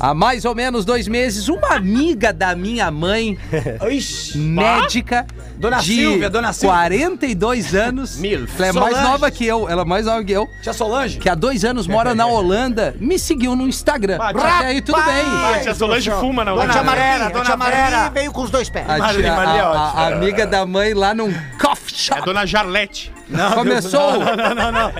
Há 0.00 0.14
mais 0.14 0.44
ou 0.44 0.54
menos 0.54 0.84
dois 0.84 1.06
meses, 1.08 1.48
uma 1.48 1.74
amiga 1.74 2.32
da 2.32 2.54
minha 2.54 2.90
mãe, 2.90 3.38
Ixi. 3.90 4.38
médica, 4.38 5.26
Dona 5.56 5.78
de 5.78 5.94
Silvia, 5.94 6.28
Dona 6.30 6.52
Silvia. 6.52 6.76
42 6.76 7.74
anos, 7.74 8.18
ela 8.58 8.66
é 8.68 8.72
mais 8.72 9.00
nova 9.02 9.30
que 9.30 9.46
eu, 9.46 9.68
ela 9.68 9.82
é 9.82 9.84
mais 9.84 10.06
nova 10.06 10.22
que 10.24 10.32
eu, 10.32 10.48
Tia 10.62 10.72
Solange? 10.72 11.18
que 11.18 11.28
há 11.28 11.34
dois 11.34 11.64
anos 11.64 11.86
mora 11.86 12.14
na 12.14 12.26
Holanda, 12.34 12.94
me 12.98 13.18
seguiu 13.18 13.54
no 13.56 13.66
Instagram. 13.66 14.18
Até 14.20 14.66
aí 14.66 14.82
tudo 14.82 15.00
bem. 15.02 15.24
Ah, 15.26 15.58
tia 15.62 15.74
Solange 15.74 16.10
fuma 16.12 16.44
na 16.44 16.52
Dona 16.52 16.72
hora. 16.72 16.82
Marli, 16.82 17.00
Vera, 17.02 17.26
a 17.26 17.28
Dona 17.28 17.44
tia 17.44 17.56
Vera. 17.56 18.10
veio 18.10 18.32
com 18.32 18.42
os 18.42 18.50
dois 18.50 18.68
pés. 18.68 18.88
A, 18.88 18.98
Marli, 18.98 19.22
tia- 19.22 19.34
Marli 19.34 19.58
é 19.58 19.60
a- 19.62 19.66
a- 19.66 20.06
amiga 20.08 20.46
da 20.46 20.66
mãe 20.66 20.92
lá 20.94 21.14
num 21.14 21.32
coffee 21.60 21.94
É 21.94 21.96
shop. 21.98 22.24
Dona 22.24 22.44
Jarlete. 22.46 23.12
Começou, 23.54 24.18
Não, 24.36 24.54
não, 24.54 24.72
não. 24.72 24.92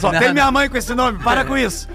Só 0.00 0.10
tem 0.10 0.32
minha 0.32 0.50
mãe 0.50 0.68
com 0.68 0.76
esse 0.76 0.94
nome, 0.94 1.18
para 1.22 1.44
com 1.44 1.56
isso. 1.56 1.88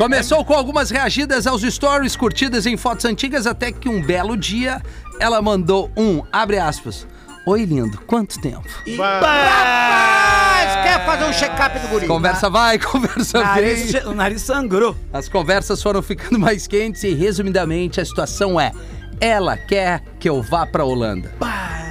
Começou 0.00 0.42
com 0.46 0.54
algumas 0.54 0.88
reagidas 0.88 1.46
aos 1.46 1.60
stories 1.60 2.16
curtidas 2.16 2.64
em 2.64 2.74
fotos 2.74 3.04
antigas, 3.04 3.46
até 3.46 3.70
que 3.70 3.86
um 3.86 4.00
belo 4.00 4.34
dia 4.34 4.80
ela 5.20 5.42
mandou 5.42 5.90
um, 5.94 6.22
abre 6.32 6.58
aspas. 6.58 7.06
Oi, 7.44 7.66
lindo, 7.66 8.00
quanto 8.06 8.40
tempo? 8.40 8.66
Rapaz, 8.96 10.82
quer 10.82 11.04
fazer 11.04 11.24
um 11.26 11.32
check-up 11.34 11.78
do 11.80 11.88
guri? 11.88 12.06
Conversa 12.06 12.48
vai, 12.48 12.78
conversa 12.80 13.42
Nariz, 13.42 13.92
vem. 13.92 14.06
o 14.06 14.14
nariz 14.14 14.40
sangrou. 14.40 14.96
As 15.12 15.28
conversas 15.28 15.82
foram 15.82 16.00
ficando 16.00 16.38
mais 16.38 16.66
quentes 16.66 17.04
e, 17.04 17.12
resumidamente, 17.12 18.00
a 18.00 18.04
situação 18.04 18.58
é: 18.58 18.72
ela 19.20 19.54
quer 19.54 20.02
que 20.18 20.30
eu 20.30 20.40
vá 20.40 20.64
pra 20.64 20.82
Holanda. 20.82 21.30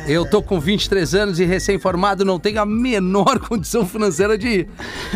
Eu 0.09 0.25
tô 0.25 0.41
com 0.41 0.59
23 0.59 1.13
anos 1.13 1.39
e 1.39 1.45
recém-formado, 1.45 2.25
não 2.25 2.39
tenho 2.39 2.59
a 2.59 2.65
menor 2.65 3.37
condição 3.47 3.85
financeira 3.85 4.39
de 4.39 4.47
ir. 4.47 4.69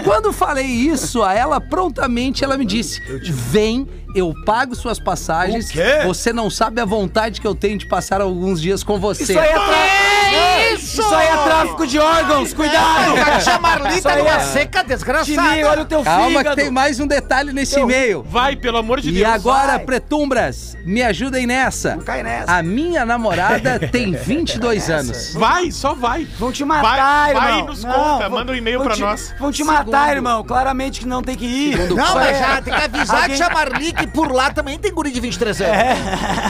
Quando 0.03 0.31
falei 0.31 0.67
isso 0.67 1.23
a 1.23 1.33
ela, 1.33 1.59
prontamente 1.59 2.43
ela 2.43 2.55
me 2.55 2.63
disse: 2.63 3.01
Vem, 3.31 3.87
eu 4.15 4.33
pago 4.45 4.75
suas 4.75 4.99
passagens. 4.99 5.69
O 5.69 5.73
quê? 5.73 6.01
Você 6.05 6.31
não 6.33 6.49
sabe 6.49 6.79
a 6.81 6.85
vontade 6.85 7.39
que 7.41 7.47
eu 7.47 7.55
tenho 7.55 7.77
de 7.77 7.85
passar 7.85 8.21
alguns 8.21 8.61
dias 8.61 8.83
com 8.83 8.99
você. 8.99 9.23
Isso 9.23 9.39
aí 9.39 9.47
é, 9.47 9.53
tra... 9.53 10.73
isso? 10.73 11.01
Isso 11.01 11.15
aí 11.15 11.27
é 11.27 11.37
tráfico 11.43 11.87
de 11.87 11.99
órgãos, 11.99 12.53
cuidado! 12.53 13.13
A 13.19 13.39
tia 13.39 13.59
Marli 13.59 13.93
Isso 13.93 14.03
tá 14.03 14.13
aí 14.13 14.17
numa 14.23 14.35
é- 14.35 14.39
seca 14.39 14.83
desgraçada. 14.83 15.25
Tininho, 15.49 15.67
olha 15.67 15.81
o 15.81 15.85
teu 15.85 16.03
Calma 16.03 16.27
fígado. 16.39 16.49
que 16.55 16.61
tem 16.61 16.71
mais 16.71 16.99
um 16.99 17.07
detalhe 17.07 17.51
nesse 17.53 17.79
e-mail. 17.79 18.23
Vai, 18.23 18.55
pelo 18.55 18.77
amor 18.77 18.99
de 19.01 19.09
E 19.09 19.13
Deus. 19.13 19.27
agora, 19.33 19.73
vai. 19.77 19.79
pretumbras, 19.79 20.77
me 20.85 21.01
ajudem 21.03 21.47
nessa. 21.47 21.95
Não 21.95 22.03
cai 22.03 22.23
nessa. 22.23 22.51
A 22.51 22.63
minha 22.63 23.05
namorada 23.05 23.79
tem 23.91 24.11
22 24.13 24.89
anos. 24.89 25.33
Vai, 25.33 25.71
só 25.71 25.93
vai. 25.93 26.25
Vão 26.37 26.51
te 26.51 26.63
matar, 26.63 26.81
Vai- 26.83 27.29
irmão. 27.29 27.43
vai 27.43 27.59
e 27.59 27.63
nos 27.63 27.83
conta, 27.85 28.29
vão- 28.29 28.39
manda 28.39 28.51
um 28.51 28.55
e-mail 28.55 28.81
pra 28.81 28.93
te- 28.93 29.01
nós. 29.01 29.33
Vão 29.39 29.51
te 29.51 29.63
matar, 29.63 30.15
irmão. 30.15 30.43
Claramente 30.43 30.99
que 30.99 31.07
não 31.07 31.21
tem 31.23 31.35
que 31.35 31.45
ir. 31.45 31.77
Não, 31.89 32.03
Isso 32.05 32.15
mas 32.15 32.37
já 32.39 32.57
é- 32.57 32.61
tem 32.61 32.73
que 32.73 32.81
avisar 32.83 33.21
Alguém- 33.23 33.35
tia 33.37 33.49
Marli 33.49 33.93
que 34.05 34.11
por 34.11 34.31
lá 34.31 34.51
também 34.51 34.77
tem 34.77 34.93
guri 34.93 35.11
de 35.11 35.19
23 35.19 35.61
anos. 35.61 35.73
É, 35.75 35.95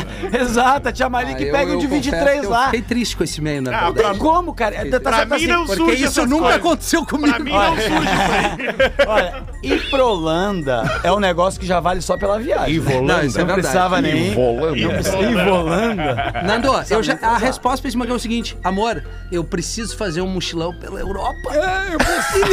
exato, 0.41 0.89
a 0.89 0.91
tia 0.91 1.09
Maria 1.09 1.35
que 1.35 1.43
Ah, 1.43 1.47
eu- 1.47 1.51
pega 1.53 1.71
eu 1.71 1.75
um 1.75 1.79
de 1.79 1.87
confesso 1.87 2.03
23 2.11 2.41
que 2.41 2.47
lá. 2.47 2.59
Eu 2.59 2.65
fiquei 2.65 2.81
triste 2.81 3.15
com 3.17 3.23
esse 3.23 3.39
e-mail, 3.39 3.61
na 3.61 3.77
Ah, 3.77 3.83
verdade. 3.91 4.09
Tem 4.09 4.17
como, 4.19 4.53
cara? 4.53 4.89
Tá 4.89 4.99
Pra 4.99 5.25
mim 5.25 5.35
assim. 5.35 5.47
não 5.47 5.65
Porque 5.65 5.75
surge 5.83 6.03
isso 6.03 6.19
essas 6.19 6.29
nunca 6.29 6.43
coisas. 6.43 6.59
aconteceu 6.61 7.05
comigo. 7.05 7.33
Pra 7.35 7.43
mim 7.43 7.51
não 7.51 7.75
surge. 7.75 9.03
Olha, 9.07 9.43
ir 9.61 9.89
pra 9.89 10.05
Holanda 10.05 10.99
é 11.03 11.11
um 11.11 11.19
negócio 11.19 11.59
que 11.59 11.65
já 11.65 11.79
vale 11.79 12.01
só 12.01 12.17
pela 12.17 12.39
viagem. 12.39 12.79
Não, 13.01 13.23
isso 13.23 13.39
é 13.39 13.43
Não 13.43 13.53
precisava 13.53 14.01
nem. 14.01 14.33
Volando. 14.33 14.77
Ivolanda? 14.77 16.41
Nando, 16.45 16.67
eu 16.89 17.03
já, 17.03 17.17
a 17.21 17.37
resposta 17.37 17.81
pra 17.81 17.87
esse 17.89 17.97
e-mail 17.97 18.11
é 18.13 18.15
o 18.15 18.19
seguinte: 18.19 18.57
Amor, 18.63 19.03
eu 19.31 19.43
preciso 19.43 19.95
fazer 19.97 20.21
um 20.21 20.27
mochilão 20.27 20.73
pela 20.73 20.99
Europa. 20.99 21.53
É, 21.53 21.93
eu 21.93 21.97
preciso. 21.97 22.43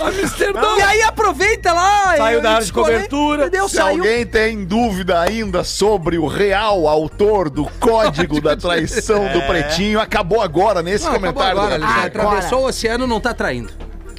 Amsterdã. 0.02 0.76
E 0.78 0.82
aí 0.82 1.02
aproveita 1.02 1.72
lá. 1.72 2.16
Saiu 2.16 2.40
da 2.40 2.52
área 2.54 2.64
de 2.66 2.72
cobertura. 2.72 3.42
Entendeu? 3.46 3.68
Saiu. 3.82 3.98
alguém 4.04 4.26
tem 4.26 4.64
dúvida 4.64 5.20
ainda 5.20 5.64
sobre 5.64 6.18
o 6.18 6.26
real 6.26 6.86
autor 6.88 7.48
do 7.50 7.64
código 7.80 8.40
da 8.40 8.56
traição 8.56 9.28
do 9.32 9.42
Pretinho, 9.42 10.00
acabou 10.00 10.40
agora 10.40 10.82
nesse 10.82 11.04
Não, 11.04 11.12
comentário. 11.14 11.58
agora, 11.60 11.78
Rafinha. 11.78 12.06
atravessou 12.06 12.62
o 12.62 12.66
oceano, 12.68 13.06
não 13.06 13.20
tá 13.20 13.32
traindo. 13.34 13.72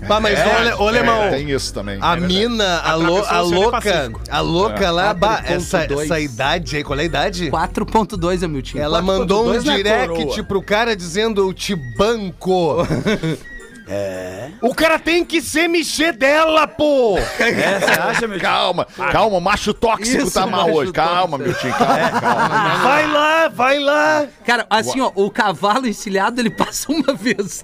Pá, 0.08 0.20
mas 0.20 0.40
olha, 0.40 0.76
olha, 0.80 0.98
É, 0.98 1.00
irmão. 1.02 1.30
tem 1.30 1.52
isso 1.52 1.72
também. 1.76 2.00
A 2.02 2.16
mina, 2.16 2.80
a, 2.80 2.96
lo- 2.96 3.24
a 3.24 3.40
louca, 3.42 4.12
a 4.32 4.40
louca 4.42 4.90
lá, 4.90 5.14
bah, 5.14 5.44
4.2. 5.44 5.56
essa, 5.56 5.78
essa 6.02 6.20
idade 6.20 6.78
aí, 6.78 6.84
qual 6.84 6.98
é 6.98 7.04
a 7.04 7.06
idade? 7.06 7.52
4.2, 7.52 8.44
Amiltinho. 8.44 8.82
Ela 8.84 9.00
mandou 9.00 9.46
um 9.48 9.54
4.2 9.54 9.64
não 9.64 9.74
é 9.74 9.78
direct 9.78 10.44
pro 10.44 10.60
cara 10.60 10.96
dizendo 10.96 11.40
eu 11.42 11.54
te 11.54 11.76
banco. 11.76 12.78
É. 13.94 14.50
O 14.62 14.74
cara 14.74 14.98
tem 14.98 15.26
que 15.26 15.42
ser 15.42 15.68
mexer 15.68 16.14
dela, 16.14 16.66
pô! 16.66 17.18
É, 17.42 17.80
você 17.80 18.00
acha, 18.00 18.28
meu 18.28 18.40
Calma, 18.40 18.86
calma, 19.12 19.38
o 19.38 19.42
macho 19.42 19.74
tóxico 19.74 20.24
Isso, 20.24 20.34
tá 20.34 20.48
mal 20.48 20.68
macho 20.68 20.78
hoje. 20.78 20.92
Calma, 20.94 21.38
meu 21.38 21.54
tio, 21.54 21.74
calma, 21.74 22.10
calma. 22.22 22.76
Vai 22.84 23.08
lá, 23.12 23.48
vai 23.50 23.80
lá! 23.80 24.28
Cara, 24.46 24.66
assim, 24.70 25.02
ó, 25.02 25.12
o 25.16 25.30
cavalo 25.30 25.88
encilhado, 25.88 26.40
ele 26.40 26.50
passa 26.50 26.92
uma 26.92 27.14
vez. 27.14 27.64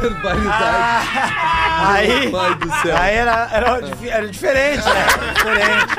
Barbaridade. 0.00 1.08
Aí, 1.80 2.30
Pai 2.30 2.54
do 2.56 2.70
céu. 2.82 2.96
aí 2.96 3.16
era, 3.16 3.48
era, 3.52 3.80
era 4.10 4.28
diferente, 4.28 4.84
né? 4.84 5.06
Era 5.14 5.32
diferente. 5.32 5.94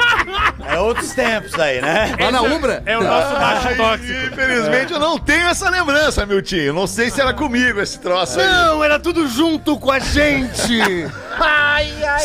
Era 0.66 0.82
outros 0.82 1.14
tempos 1.14 1.58
aí, 1.60 1.82
né? 1.82 2.16
Lá 2.20 2.32
na 2.32 2.42
Umbra? 2.42 2.84
É 2.86 2.98
o 2.98 3.04
nosso 3.04 3.34
macho 3.34 3.68
Ai, 3.68 3.76
tóxico. 3.76 4.12
Infelizmente 4.34 4.94
eu 4.94 5.00
não 5.00 5.18
tenho 5.18 5.48
essa 5.48 5.70
lembrança, 5.70 6.26
meu 6.26 6.42
tio. 6.42 6.74
Não 6.74 6.86
sei 6.86 7.10
se 7.10 7.22
era 7.22 7.34
comigo 7.34 7.80
esse 7.80 8.00
troço 8.00 8.40
aí. 8.40 8.46
Não, 8.46 8.84
era 8.84 9.00
tudo 9.00 9.28
junto 9.28 9.78
com 9.80 9.92
a 9.92 10.00
gente. 10.00 10.80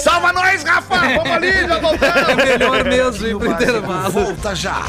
Salva 0.03 0.33
nós, 0.33 0.63
Rafa! 0.65 0.97
Vamos 0.97 1.31
ali, 1.31 1.67
já 1.67 1.79
voltamos! 1.79 2.29
É 2.29 2.35
melhor 2.35 2.85
mesmo 2.85 3.27
ir 3.27 3.37
pro 3.39 3.51
intervalo. 3.53 4.11
Volta 4.11 4.55
já. 4.55 4.83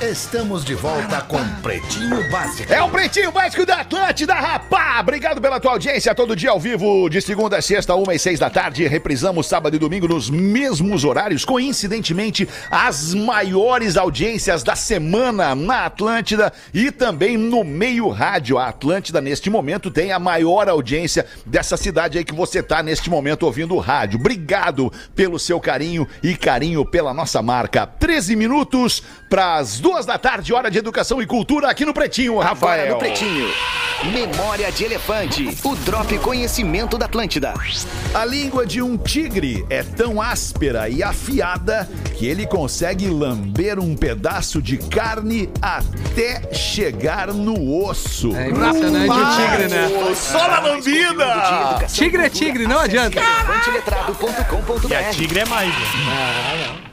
Estamos 0.00 0.64
de 0.64 0.76
volta 0.76 1.20
com 1.22 1.44
Pretinho 1.60 2.30
Básico. 2.30 2.72
É 2.72 2.80
o 2.80 2.88
Pretinho 2.88 3.32
Básico 3.32 3.66
da 3.66 3.80
Atlântida, 3.80 4.32
rapá! 4.32 5.00
Obrigado 5.00 5.40
pela 5.40 5.58
tua 5.58 5.72
audiência, 5.72 6.14
todo 6.14 6.36
dia 6.36 6.50
ao 6.50 6.60
vivo, 6.60 7.08
de 7.08 7.20
segunda 7.20 7.58
a 7.58 7.62
sexta, 7.62 7.96
uma 7.96 8.14
e 8.14 8.18
seis 8.18 8.38
da 8.38 8.48
tarde. 8.48 8.86
Reprisamos 8.86 9.48
sábado 9.48 9.74
e 9.74 9.78
domingo 9.78 10.06
nos 10.06 10.30
mesmos 10.30 11.02
horários. 11.02 11.44
Coincidentemente, 11.44 12.48
as 12.70 13.12
maiores 13.12 13.96
audiências 13.96 14.62
da 14.62 14.76
semana 14.76 15.56
na 15.56 15.86
Atlântida 15.86 16.52
e 16.72 16.92
também 16.92 17.36
no 17.36 17.64
meio 17.64 18.08
rádio. 18.08 18.56
A 18.56 18.68
Atlântida, 18.68 19.20
neste 19.20 19.50
momento, 19.50 19.90
tem 19.90 20.12
a 20.12 20.18
maior 20.20 20.68
audiência 20.68 21.26
dessa 21.44 21.76
cidade 21.76 22.18
aí 22.18 22.24
que 22.24 22.34
você 22.34 22.62
tá 22.62 22.84
neste 22.84 23.10
momento 23.10 23.42
ouvindo 23.42 23.74
o 23.74 23.80
rádio. 23.80 24.20
Obrigado 24.20 24.92
pelo 25.16 25.40
seu 25.40 25.58
carinho 25.58 26.06
e 26.22 26.36
carinho 26.36 26.84
pela 26.84 27.12
nossa 27.12 27.42
marca. 27.42 27.84
13 27.84 28.36
minutos 28.36 29.02
para 29.28 29.56
as 29.56 29.78
duas 29.78 30.06
da 30.06 30.18
tarde, 30.18 30.52
hora 30.52 30.70
de 30.70 30.78
educação 30.78 31.20
e 31.20 31.26
cultura 31.26 31.68
aqui 31.68 31.84
no 31.84 31.92
Pretinho, 31.92 32.34
Agora 32.40 32.48
Rafael. 32.48 32.92
no 32.94 32.98
Pretinho. 32.98 33.48
Memória 34.04 34.70
de 34.70 34.84
Elefante. 34.84 35.56
O 35.64 35.74
Drop 35.74 36.16
Conhecimento 36.18 36.96
da 36.96 37.06
Atlântida. 37.06 37.52
A 38.14 38.24
língua 38.24 38.64
de 38.64 38.80
um 38.80 38.96
tigre 38.96 39.66
é 39.68 39.82
tão 39.82 40.22
áspera 40.22 40.88
e 40.88 41.02
afiada 41.02 41.88
que 42.16 42.24
ele 42.24 42.46
consegue 42.46 43.08
lamber 43.08 43.80
um 43.80 43.96
pedaço 43.96 44.62
de 44.62 44.76
carne 44.78 45.50
até 45.60 46.54
chegar 46.54 47.28
no 47.34 47.84
osso. 47.84 48.34
É 48.36 48.50
impressionante 48.50 49.10
o 49.10 49.36
tigre, 49.36 49.68
né? 49.68 50.14
Só 50.14 50.48
na 50.48 50.60
lambida! 50.60 51.84
Tigre 51.92 52.22
é 52.22 52.30
tigre, 52.30 52.66
não 52.68 52.78
adianta. 52.78 53.20
E 54.88 54.94
a 54.94 55.10
tigre 55.10 55.40
é 55.40 55.44
mais. 55.44 55.68
né? 55.74 56.87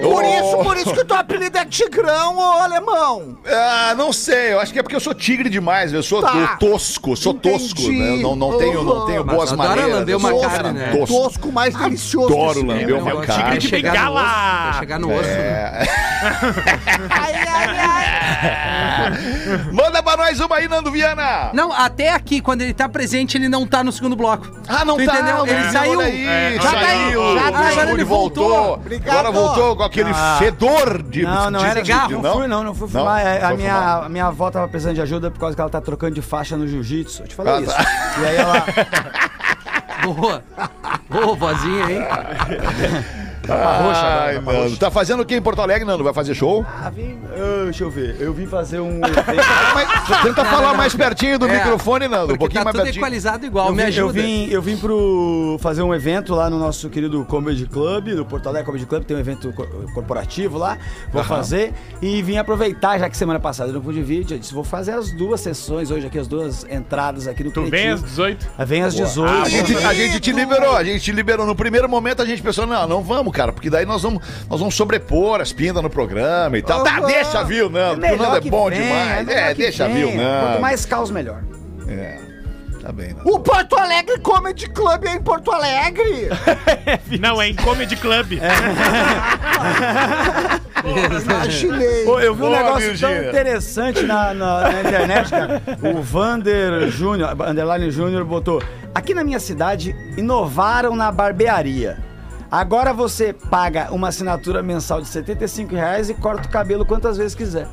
Por 0.00 0.24
isso, 0.24 0.56
por 0.62 0.76
isso 0.76 0.92
que 0.92 1.00
o 1.00 1.04
teu 1.04 1.16
apelido 1.16 1.58
é 1.58 1.64
Tigrão, 1.64 2.36
ô 2.38 2.42
alemão. 2.62 3.36
Ah, 3.46 3.94
não 3.96 4.12
sei, 4.12 4.52
eu 4.52 4.60
acho 4.60 4.72
que 4.72 4.78
é 4.78 4.82
porque 4.82 4.94
eu 4.96 5.00
sou 5.00 5.14
tigre 5.14 5.48
demais, 5.48 5.92
eu 5.92 6.02
sou 6.02 6.22
Tá. 6.22 6.32
eu 6.34 6.58
tosco, 6.58 7.16
sou 7.16 7.32
Entendi. 7.32 7.58
tosco, 7.58 7.90
né? 7.92 8.16
não, 8.22 8.36
não 8.36 8.56
tenho, 8.58 8.82
não 8.84 9.06
tenho 9.06 9.24
Mas 9.24 9.34
boas 9.36 9.52
adora 9.52 9.68
maneiras. 9.70 9.94
lamber 9.94 10.14
eu 10.14 10.18
uma 10.18 10.28
sou 10.30 10.38
um 10.38 10.42
carne, 10.48 10.72
né? 10.78 10.96
Tosco. 10.96 11.06
Tosco 11.22 11.52
mais 11.52 11.74
delicioso. 11.74 12.26
Adoro 12.32 12.54
desse 12.54 12.66
lamber 12.66 12.88
mundo. 12.94 13.02
uma 13.02 13.10
Eu 13.10 13.20
carne. 13.22 13.42
tigre 13.42 13.58
de 13.58 13.68
chegar 13.68 13.92
no 13.92 13.98
bengala. 13.98 14.68
osso, 14.70 14.78
chegar 14.78 14.98
no 15.00 15.12
osso. 15.12 15.22
né? 15.28 15.86
Ai, 17.10 17.34
ai, 17.34 17.78
ai. 17.78 19.68
Manda 19.72 20.02
pra 20.02 20.16
nós 20.16 20.40
uma 20.40 20.56
aí, 20.56 20.68
Nando 20.68 20.90
Viana! 20.90 21.50
Não, 21.52 21.72
até 21.72 22.12
aqui, 22.12 22.40
quando 22.40 22.62
ele 22.62 22.74
tá 22.74 22.88
presente, 22.88 23.36
ele 23.36 23.48
não 23.48 23.66
tá 23.66 23.82
no 23.84 23.92
segundo 23.92 24.16
bloco. 24.16 24.46
Ah, 24.68 24.84
não 24.84 24.96
Tu 24.96 25.04
tá, 25.06 25.14
entendeu? 25.14 25.46
Ele 25.46 25.54
né? 25.54 25.70
saiu. 25.72 25.98
Olha 25.98 26.06
aí, 26.06 26.26
É, 26.26 26.54
já 26.60 26.70
tá 26.70 26.78
aí, 26.78 26.86
saiu, 26.86 27.34
já 27.34 27.52
tá 27.52 27.58
aí. 27.60 27.72
Agora 27.72 27.90
ele 27.92 28.04
voltou. 28.04 28.48
voltou. 28.48 28.74
Obrigado. 28.74 29.16
Agora 29.18 29.30
voltou 29.32 29.76
com 29.76 29.82
aquele 29.88 30.10
Ah. 30.14 30.36
fedor 30.38 31.02
de 31.02 31.22
Não, 31.22 31.50
não 31.50 31.60
de 31.60 31.66
era 31.66 31.84
cigarro. 31.84 32.22
Não 32.22 32.32
fui, 32.34 32.46
não, 32.46 32.62
não 32.64 32.74
fui 32.74 32.88
Não? 32.92 33.00
fumar. 33.00 33.26
É, 33.26 33.42
a, 33.44 33.54
minha, 33.54 33.74
fumar. 33.74 34.04
a 34.04 34.08
minha 34.08 34.26
avó 34.26 34.50
tava 34.50 34.68
precisando 34.68 34.94
de 34.94 35.00
ajuda 35.02 35.30
por 35.30 35.40
causa 35.40 35.54
que 35.54 35.60
ela 35.60 35.70
tá 35.70 35.80
trocando 35.80 36.14
de 36.14 36.22
faixa 36.22 36.56
no 36.56 36.66
jiu-jitsu. 36.66 37.22
Eu 37.22 37.28
te 37.28 37.34
falei 37.34 37.54
Ah, 37.54 37.60
isso. 37.60 37.74
tá. 37.76 37.84
E 38.20 38.26
aí 38.26 38.36
ela. 38.36 38.64
Boa. 40.04 40.42
Boa, 41.10 41.34
vozinha, 41.36 41.90
hein? 41.90 42.02
roxa, 43.54 44.00
Ai, 44.06 44.34
tapa 44.36 44.52
Nando. 44.52 44.64
roxa. 44.64 44.76
Tá 44.78 44.90
fazendo 44.90 45.20
o 45.20 45.26
que 45.26 45.34
em 45.36 45.42
Porto 45.42 45.60
Alegre, 45.62 45.84
Nando? 45.84 46.04
Vai 46.04 46.12
fazer 46.12 46.34
show? 46.34 46.64
Ah, 46.68 46.90
vim, 46.90 47.18
ah, 47.34 47.64
deixa 47.64 47.84
eu 47.84 47.90
ver. 47.90 48.16
Eu 48.20 48.32
vim 48.32 48.46
fazer 48.46 48.80
um. 48.80 49.00
Mas 49.74 50.22
tenta 50.22 50.44
falar 50.44 50.74
mais 50.74 50.94
pertinho 50.94 51.38
do 51.38 51.46
É, 51.46 51.56
microfone, 51.58 52.08
Nando. 52.08 52.34
Um 52.34 52.36
pouquinho 52.36 52.60
tá 52.60 52.64
mais 52.64 52.74
tudo 52.74 52.84
pertinho. 52.84 53.00
equalizado 53.02 53.46
igual, 53.46 53.68
Eu 53.68 53.74
me 53.74 53.84
vim, 53.84 53.96
eu, 53.96 54.04
ajuda. 54.06 54.22
vim, 54.22 54.48
eu 54.50 54.62
vim 54.62 54.76
pro 54.76 55.58
fazer 55.60 55.82
um 55.82 55.94
evento 55.94 56.34
lá 56.34 56.48
no 56.50 56.58
nosso 56.58 56.88
querido 56.88 57.24
Comedy 57.24 57.66
Club, 57.66 58.08
do 58.14 58.24
Porto 58.24 58.48
Alegre 58.48 58.66
Comedy 58.66 58.86
Club, 58.86 59.04
tem 59.04 59.16
um 59.16 59.20
evento 59.20 59.52
co- 59.52 59.66
corporativo 59.94 60.58
lá, 60.58 60.78
vou 61.12 61.22
fazer 61.24 61.72
e 62.02 62.22
vim 62.22 62.36
aproveitar, 62.38 62.98
já 62.98 63.08
que 63.08 63.16
semana 63.16 63.38
passada 63.40 63.70
eu 63.70 63.74
não 63.74 63.80
pude 63.80 64.02
vir, 64.02 64.26
eu 64.30 64.38
disse, 64.38 64.52
vou 64.54 64.64
fazer 64.64 64.92
as 64.92 65.10
duas 65.12 65.40
sessões 65.40 65.90
hoje 65.90 66.06
aqui, 66.06 66.18
as 66.18 66.26
duas 66.28 66.64
entradas 66.70 67.26
aqui 67.28 67.44
no 67.44 67.50
Tu 67.50 67.64
vem 67.64 67.88
às 67.90 68.02
18. 68.02 68.46
Ah, 68.58 68.64
Vem 68.64 68.82
às 68.82 68.94
18. 68.94 69.28
A 69.44 69.48
gente, 69.48 69.76
a 69.76 69.94
gente 69.94 70.20
te 70.20 70.32
liberou, 70.32 70.76
a 70.76 70.84
gente 70.84 71.00
te 71.02 71.12
liberou. 71.12 71.46
No 71.46 71.54
primeiro 71.54 71.88
momento 71.88 72.20
a 72.22 72.24
gente 72.26 72.42
pensou, 72.42 72.66
não, 72.66 72.86
não 72.86 73.02
vamos, 73.02 73.32
cara, 73.38 73.52
porque 73.52 73.70
daí 73.70 73.86
nós 73.86 74.02
vamos, 74.02 74.20
nós 74.50 74.58
vamos 74.58 74.74
sobrepor 74.74 75.40
as 75.40 75.52
pintas 75.52 75.80
no 75.80 75.88
programa 75.88 76.58
e 76.58 76.62
tal. 76.62 76.82
Tá, 76.82 76.98
Aham. 76.98 77.06
deixa, 77.06 77.44
viu, 77.44 77.70
Nando? 77.70 78.00
porque 78.00 78.14
o 78.14 78.18
Nando 78.18 78.36
é 78.36 78.40
bom 78.40 78.68
venha, 78.68 78.82
demais. 78.82 79.28
É, 79.28 79.54
deixa, 79.54 79.88
viu, 79.88 80.12
Nando? 80.12 80.46
Quanto 80.46 80.60
mais 80.60 80.84
caos, 80.84 81.10
melhor. 81.12 81.40
É, 81.86 82.18
tá 82.82 82.90
bem, 82.90 83.14
Nando. 83.14 83.30
O 83.32 83.38
Porto 83.38 83.76
Alegre 83.78 84.18
Comedy 84.18 84.68
Club 84.68 85.04
é 85.04 85.14
em 85.14 85.22
Porto 85.22 85.52
Alegre. 85.52 86.28
Não, 87.20 87.40
é 87.40 87.48
em 87.48 87.54
Comedy 87.54 87.94
Club. 87.94 88.32
Imaginei. 91.22 92.04
Pô, 92.04 92.18
eu 92.20 92.34
vi 92.34 92.42
um 92.42 92.50
negócio 92.50 92.98
tão 92.98 93.14
interessante 93.28 94.02
na, 94.02 94.34
na- 94.34 94.60
na 94.72 94.80
internet, 94.80 95.30
cara. 95.30 95.62
O 95.82 96.02
Vander 96.02 96.88
Júnior, 96.90 97.30
Underline 97.40 97.90
Júnior, 97.90 98.24
botou: 98.24 98.60
Aqui 98.94 99.14
na 99.14 99.22
minha 99.24 99.38
cidade, 99.40 99.94
inovaram 100.16 100.96
na 100.96 101.10
barbearia. 101.12 101.98
Agora 102.50 102.94
você 102.94 103.32
paga 103.32 103.92
uma 103.92 104.08
assinatura 104.08 104.62
mensal 104.62 105.00
de 105.00 105.08
75 105.08 105.74
reais 105.74 106.08
e 106.08 106.14
corta 106.14 106.48
o 106.48 106.50
cabelo 106.50 106.84
quantas 106.84 107.16
vezes 107.16 107.34
quiser. 107.34 107.68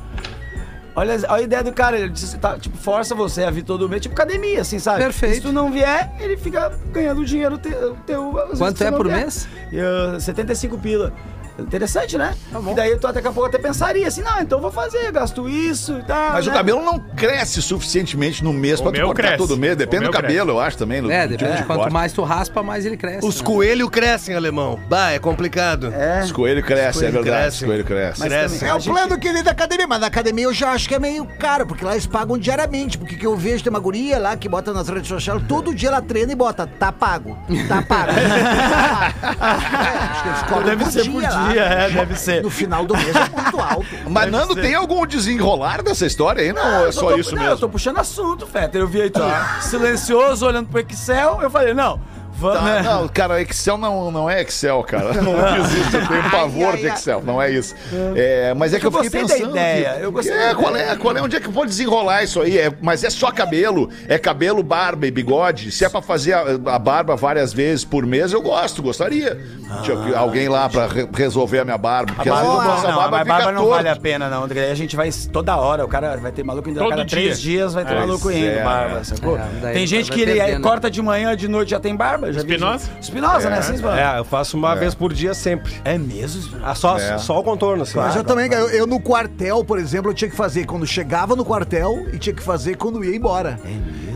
Olha, 0.94 1.14
olha 1.14 1.30
a 1.30 1.42
ideia 1.42 1.62
do 1.62 1.72
cara, 1.74 1.98
ele 1.98 2.08
disse, 2.08 2.38
tá, 2.38 2.58
tipo, 2.58 2.76
força 2.78 3.14
você 3.14 3.44
a 3.44 3.50
vir 3.50 3.62
todo 3.62 3.86
mês, 3.86 4.00
tipo 4.00 4.14
academia, 4.14 4.62
assim, 4.62 4.78
sabe? 4.78 5.02
Perfeito. 5.02 5.34
Se 5.34 5.40
tu 5.42 5.52
não 5.52 5.70
vier, 5.70 6.10
ele 6.18 6.38
fica 6.38 6.70
ganhando 6.90 7.22
dinheiro 7.22 7.58
teu. 7.58 7.94
teu 8.06 8.32
Quanto 8.56 8.82
é 8.82 8.90
por 8.90 9.06
vier. 9.06 9.20
mês? 9.20 9.46
E, 9.70 9.78
uh, 9.78 10.18
75 10.18 10.78
pila. 10.78 11.12
Interessante, 11.58 12.18
né? 12.18 12.34
Tá 12.52 12.60
bom. 12.60 12.72
E 12.72 12.74
daí 12.74 12.96
tu 12.98 13.10
daqui 13.12 13.26
a 13.28 13.32
pouco 13.32 13.48
até 13.48 13.58
pensaria 13.58 14.06
assim, 14.06 14.22
não, 14.22 14.40
então 14.40 14.58
eu 14.58 14.62
vou 14.62 14.70
fazer, 14.70 15.10
gasto 15.10 15.48
isso 15.48 15.98
e 15.98 16.02
tal. 16.02 16.32
Mas 16.32 16.46
né? 16.46 16.52
o 16.52 16.54
cabelo 16.54 16.82
não 16.84 16.98
cresce 16.98 17.62
suficientemente 17.62 18.44
no 18.44 18.52
mês 18.52 18.78
O 18.80 18.82
pra 18.82 18.92
tu 18.92 19.00
cortar 19.00 19.14
cresce. 19.22 19.36
todo 19.38 19.56
mês. 19.56 19.76
Depende 19.76 20.04
do 20.04 20.10
cabelo, 20.10 20.50
eu 20.52 20.60
acho 20.60 20.76
também. 20.76 20.98
É, 21.10 21.26
do 21.26 21.32
tipo 21.32 21.44
depende 21.44 21.56
de 21.62 21.64
quanto 21.66 21.78
corte. 21.80 21.92
mais 21.92 22.12
tu 22.12 22.22
raspa, 22.22 22.62
mais 22.62 22.84
ele 22.84 22.96
cresce. 22.96 23.26
Os 23.26 23.38
né? 23.40 23.44
coelhos 23.46 23.88
crescem, 23.90 24.34
alemão. 24.34 24.78
Bah, 24.88 25.12
é 25.12 25.18
complicado. 25.18 25.92
É. 25.94 26.22
Os 26.24 26.32
coelhos 26.32 26.64
crescem, 26.64 26.86
é 26.86 26.92
coelhos 26.92 27.14
verdade. 27.24 27.42
crescem. 27.42 27.60
Os 27.62 27.66
coelhos 27.72 27.86
crescem. 27.86 28.20
Mas 28.20 28.28
Cresce. 28.28 28.54
também, 28.58 28.68
É 28.70 28.74
o 28.74 28.80
gente- 28.80 28.92
plano 28.92 29.18
que 29.18 29.28
ele 29.28 29.42
da 29.42 29.50
academia, 29.52 29.86
mas 29.86 30.00
na 30.00 30.06
academia 30.08 30.44
eu 30.44 30.52
já 30.52 30.70
acho 30.72 30.88
que 30.88 30.94
é 30.94 30.98
meio 30.98 31.24
caro, 31.38 31.66
porque 31.66 31.84
lá 31.84 31.92
eles 31.92 32.06
pagam 32.06 32.36
diariamente. 32.38 32.98
Porque 32.98 33.16
que 33.16 33.26
eu 33.26 33.34
vejo 33.36 33.64
tem 33.64 33.70
uma 33.70 33.80
guria 33.80 34.18
lá 34.18 34.36
que 34.36 34.48
bota 34.48 34.72
nas 34.72 34.88
redes 34.88 35.08
sociais, 35.08 35.42
todo 35.48 35.74
dia 35.74 35.88
ela 35.88 36.02
treina 36.02 36.32
e 36.32 36.34
bota, 36.34 36.66
tá 36.66 36.92
pago, 36.92 37.36
tá 37.66 37.80
pago. 37.82 38.10
é, 38.16 40.10
acho 40.10 40.22
que 40.22 40.28
eles 40.28 40.42
cobram 40.42 40.64
Deve 40.64 40.84
por 40.84 40.92
ser 40.92 41.02
dia 41.02 41.12
por 41.12 41.22
lá. 41.22 41.45
Dia, 41.48 41.62
é, 41.62 41.90
deve 41.90 42.14
ser. 42.16 42.42
No 42.42 42.50
final 42.50 42.84
do 42.84 42.96
mês 42.96 43.14
é 43.14 43.28
muito 43.40 43.60
alto. 43.60 43.86
Mas, 44.08 44.30
Nando, 44.30 44.54
tem 44.54 44.74
algum 44.74 45.06
desenrolar 45.06 45.82
dessa 45.82 46.06
história 46.06 46.42
aí? 46.42 46.52
Não, 46.52 46.84
é 46.84 46.86
eu 46.86 46.92
só 46.92 47.08
tô- 47.08 47.16
isso 47.18 47.34
não, 47.34 47.42
mesmo. 47.42 47.54
Eu 47.54 47.58
tô 47.58 47.68
puxando 47.68 47.98
assunto, 47.98 48.46
Fetter. 48.46 48.80
Eu 48.80 48.88
vi 48.88 49.02
aí 49.02 49.10
tu 49.10 49.20
silencioso 49.60 50.46
olhando 50.46 50.68
pro 50.68 50.80
Excel, 50.80 51.40
eu 51.42 51.50
falei, 51.50 51.74
não, 51.74 52.00
vamos, 52.36 52.58
Tá, 52.58 52.64
né? 52.64 52.82
Não, 52.82 53.08
cara, 53.08 53.40
Excel 53.42 53.76
não, 53.78 54.10
não 54.10 54.28
é 54.30 54.42
Excel, 54.42 54.82
cara. 54.84 55.12
Não 55.22 55.56
existe, 55.58 55.94
eu 55.96 56.06
tenho 56.06 56.30
pavor 56.30 56.68
ai, 56.72 56.76
de 56.76 56.88
ai. 56.88 56.94
Excel, 56.94 57.22
não 57.24 57.40
é 57.42 57.50
isso. 57.50 57.74
É, 58.14 58.54
mas 58.54 58.72
é 58.74 58.78
que 58.78 58.86
eu, 58.86 58.90
Eu 58.92 59.02
fiquei 59.04 59.20
pensando. 59.20 59.50
ideia, 59.50 59.94
que- 59.94 60.04
eu 60.04 60.12
gostei 60.12 60.34
é, 60.36 60.48
da 60.48 60.54
qual 60.54 60.70
ideia. 60.72 60.90
é, 60.92 60.96
qual 60.96 61.16
é, 61.16 61.22
onde 61.22 61.36
é 61.36 61.40
que 61.40 61.48
pode 61.50 61.70
desenrolar 61.70 62.22
isso 62.22 62.40
aí? 62.40 62.58
É, 62.58 62.72
mas 62.80 63.02
é 63.04 63.10
só 63.10 63.30
cabelo, 63.30 63.88
é 64.08 64.18
cabelo, 64.18 64.62
barba 64.62 65.06
e 65.06 65.10
bigode. 65.10 65.70
Se 65.70 65.84
é 65.84 65.88
pra 65.88 66.00
fazer 66.02 66.34
a, 66.34 66.42
a 66.74 66.78
barba 66.78 67.16
várias 67.16 67.52
vezes 67.52 67.84
por 67.84 68.04
mês, 68.06 68.32
eu 68.32 68.42
gosto, 68.42 68.82
gostaria. 68.82 69.38
Tinha 69.82 69.96
que- 69.96 70.14
alguém 70.14 70.48
lá 70.48 70.68
pra 70.68 70.86
re- 70.86 71.08
resolver 71.14 71.60
a 71.60 71.64
minha 71.64 71.78
barba, 71.78 72.12
porque 72.14 72.28
às 72.28 72.36
vezes 72.38 72.50
a 72.52 72.56
Barba, 72.56 72.70
nossa 72.74 72.88
não, 72.88 72.96
barba 72.96 73.10
mas 73.10 73.20
fica 73.22 73.34
barba 73.36 73.52
não 73.52 73.60
torta. 73.62 73.76
vale 73.76 73.88
a 73.88 73.96
pena, 73.96 74.28
não. 74.28 74.44
André. 74.44 74.70
A 74.70 74.74
gente 74.74 74.94
vai 74.96 75.10
toda 75.32 75.56
hora, 75.56 75.84
o 75.84 75.88
cara 75.88 76.16
vai 76.16 76.30
ter 76.32 76.44
maluco 76.44 76.68
indo 76.70 76.78
a 76.78 76.82
Todo 76.82 76.90
cada 76.90 77.04
dia. 77.04 77.18
três 77.18 77.40
dias, 77.40 77.74
vai 77.74 77.84
ter 77.84 77.94
É, 77.94 77.98
maluco 78.00 78.30
indo, 78.30 78.46
é. 78.46 78.62
barba, 78.62 79.02
sacou? 79.04 79.38
É, 79.38 79.72
tem 79.72 79.86
gente 79.86 80.10
que 80.12 80.26
corta 80.60 80.90
de 80.90 81.00
manhã, 81.02 81.36
de 81.36 81.48
noite 81.48 81.70
já 81.70 81.80
tem 81.80 81.94
barba. 81.96 82.25
Já 82.32 82.42
vi 82.42 82.52
Espinosa? 82.54 82.86
gente- 82.86 83.02
Espinosa, 83.02 83.50
né? 83.50 83.58
Assim, 83.58 83.74
Espinosa? 83.74 84.00
É, 84.00 84.18
eu 84.18 84.24
faço 84.24 84.56
uma 84.56 84.74
vez 84.74 84.94
por 84.94 85.12
dia 85.12 85.34
sempre. 85.34 85.72
É 85.84 85.96
mesmo? 85.98 86.40
Espinosa? 86.40 86.64
Ah, 86.66 86.74
só, 86.74 86.98
É. 86.98 87.18
só 87.18 87.38
o 87.40 87.42
contorno, 87.42 87.82
assim. 87.82 87.96
Mas 87.98 88.16
eu 88.16 88.24
também, 88.24 88.52
eu, 88.52 88.68
eu 88.70 88.86
no 88.86 89.00
quartel, 89.00 89.64
por 89.64 89.78
exemplo, 89.78 90.10
eu 90.10 90.14
tinha 90.14 90.30
que 90.30 90.36
fazer 90.36 90.64
quando 90.66 90.86
chegava 90.86 91.34
no 91.36 91.44
quartel 91.44 92.06
e 92.12 92.18
tinha 92.18 92.34
que 92.34 92.42
fazer 92.42 92.76
quando 92.76 93.04
ia 93.04 93.14
embora. 93.16 93.58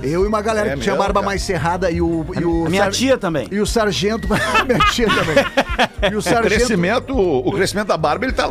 Eu 0.02 0.24
e 0.24 0.26
uma 0.26 0.40
galera 0.40 0.70
É 0.70 0.74
que 0.74 0.80
tinha 0.80 0.92
mesmo, 0.94 1.04
barba 1.04 1.20
cara? 1.20 1.26
mais 1.26 1.42
cerrada 1.42 1.90
e 1.90 2.00
o. 2.00 2.24
E 2.38 2.44
o 2.44 2.64
minha 2.70 2.84
sar- 2.84 2.92
tia 2.92 3.18
também. 3.18 3.46
E 3.50 3.60
o 3.60 3.66
sargento. 3.66 4.26
minha 4.66 4.78
tia 4.90 5.06
também. 5.08 6.10
E 6.10 6.14
o 6.14 6.18
O 6.18 6.22
sargento... 6.22 6.54
crescimento, 6.54 7.14
o 7.18 7.52
crescimento 7.52 7.88
da 7.88 7.96
barba 7.98 8.24
ele 8.24 8.32
tá 8.32 8.48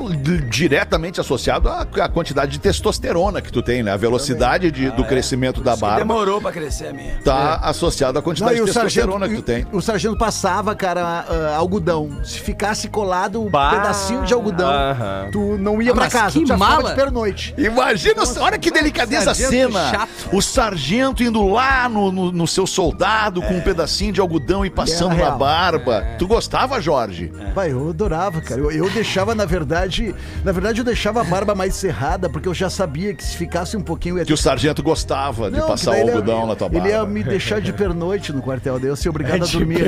diretamente 0.49 1.19
associado 1.19 1.69
à, 1.69 1.81
à 1.81 2.09
quantidade 2.09 2.51
de 2.51 2.59
testosterona 2.59 3.41
que 3.41 3.51
tu 3.51 3.61
tem, 3.61 3.81
né? 3.83 3.91
A 3.91 3.97
velocidade 3.97 4.71
de- 4.71 4.91
do 4.91 5.03
crescimento 5.03 5.61
da 5.61 5.75
barba 5.75 5.99
Demorou 5.99 6.41
pra 6.41 6.51
crescer 6.51 6.87
a 6.87 6.93
minha. 6.93 7.19
tá 7.23 7.55
associada 7.63 8.19
à 8.19 8.21
Não, 8.21 8.23
quantidade 8.23 8.53
e 8.53 8.55
de 8.57 8.61
o 8.61 8.67
sargento, 8.73 9.07
testosterona 9.07 9.29
que 9.29 9.35
tu 9.35 9.41
tem. 9.53 9.65
o 9.71 9.81
sargento 9.81 10.17
passava, 10.17 10.75
cara, 10.75 11.25
ah, 11.27 11.55
algodão. 11.57 12.23
Se 12.23 12.39
ficasse 12.39 12.87
colado 12.87 13.41
um 13.41 13.49
Bah. 13.49 13.71
pedacinho 13.71 14.23
de 14.23 14.33
algodão, 14.33 14.69
Aham. 14.69 15.29
tu 15.31 15.57
não 15.57 15.81
ia 15.81 15.91
Ah, 15.91 15.93
pra 15.95 16.03
mas 16.05 16.13
casa, 16.13 16.31
que 16.33 16.41
tu 16.41 16.47
já 16.47 16.53
ficava 16.55 16.75
mala. 16.77 16.89
de 16.89 16.95
pernoite. 16.95 17.53
Imagina, 17.57 18.23
olha 18.39 18.57
que 18.57 18.69
delicadeza 18.71 19.31
a 19.31 19.35
sargento 19.35 19.71
cena. 19.73 19.89
chato. 19.91 20.09
O 20.31 20.41
sargento 20.41 21.23
indo 21.23 21.47
lá 21.47 21.89
no, 21.89 22.11
no, 22.11 22.31
no 22.31 22.47
seu 22.47 22.67
soldado 22.67 23.41
com 23.41 23.53
um 23.55 23.61
pedacinho 23.61 24.13
de 24.13 24.21
algodão 24.21 24.65
e 24.65 24.69
passando 24.69 25.09
Guerra 25.15 25.21
na 25.21 25.25
real. 25.27 25.37
barba. 25.39 26.03
Tu 26.17 26.27
gostava, 26.27 26.79
Jorge? 26.81 27.31
Pai, 27.55 27.71
eu 27.71 27.89
adorava, 27.89 28.41
cara. 28.41 28.59
Eu, 28.61 28.71
eu 28.71 28.89
deixava, 28.89 29.33
na 29.33 29.45
verdade, 29.45 30.13
na 30.43 30.51
verdade, 30.51 30.79
eu 30.81 30.85
deixava 30.85 31.21
a 31.21 31.23
barba 31.23 31.55
mais 31.55 31.75
cerrada, 31.75 32.29
porque 32.29 32.47
eu 32.47 32.53
já 32.53 32.69
sabia 32.69 33.13
que 33.13 33.23
se 33.23 33.35
ficasse 33.35 33.75
um 33.77 33.81
pouquinho... 33.81 34.15
eu 34.15 34.19
ia 34.19 34.25
Que 34.25 34.33
o 34.33 34.37
sargento 34.37 34.83
gostava 34.83 35.49
de 35.49 35.57
Não, 35.57 35.67
passar 35.67 35.91
daí 35.91 36.01
o 36.01 36.03
ele 36.03 36.09
ia- 36.11 36.15
algodão 36.15 36.45
na 36.47 36.55
tua 36.55 36.69
barba. 36.69 36.87
Ele 36.87 36.95
ia 36.95 37.05
me 37.05 37.23
deixar 37.23 37.61
de 37.61 37.71
pernoite 37.73 38.31
no 38.33 38.41
quartel, 38.41 38.79
daí 38.79 38.89
eu 38.89 38.95
ser 38.95 39.09
obrigado 39.29 39.47
a 39.47 39.51
dormir. 39.51 39.85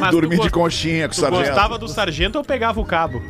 Mas 0.00 0.10
Dormir 0.10 0.30
de 0.30 0.36
gost- 0.36 0.50
conchinha 0.52 1.08
com 1.08 1.12
o 1.12 1.16
Tu 1.16 1.20
sargento. 1.20 1.46
gostava 1.46 1.78
do 1.78 1.88
sargento 1.88 2.38
ou 2.38 2.44
pegava 2.44 2.80
o 2.80 2.84
cabo? 2.84 3.22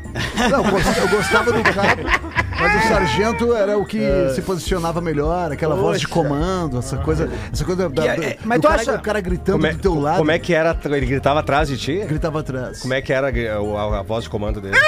Não, 0.51 0.65
eu 0.65 1.03
eu 1.03 1.09
gostava 1.09 1.53
do 1.53 1.63
cabo, 1.63 2.03
mas 2.59 2.85
o 2.85 2.89
sargento 2.89 3.55
era 3.55 3.77
o 3.79 3.85
que 3.85 4.01
se 4.35 4.43
posicionava 4.43 5.01
melhor, 5.01 5.53
aquela 5.53 5.75
voz 5.75 6.01
de 6.01 6.09
comando, 6.09 6.79
essa 6.79 6.97
coisa, 6.99 7.29
essa 7.53 7.65
coisa 7.65 7.89
da, 7.89 8.03
Que 8.03 8.09
é- 8.09 8.29
é- 8.31 8.39
mas 8.45 8.59
do 8.59 8.63
tu 8.63 8.69
cara, 8.69 8.81
acha- 8.83 8.95
o 8.95 9.01
cara 9.01 9.21
gritando 9.21 9.57
Como 9.59 9.67
é, 9.67 9.73
do 9.73 9.79
teu 9.79 9.95
lado, 9.99 10.19
como 10.19 10.31
é 10.31 10.39
que 10.39 10.55
era? 10.55 10.77
Ele 10.85 11.07
gritava 11.07 11.41
atrás 11.41 11.69
de 11.69 11.77
ti? 11.77 11.99
gritava 12.07 12.41
atrás. 12.41 12.81
Como 12.81 12.95
é 12.95 13.01
que 13.03 13.13
era 13.13 13.29
a, 13.29 13.99
a 14.01 14.03
voz 14.03 14.25
de 14.25 14.31
comando 14.31 14.61
dele? 14.61 14.77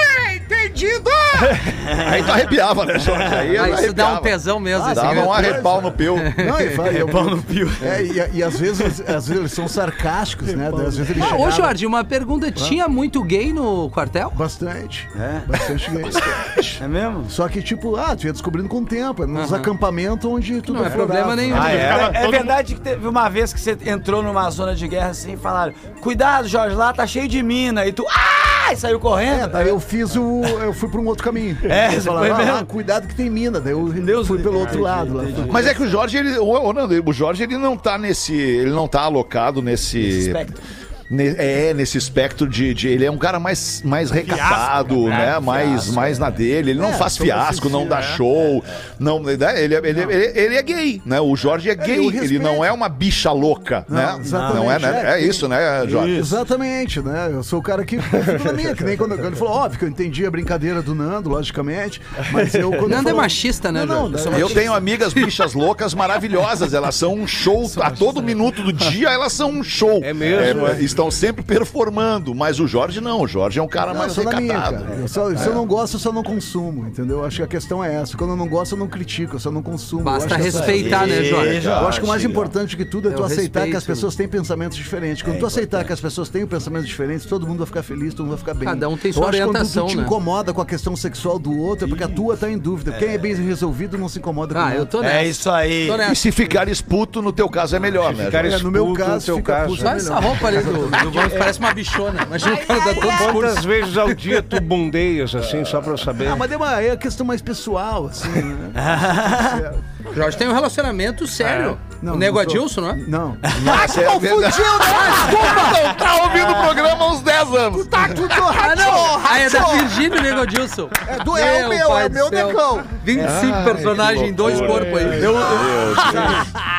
Aí 2.11 2.23
tu 2.23 2.31
arrepiava, 2.31 2.85
né, 2.85 2.99
Jorge? 2.99 3.23
Aí 3.23 3.57
Ah, 3.57 3.69
isso 3.69 3.93
dá 3.93 4.03
um 4.05 4.07
arrepiava. 4.07 4.21
tesão 4.21 4.59
mesmo. 4.59 4.83
Ah, 4.85 4.91
esse 4.91 4.95
Dava 4.95 5.11
grito. 5.13 5.27
um 5.27 5.33
arrepau 5.33 5.81
no 5.81 5.91
peu. 5.91 6.15
Não, 6.37 6.59
e 6.61 6.69
vai, 6.69 7.01
eu, 7.01 7.07
no 7.07 7.41
pio. 7.43 7.69
É, 7.81 8.03
e, 8.03 8.37
e 8.37 8.43
às 8.43 8.59
vezes, 8.59 9.01
às 9.01 9.27
vezes 9.27 9.29
eles 9.31 9.51
são 9.51 9.67
sarcásticos, 9.67 10.53
né? 10.53 10.67
Às 10.69 10.97
vezes 10.97 11.09
eles 11.11 11.21
Ah, 11.23 11.25
chegavam- 11.27 11.47
Ô, 11.47 11.51
Jorge, 11.51 11.85
uma 11.85 12.03
pergunta. 12.03 12.51
Tinha 12.51 12.87
muito 12.87 13.23
gay 13.23 13.51
no 13.53 13.89
quartel? 13.89 14.31
Bastante. 14.35 15.07
É? 15.15 15.41
Bastante 15.47 15.89
gay. 15.91 16.03
É 16.81 16.87
mesmo? 16.87 17.29
Só 17.29 17.47
que, 17.47 17.56
tipo, 17.61 17.95
ah, 17.95 18.15
tu 18.15 18.25
ia 18.25 18.31
descobrindo 18.33 18.67
com 18.69 18.79
o 18.79 18.85
tempo. 18.85 19.23
É 19.23 19.27
nos 19.27 19.53
acampamentos 19.53 20.29
onde 20.29 20.61
tudo 20.61 20.79
Não 20.79 20.85
é 20.85 20.89
problema 20.89 21.35
nenhum. 21.35 21.55
Ah, 21.59 21.71
é? 21.71 21.93
Ficava 21.93 22.17
É, 22.17 22.21
todo 22.21 22.31
verdade 22.31 22.75
que 22.75 22.81
teve 22.81 23.07
uma 23.07 23.29
vez 23.29 23.53
que 23.53 23.59
você 23.59 23.77
entrou 23.85 24.21
numa 24.23 24.49
zona 24.49 24.75
de 24.75 24.87
guerra 24.87 25.09
assim 25.09 25.33
e 25.33 25.37
falaram: 25.37 25.73
Cuidado, 26.01 26.47
Jorge, 26.47 26.75
lá 26.75 26.93
tá 26.93 27.05
cheio 27.05 27.27
de 27.27 27.41
mina. 27.43 27.85
E 27.85 27.91
tu, 27.91 28.05
ah! 28.09 28.73
E 28.73 28.75
saiu 28.75 28.99
correndo. 28.99 29.43
É, 29.43 29.47
daí 29.47 29.69
eu 29.69 29.79
fiz 29.79 30.15
o. 30.15 30.41
Eu 30.43 30.73
fui 30.73 30.89
pra 30.89 30.99
um 30.99 31.07
outro 31.07 31.23
caminho. 31.23 31.57
É, 31.67 31.87
Eles 31.91 32.03
você 32.03 32.09
falaram, 32.09 32.35
foi 32.35 32.43
ah, 32.45 32.53
mesmo? 32.53 32.65
cuidado 32.67 33.07
que 33.07 33.15
tem 33.15 33.29
mina. 33.29 33.59
Daí 33.59 33.71
eu 33.73 33.87
Deus 33.89 34.27
fui 34.27 34.37
me 34.37 34.43
pelo 34.43 34.55
livre. 34.55 34.69
outro 34.69 34.83
lado. 34.83 35.13
lá. 35.15 35.23
Mas 35.51 35.67
é 35.67 35.73
que 35.73 35.83
o 35.83 35.87
Jorge, 35.87 36.17
ele, 36.17 36.37
ô, 36.37 36.73
Nando, 36.73 37.01
o 37.05 37.13
Jorge, 37.13 37.43
ele 37.43 37.57
não 37.57 37.77
tá 37.77 37.97
nesse, 37.97 38.33
ele 38.33 38.71
não 38.71 38.87
tá 38.87 39.01
alocado 39.01 39.61
nesse... 39.61 39.99
espectro. 39.99 40.61
Ne- 41.09 41.35
É, 41.37 41.73
nesse 41.73 41.97
espectro 41.97 42.47
de, 42.49 42.73
de- 42.73 42.89
Ele 42.89 43.05
é 43.05 43.11
um 43.11 43.17
cara 43.17 43.39
mais, 43.39 43.81
mais 43.85 44.11
recatado, 44.11 44.95
Fiasco, 45.05 45.09
né? 45.09 45.25
né? 45.33 45.39
mais, 45.39 45.87
mais 45.89 46.19
na 46.19 46.29
dele. 46.29 46.71
Ele 46.71 46.79
não 46.79 46.89
É, 46.89 46.93
faz 46.93 47.17
fiasco, 47.17 47.69
não 47.69 47.87
dá 47.87 48.01
show. 48.01 48.61
Não, 48.99 49.21
né? 49.23 49.33
ele, 49.33 49.43
é- 49.43 49.63
ele, 49.63 49.75
ele, 50.03 50.31
ele 50.35 50.55
é 50.55 50.61
gay, 50.61 51.01
né? 51.05 51.21
O 51.21 51.35
Jorge 51.35 51.69
é 51.69 51.75
gay. 51.75 51.97
eu 52.07 52.11
ele 52.23 52.39
não 52.39 52.63
é 52.63 52.71
uma 52.71 52.89
bicha 52.89 53.31
louca, 53.31 53.85
Não, 53.87 53.95
né? 53.97 54.17
exatamente, 54.19 54.55
Não 54.57 54.71
é, 54.71 54.79
né? 54.79 55.01
é, 55.05 55.11
É 55.13 55.21
isso, 55.25 55.47
né, 55.47 55.85
Jorge? 55.87 56.17
Exatamente, 56.17 57.01
né? 57.01 57.29
Eu 57.31 57.41
sou 57.43 57.59
o 57.59 57.61
cara 57.63 57.85
que 57.85 57.97
fica 58.01 58.51
minha, 58.53 58.75
que 58.75 58.83
nem 58.83 58.97
quando, 58.97 59.15
quando 59.15 59.27
ele 59.27 59.35
falou, 59.35 59.53
óbvio 59.53 59.79
que 59.79 59.85
eu 59.85 59.89
entendi 59.89 60.25
a 60.25 60.31
brincadeira 60.31 60.81
do 60.81 60.93
Nando, 60.93 61.29
logicamente. 61.29 62.01
Mas 62.33 62.53
eu 62.53 62.69
quando 62.71 62.89
Nando 62.89 63.01
é 63.09 63.11
falou- 63.11 63.21
machista, 63.21 63.71
né, 63.71 63.85
Não, 63.85 64.09
não, 64.09 64.17
Jorge? 64.17 64.29
daí- 64.31 64.41
Eu 64.41 64.49
tenho 64.49 64.73
amigas 64.73 65.13
bichas 65.13 65.53
loucas 65.53 65.93
maravilhosas. 65.93 66.73
Elas 66.73 66.95
são 66.95 67.13
um 67.13 67.25
show. 67.25 67.71
A 67.79 67.91
todo 67.91 68.21
minuto 68.21 68.61
do 68.61 68.73
dia, 68.73 69.09
elas 69.09 69.31
são 69.31 69.49
um 69.51 69.63
show. 69.63 70.01
É 70.03 70.13
mesmo, 70.13 70.67
é. 70.67 70.81
Estão 70.97 71.11
sempre 71.11 71.43
performando. 71.43 72.33
Mas 72.33 72.59
o 72.59 72.65
Jorge 72.67 72.99
não. 72.99 73.21
O 73.21 73.27
Jorge 73.27 73.59
é 73.59 73.61
um 73.61 73.67
cara 73.67 73.87
Não, 73.87 73.93
eu 73.93 73.99
mais 73.99 74.13
sou 74.13 74.23
na 74.23 74.41
minha, 74.41 74.53
recatado. 74.57 74.83
cara. 74.85 74.95
Eu 74.99 75.07
só- 75.07 75.35
Se 75.35 75.47
eu 75.47 75.53
não 75.53 75.65
gosto, 75.67 75.93
eu 75.93 75.99
só 75.99 76.11
não 76.11 76.23
consumo, 76.23 76.87
entendeu? 76.87 77.23
Acho 77.23 77.37
que 77.37 77.43
a 77.43 77.47
questão 77.47 77.83
é 77.83 77.93
essa. 78.01 78.17
Quando 78.17 78.31
eu 78.31 78.35
não 78.35 78.47
gosto, 78.47 78.71
eu 78.73 78.79
não 78.79 78.87
critico, 78.87 79.35
eu 79.35 79.39
só 79.39 79.51
não 79.51 79.61
consumo. 79.61 80.01
Basta 80.03 80.27
Eu 80.33 80.35
acho 80.37 80.47
essa- 80.47 80.57
respeitar, 80.65 81.05
né, 81.05 81.23
Jorge? 81.23 81.65
Eu 81.67 81.87
acho 81.87 81.99
que 81.99 82.05
o 82.05 82.09
mais 82.09 82.23
importante 82.23 82.75
que 82.75 82.83
tudo 82.83 83.09
é 83.09 83.11
tu 83.11 83.21
Eu 83.21 83.25
aceitar 83.25 83.61
que 83.61 83.67
as 83.69 83.73
respeito. 83.75 83.95
pessoas 83.95 84.15
têm 84.15 84.27
pensamentos 84.27 84.75
diferentes. 84.75 85.21
Quando 85.21 85.37
tu 85.37 85.45
aceitar 85.45 85.83
que 85.85 85.93
as 85.93 86.01
pessoas 86.01 86.29
têm 86.29 86.47
pensamentos 86.47 86.87
diferentes, 86.87 87.25
todo 87.27 87.45
mundo 87.45 87.59
vai 87.59 87.67
ficar 87.67 87.83
feliz, 87.83 88.13
todo 88.15 88.25
mundo 88.25 88.29
vai 88.35 88.39
ficar 88.39 88.53
bem. 88.55 88.67
Cada 88.67 88.89
um 88.89 88.97
tem 88.97 89.09
Eu 89.09 89.13
sua 89.13 89.23
acho 89.29 89.31
que 89.37 89.43
orientação, 89.43 89.83
quando 89.83 89.89
tu 89.89 89.91
te 89.91 89.97
né? 89.97 90.03
incomoda 90.03 90.51
com 90.53 90.61
a 90.61 90.65
questão 90.65 90.95
sexual 90.95 91.37
do 91.37 91.55
outro, 91.59 91.85
é 91.85 91.87
porque 91.87 92.03
a 92.03 92.07
tua 92.09 92.35
tá 92.35 92.49
em 92.49 92.57
dúvida. 92.57 92.93
Quem 92.93 93.09
é 93.09 93.17
bem 93.19 93.35
resolvido 93.35 93.99
não 93.99 94.09
se 94.09 94.17
incomoda 94.17 94.55
com 94.55 94.59
Ah, 94.59 94.69
o 94.69 94.73
eu 94.73 94.85
tô 94.87 95.01
nessa. 95.01 95.15
É 95.15 95.27
isso 95.27 95.49
aí. 95.51 95.87
Tô 95.87 96.11
E 96.11 96.15
se 96.15 96.31
ficar 96.31 96.67
esputo, 96.67 97.21
no 97.21 97.31
teu 97.31 97.47
caso 97.49 97.75
é 97.75 97.79
melhor, 97.79 98.15
né? 98.15 98.29
É, 98.31 98.57
no 98.59 98.71
meu 98.71 98.93
caso, 98.93 99.25
teu 99.27 99.35
fica 99.37 99.53
caso. 99.53 99.69
puto, 99.71 99.81
Só 99.83 99.89
é 99.89 99.97
essa 99.97 100.19
roupa 100.19 100.47
ali 100.47 100.57
do, 100.63 100.86
do 100.89 101.11
Gomes 101.11 101.33
parece 101.33 101.59
uma 101.59 101.73
bichona. 101.73 102.23
Imagina 102.23 102.55
o 102.55 102.65
cara 102.65 102.79
dá 102.79 102.93
todo 102.93 103.09
discurso. 103.09 103.33
Quantas 103.33 103.65
vezes 103.65 103.97
ao 103.97 104.13
dia 104.13 104.41
tu 104.41 104.61
bundeias, 104.61 105.35
assim, 105.35 105.63
só 105.65 105.81
pra 105.81 105.93
eu 105.93 105.97
saber? 105.97 106.27
Ah, 106.27 106.35
mas 106.35 106.51
é 106.51 106.57
uma 106.57 106.81
é 106.81 106.95
questão 106.95 107.25
mais 107.25 107.41
pessoal, 107.41 108.07
assim, 108.07 108.29
né? 108.29 108.71
Jorge 110.15 110.37
tem 110.37 110.47
um 110.47 110.53
relacionamento 110.53 111.27
sério. 111.27 111.77
Não, 112.01 112.13
o 112.13 112.17
Nego 112.17 112.35
não 112.35 112.41
Adilson, 112.43 112.81
não 112.81 112.89
é? 112.91 112.95
Não. 113.07 113.37
Nossa, 113.63 114.01
é 114.01 114.19
verdade. 114.19 114.57
Não 114.61 115.93
tá 115.95 116.15
ouvindo 116.23 116.51
o 116.51 116.63
programa 116.63 117.03
há 117.03 117.11
uns 117.11 117.21
10 117.21 117.53
anos. 117.55 117.87
Tá 117.87 118.09
tudo 118.09 118.31
Ah, 118.33 118.75
não! 118.75 119.21
Ah, 119.27 119.39
é 119.39 119.49
da 119.49 119.63
Virgínia, 119.65 120.19
o 120.19 120.21
Nego 120.21 120.41
Adilson. 120.41 120.89
É 121.07 121.23
do- 121.23 121.37
é 121.37 121.65
o 121.65 121.69
meu, 121.69 121.97
é 121.97 122.05
o 122.07 122.11
meu 122.11 122.29
negão. 122.29 122.83
25 123.03 123.63
personagens 123.63 124.29
em 124.29 124.33
dois 124.33 124.59
corpos 124.61 124.97
aí. 124.99 125.23
Eu, 125.23 125.33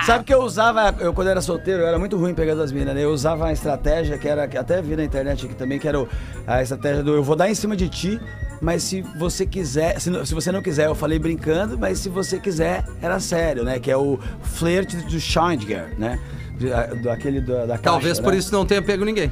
sabe 0.06 0.24
que 0.24 0.32
eu 0.34 0.40
usava, 0.42 0.94
eu 1.00 1.12
quando 1.12 1.28
era 1.28 1.40
solteiro, 1.40 1.82
eu 1.82 1.86
era 1.88 1.98
muito 1.98 2.16
ruim 2.16 2.34
pegando 2.34 2.62
as 2.62 2.72
minas, 2.72 2.94
né? 2.94 3.04
Eu 3.04 3.10
usava 3.10 3.44
uma 3.44 3.52
estratégia 3.52 4.18
que 4.18 4.28
era, 4.28 4.46
que 4.46 4.56
até 4.56 4.80
vi 4.80 4.96
na 4.96 5.04
internet 5.04 5.46
aqui 5.46 5.54
também, 5.54 5.78
que 5.78 5.88
era 5.88 6.04
a 6.46 6.62
estratégia 6.62 7.02
do 7.02 7.14
eu 7.14 7.22
vou 7.22 7.36
dar 7.36 7.48
em 7.50 7.54
cima 7.54 7.76
de 7.76 7.88
ti, 7.88 8.20
mas 8.60 8.82
se 8.82 9.02
você 9.18 9.46
quiser, 9.46 10.00
se, 10.00 10.10
se 10.26 10.34
você 10.34 10.50
não 10.50 10.60
quiser, 10.62 10.86
eu 10.86 10.94
falei 10.94 11.18
brincando, 11.18 11.78
mas 11.78 11.98
se 11.98 12.08
você 12.08 12.38
quiser, 12.38 12.84
era 13.00 13.18
sério, 13.20 13.64
né? 13.64 13.78
Que 13.78 13.90
é 13.90 13.96
o 13.96 14.18
flirt 14.42 14.94
do 15.08 15.20
Schneider, 15.20 15.94
né? 15.98 16.18
De- 16.58 16.72
a- 16.72 16.86
do, 16.86 17.08
aquele 17.10 17.40
do- 17.40 17.52
da 17.60 17.66
caixa, 17.74 17.82
Talvez 17.82 18.18
por 18.18 18.32
né? 18.32 18.38
isso 18.38 18.52
não 18.52 18.66
tenha 18.66 18.82
pego 18.82 19.04
ninguém. 19.04 19.30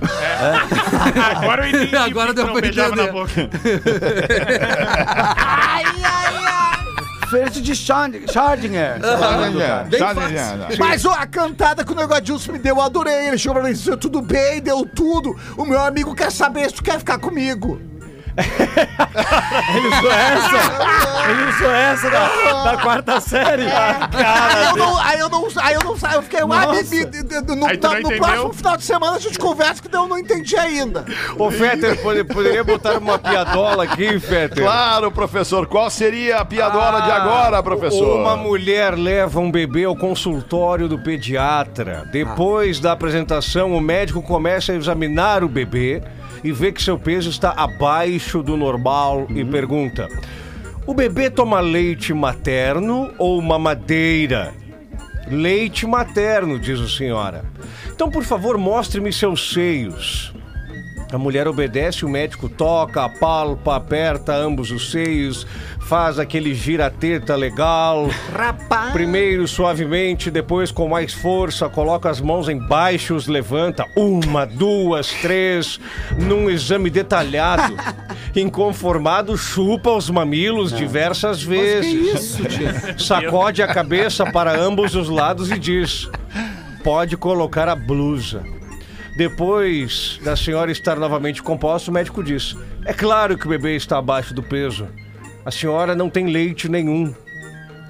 Agora 1.36 1.68
eu 1.68 1.70
entendi. 1.76 1.96
Agora 1.96 2.32
deu 2.32 2.46
pra 2.48 2.58
entender. 2.66 2.94
na 2.96 3.12
boca. 3.12 3.32
Flirt 7.28 7.54
de 7.54 7.74
Schneider. 7.74 8.22
Schneider. 8.30 9.00
Bem 9.90 9.98
fácil. 9.98 10.78
Mas 10.78 11.04
ó, 11.04 11.12
a 11.12 11.26
cantada 11.26 11.84
que 11.84 11.90
o 11.92 11.94
Nego 11.96 12.14
Adilson 12.14 12.52
me 12.52 12.58
deu, 12.58 12.76
eu 12.76 12.82
adorei. 12.82 13.26
Ele 13.28 13.38
chegou 13.38 13.54
pra 13.56 13.64
mim 13.64 13.70
e 13.70 13.74
disse, 13.74 13.96
tudo 13.96 14.22
bem, 14.22 14.60
deu 14.60 14.86
tudo. 14.86 15.34
O 15.56 15.64
meu 15.64 15.80
amigo 15.80 16.14
quer 16.14 16.30
saber 16.30 16.68
se 16.68 16.74
tu 16.76 16.84
quer 16.84 16.98
ficar 17.00 17.18
comigo. 17.18 17.80
Ele 18.36 19.88
usou 19.88 20.12
essa? 20.12 21.30
Ele 21.30 21.50
usou 21.50 21.70
essa 21.70 22.10
da, 22.10 22.62
da 22.72 22.76
quarta 22.82 23.20
série? 23.20 23.64
aí, 23.64 24.64
eu 24.66 24.76
não, 24.76 24.98
aí 25.00 25.18
eu 25.18 25.28
não, 25.28 25.48
aí 25.56 25.74
eu 25.74 25.80
não, 25.82 25.96
eu 26.14 26.22
fiquei, 26.22 26.40
ah, 26.40 26.66
de- 26.82 27.22
de- 27.22 27.40
no, 27.42 27.56
no 27.56 27.72
entendeu? 27.72 28.18
próximo 28.18 28.52
final 28.52 28.76
de 28.76 28.84
semana 28.84 29.16
a 29.16 29.18
gente 29.18 29.38
conversa 29.38 29.82
que 29.82 29.94
eu 29.94 30.06
não 30.06 30.18
entendi 30.18 30.56
ainda. 30.56 31.04
Ô, 31.38 31.50
Fetter, 31.50 32.00
pode- 32.02 32.24
poderia 32.24 32.62
botar 32.62 32.98
uma 32.98 33.18
piadola 33.18 33.84
aqui, 33.84 34.18
Fetter? 34.20 34.62
Claro, 34.62 35.10
professor. 35.10 35.66
Qual 35.66 35.88
seria 35.90 36.38
a 36.38 36.44
piadola 36.44 37.00
de 37.02 37.10
Ah, 37.10 37.16
agora, 37.16 37.62
professor? 37.62 38.20
Uma 38.20 38.36
mulher 38.36 38.96
leva 38.96 39.40
um 39.40 39.50
bebê 39.50 39.84
ao 39.84 39.96
consultório 39.96 40.88
do 40.88 40.98
pediatra. 40.98 42.08
Depois 42.12 42.78
da 42.78 42.92
apresentação, 42.92 43.72
o 43.72 43.80
médico 43.80 44.22
começa 44.22 44.72
a 44.72 44.74
examinar 44.76 45.42
o 45.42 45.48
bebê 45.48 46.02
e 46.46 46.52
vê 46.52 46.70
que 46.70 46.80
seu 46.80 46.96
peso 46.96 47.28
está 47.28 47.50
abaixo 47.50 48.40
do 48.40 48.56
normal 48.56 49.26
e 49.34 49.44
pergunta: 49.44 50.08
O 50.86 50.94
bebê 50.94 51.28
toma 51.28 51.58
leite 51.58 52.14
materno 52.14 53.12
ou 53.18 53.42
mamadeira? 53.42 54.54
Leite 55.28 55.88
materno, 55.88 56.56
diz 56.56 56.78
a 56.78 56.86
senhora. 56.86 57.44
Então, 57.92 58.08
por 58.08 58.22
favor, 58.22 58.56
mostre-me 58.56 59.12
seus 59.12 59.52
seios. 59.52 60.32
A 61.12 61.18
mulher 61.18 61.48
obedece, 61.48 62.04
o 62.04 62.08
médico 62.08 62.48
toca, 62.48 63.04
apalpa, 63.04 63.74
aperta 63.74 64.32
ambos 64.32 64.70
os 64.70 64.92
seios, 64.92 65.44
faz 65.86 66.18
aquele 66.18 66.52
gira-teta 66.52 67.36
legal. 67.36 68.08
Rapaz. 68.32 68.92
Primeiro 68.92 69.46
suavemente, 69.46 70.32
depois 70.32 70.72
com 70.72 70.88
mais 70.88 71.14
força, 71.14 71.68
coloca 71.68 72.10
as 72.10 72.20
mãos 72.20 72.48
embaixo, 72.48 73.14
os 73.14 73.28
levanta. 73.28 73.86
Uma, 73.96 74.44
duas, 74.44 75.08
três, 75.22 75.78
num 76.18 76.50
exame 76.50 76.90
detalhado. 76.90 77.76
Inconformado, 78.34 79.38
chupa 79.38 79.92
os 79.92 80.10
mamilos 80.10 80.72
diversas 80.72 81.40
vezes. 81.42 82.36
Sacode 82.98 83.62
a 83.62 83.68
cabeça 83.68 84.26
para 84.30 84.58
ambos 84.58 84.96
os 84.96 85.08
lados 85.08 85.52
e 85.52 85.58
diz: 85.58 86.10
Pode 86.82 87.16
colocar 87.16 87.68
a 87.68 87.76
blusa. 87.76 88.42
Depois 89.16 90.20
da 90.22 90.36
senhora 90.36 90.70
estar 90.70 90.96
novamente 90.96 91.42
composta, 91.42 91.90
o 91.90 91.94
médico 91.94 92.24
disse: 92.24 92.58
É 92.84 92.92
claro 92.92 93.38
que 93.38 93.46
o 93.46 93.50
bebê 93.50 93.76
está 93.76 93.98
abaixo 93.98 94.34
do 94.34 94.42
peso. 94.42 94.88
A 95.46 95.50
senhora 95.50 95.94
não 95.94 96.10
tem 96.10 96.26
leite 96.26 96.68
nenhum. 96.68 97.14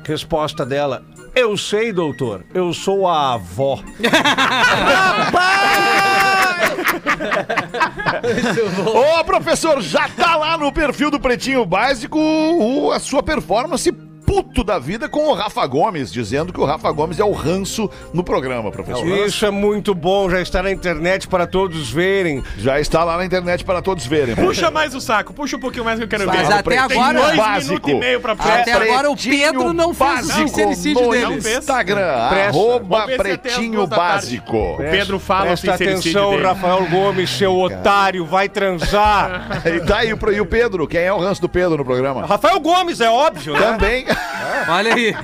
Resposta 0.04 0.64
dela: 0.64 1.02
Eu 1.34 1.56
sei, 1.56 1.92
doutor. 1.92 2.44
Eu 2.54 2.72
sou 2.72 3.08
a 3.08 3.34
avó. 3.34 3.80
Ô, 9.20 9.24
professor, 9.24 9.80
já 9.80 10.08
tá 10.08 10.36
lá 10.36 10.56
no 10.58 10.72
perfil 10.72 11.10
do 11.10 11.20
Pretinho 11.20 11.64
Básico 11.64 12.18
o- 12.18 12.90
a 12.92 12.98
sua 12.98 13.22
performance 13.22 13.90
puto 14.26 14.64
da 14.64 14.78
vida 14.78 15.08
com 15.08 15.28
o 15.28 15.32
Rafa 15.34 15.64
Gomes, 15.66 16.12
dizendo 16.12 16.52
que 16.52 16.60
o 16.60 16.64
Rafa 16.64 16.90
Gomes 16.90 17.20
é 17.20 17.24
o 17.24 17.32
ranço 17.32 17.88
no 18.12 18.24
programa, 18.24 18.70
professor. 18.72 19.06
Isso 19.06 19.46
é 19.46 19.50
muito 19.50 19.94
bom, 19.94 20.28
já 20.28 20.40
está 20.40 20.62
na 20.62 20.70
internet 20.72 21.28
para 21.28 21.46
todos 21.46 21.88
verem. 21.90 22.42
Já 22.58 22.80
está 22.80 23.04
lá 23.04 23.16
na 23.16 23.24
internet 23.24 23.64
para 23.64 23.80
todos 23.80 24.04
verem. 24.04 24.34
Puxa 24.34 24.70
mais 24.70 24.94
o 24.94 25.00
saco, 25.00 25.32
puxa 25.32 25.56
um 25.56 25.60
pouquinho 25.60 25.84
mais 25.84 25.98
que 25.98 26.04
eu 26.04 26.08
quero 26.08 26.26
Mas 26.26 26.48
ver. 26.48 26.54
até 26.54 26.70
Tem 26.70 26.78
agora- 26.78 27.20
dois 27.22 27.36
Básico. 27.36 27.90
e 27.90 27.94
meio 27.94 28.20
pra 28.20 28.32
Até 28.32 28.72
agora 28.72 29.10
o 29.10 29.16
Pedro 29.16 29.72
não 29.72 29.94
fez 29.94 30.26
o 30.28 30.32
sincericídio 30.32 31.08
dele. 31.10 31.34
Instagram, 31.36 32.28
Presta. 32.28 32.48
arroba 32.48 33.04
até 33.04 33.16
Pretinho. 33.16 33.86
Básico. 33.86 34.56
O 34.56 34.76
Pedro 34.78 35.18
fala 35.20 35.42
o 35.42 35.46
Presta 35.48 35.72
sincericídio 35.72 36.10
atenção, 36.20 36.30
dele. 36.32 36.42
Rafael 36.42 36.86
Gomes, 36.90 37.30
seu 37.30 37.56
otário, 37.56 38.26
vai 38.26 38.48
transar. 38.48 39.62
E 39.66 39.80
tá 39.80 39.98
aí 39.98 40.14
pro- 40.16 40.32
e 40.32 40.40
o 40.40 40.46
Pedro, 40.46 40.86
quem 40.86 41.00
é 41.00 41.12
o 41.12 41.18
ranço 41.18 41.40
do 41.40 41.48
Pedro 41.48 41.76
no 41.76 41.84
programa? 41.84 42.24
Rafael 42.26 42.58
Gomes, 42.60 43.00
é 43.00 43.08
óbvio, 43.10 43.52
né? 43.54 43.60
Também. 43.60 44.04
Olha 44.68 44.94
aí. 44.94 45.14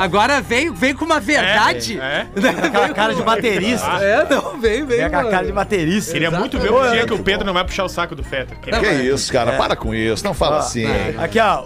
Agora 0.00 0.40
veio, 0.40 0.72
veio 0.74 0.96
com 0.96 1.04
uma 1.04 1.20
verdade. 1.20 1.98
É, 2.00 2.26
Aquela 2.66 2.88
cara 2.90 3.14
de 3.14 3.22
baterista. 3.22 3.86
É, 4.02 4.26
não, 4.28 4.58
veio, 4.58 4.86
veio. 4.86 5.02
É 5.02 5.08
com 5.10 5.16
a 5.18 5.30
cara 5.30 5.46
de 5.46 5.52
baterista. 5.52 6.12
Queria 6.12 6.30
muito 6.30 6.58
ver 6.58 6.72
o 6.72 6.90
dia 6.90 7.06
que 7.06 7.12
o 7.12 7.22
Pedro 7.22 7.44
não 7.46 7.52
vai 7.54 7.64
puxar 7.64 7.84
o 7.84 7.88
saco 7.88 8.14
do 8.14 8.22
Feta. 8.24 8.54
Que 8.56 8.70
isso, 9.02 9.32
cara? 9.32 9.52
Para 9.52 9.76
com 9.76 9.94
isso, 9.94 10.24
não 10.24 10.32
fala 10.34 10.58
assim. 10.58 10.84
Aqui, 11.18 11.38
ó. 11.38 11.64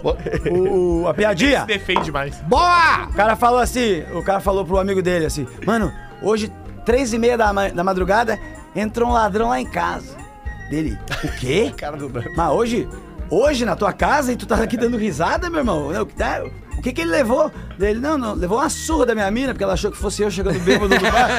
O, 0.49 1.03
o- 1.03 1.07
a 1.07 1.13
piadinha. 1.13 1.61
se 1.61 1.67
defende 1.67 2.11
mais. 2.11 2.35
Boa! 2.41 3.07
O 3.09 3.13
cara 3.13 3.35
falou 3.35 3.59
assim, 3.59 4.03
o 4.13 4.21
cara 4.23 4.39
falou 4.39 4.65
pro 4.65 4.77
amigo 4.79 5.01
dele 5.01 5.25
assim, 5.25 5.47
mano, 5.65 5.91
hoje, 6.21 6.51
três 6.85 7.13
e 7.13 7.17
meia 7.17 7.37
da, 7.37 7.53
ma- 7.53 7.69
da 7.69 7.83
madrugada, 7.83 8.37
entrou 8.75 9.09
um 9.09 9.13
ladrão 9.13 9.49
lá 9.49 9.59
em 9.59 9.65
casa. 9.65 10.15
Dele, 10.69 10.97
o 11.23 11.27
quê? 11.39 11.71
cara 11.77 11.95
do 11.97 12.11
Mas 12.35 12.49
hoje, 12.51 12.87
hoje 13.29 13.65
na 13.65 13.75
tua 13.75 13.93
casa 13.93 14.31
e 14.31 14.35
tu 14.35 14.45
tá 14.45 14.55
aqui 14.55 14.75
dando 14.77 14.97
risada, 14.97 15.49
meu 15.49 15.59
irmão? 15.59 15.91
Não, 15.91 16.05
que 16.05 16.15
tá- 16.15 16.41
O 16.77 16.81
que 16.81 16.91
que 16.91 17.01
ele 17.01 17.11
levou? 17.11 17.51
Dele, 17.77 17.99
não, 17.99 18.17
não, 18.17 18.33
levou 18.33 18.57
uma 18.57 18.69
surra 18.69 19.05
da 19.05 19.15
minha 19.15 19.29
mina, 19.31 19.53
porque 19.53 19.63
ela 19.63 19.73
achou 19.73 19.91
que 19.91 19.97
fosse 19.97 20.21
eu 20.21 20.29
chegando 20.29 20.59
bêbado 20.59 20.89
no 20.93 20.99
bar. 21.11 21.29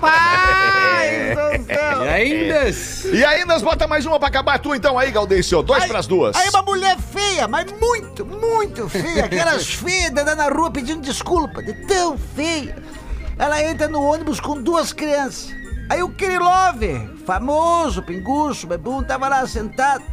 Rapaz 0.00 1.20
do 1.30 1.66
céu! 1.66 2.04
E 2.04 2.08
ainda. 2.08 2.70
E 3.12 3.24
aí, 3.24 3.44
nós 3.44 3.62
bota 3.62 3.86
mais 3.86 4.06
uma 4.06 4.18
pra 4.18 4.28
acabar 4.28 4.58
tu 4.58 4.74
então 4.74 4.98
aí, 4.98 5.10
Gaudêncio. 5.10 5.62
Dois 5.62 5.84
pras 5.84 6.06
duas. 6.06 6.36
Aí 6.36 6.48
uma 6.48 6.62
mulher 6.62 6.96
feia, 6.98 7.46
mas 7.46 7.66
muito, 7.72 8.24
muito 8.24 8.88
feia. 8.88 9.26
Aquelas 9.26 9.66
feias 9.74 10.10
andando 10.10 10.36
na 10.36 10.48
rua 10.48 10.70
pedindo 10.70 11.00
desculpa, 11.02 11.62
de 11.62 11.72
tão 11.86 12.16
feia. 12.18 12.76
Ela 13.38 13.62
entra 13.62 13.88
no 13.88 14.02
ônibus 14.02 14.40
com 14.40 14.60
duas 14.60 14.92
crianças. 14.92 15.50
Aí 15.88 16.02
o 16.02 16.08
Kirilov, 16.10 16.80
famoso, 17.26 18.02
pinguço, 18.02 18.66
bebum, 18.66 19.02
tava 19.02 19.28
lá 19.28 19.46
sentado. 19.46 20.04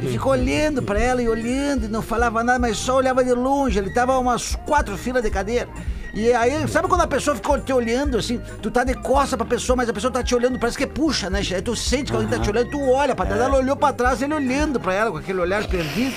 E 0.00 0.06
ficou 0.08 0.32
olhando 0.32 0.82
pra 0.82 0.98
ela 0.98 1.22
e 1.22 1.28
olhando 1.28 1.86
e 1.86 1.88
não 1.88 2.02
falava 2.02 2.42
nada, 2.42 2.58
mas 2.58 2.76
só 2.76 2.96
olhava 2.96 3.24
de 3.24 3.32
longe. 3.32 3.78
Ele 3.78 3.92
tava 3.92 4.18
umas 4.18 4.56
quatro 4.66 4.96
filas 4.96 5.22
de 5.22 5.30
cadeira. 5.30 5.68
E 6.12 6.32
aí, 6.32 6.68
sabe 6.68 6.86
quando 6.86 7.00
a 7.00 7.06
pessoa 7.08 7.34
ficou 7.34 7.60
te 7.60 7.72
olhando 7.72 8.16
assim? 8.16 8.40
Tu 8.62 8.70
tá 8.70 8.84
de 8.84 8.94
costa 8.94 9.36
pra 9.36 9.44
pessoa, 9.44 9.76
mas 9.76 9.88
a 9.88 9.92
pessoa 9.92 10.12
tá 10.12 10.22
te 10.22 10.34
olhando, 10.34 10.58
parece 10.60 10.78
que 10.78 10.86
puxa, 10.86 11.28
né? 11.28 11.40
Aí 11.52 11.60
tu 11.60 11.74
sente 11.74 12.12
que 12.12 12.16
alguém 12.16 12.30
tá 12.30 12.38
te 12.38 12.48
olhando, 12.48 12.70
tu 12.70 12.80
olha 12.88 13.16
pra 13.16 13.26
trás. 13.26 13.40
Ela 13.40 13.56
olhou 13.56 13.76
pra 13.76 13.92
trás, 13.92 14.22
ele 14.22 14.32
olhando 14.32 14.78
pra 14.78 14.94
ela 14.94 15.10
com 15.10 15.16
aquele 15.16 15.40
olhar 15.40 15.66
perdido. 15.66 16.14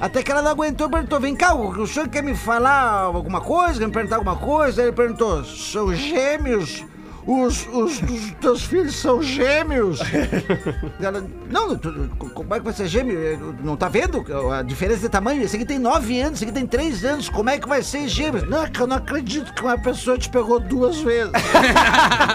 Até 0.00 0.20
que 0.20 0.32
ela 0.32 0.42
não 0.42 0.50
aguentou 0.50 0.88
e 0.88 0.90
perguntou: 0.90 1.20
Vem 1.20 1.36
cá, 1.36 1.54
o 1.54 1.86
senhor 1.86 2.08
quer 2.08 2.24
me 2.24 2.34
falar 2.34 3.02
alguma 3.02 3.40
coisa? 3.40 3.78
Quer 3.78 3.86
me 3.86 3.92
perguntar 3.92 4.16
alguma 4.16 4.34
coisa? 4.34 4.82
Aí 4.82 4.88
ele 4.88 4.96
perguntou: 4.96 5.44
São 5.44 5.94
gêmeos? 5.94 6.84
Os, 7.24 7.66
os, 7.68 8.02
os 8.02 8.30
teus 8.40 8.64
filhos 8.64 8.96
são 8.96 9.22
gêmeos? 9.22 10.00
ela: 11.00 11.24
Não, 11.48 11.76
tu- 11.78 12.10
como 12.34 12.52
é 12.52 12.58
que 12.58 12.64
vai 12.64 12.74
ser 12.74 12.88
gêmeo? 12.88 13.54
Não 13.62 13.76
tá 13.76 13.88
vendo 13.88 14.24
a 14.52 14.60
diferença 14.62 15.02
de 15.02 15.08
tamanho? 15.08 15.40
Esse 15.42 15.54
aqui 15.54 15.64
tem 15.64 15.78
nove 15.78 16.20
anos, 16.20 16.34
esse 16.38 16.44
aqui 16.44 16.52
tem 16.52 16.66
três 16.66 17.04
anos. 17.04 17.28
Como 17.28 17.48
é 17.48 17.58
que 17.58 17.68
vai 17.68 17.80
ser 17.80 18.08
gêmeos? 18.08 18.48
Não, 18.48 18.64
é 18.64 18.68
que 18.68 18.80
eu 18.80 18.88
não 18.88 18.96
acredito 18.96 19.54
que 19.54 19.62
uma 19.62 19.78
pessoa 19.78 20.18
te 20.18 20.28
pegou 20.28 20.58
duas 20.58 21.00
vezes. 21.00 21.30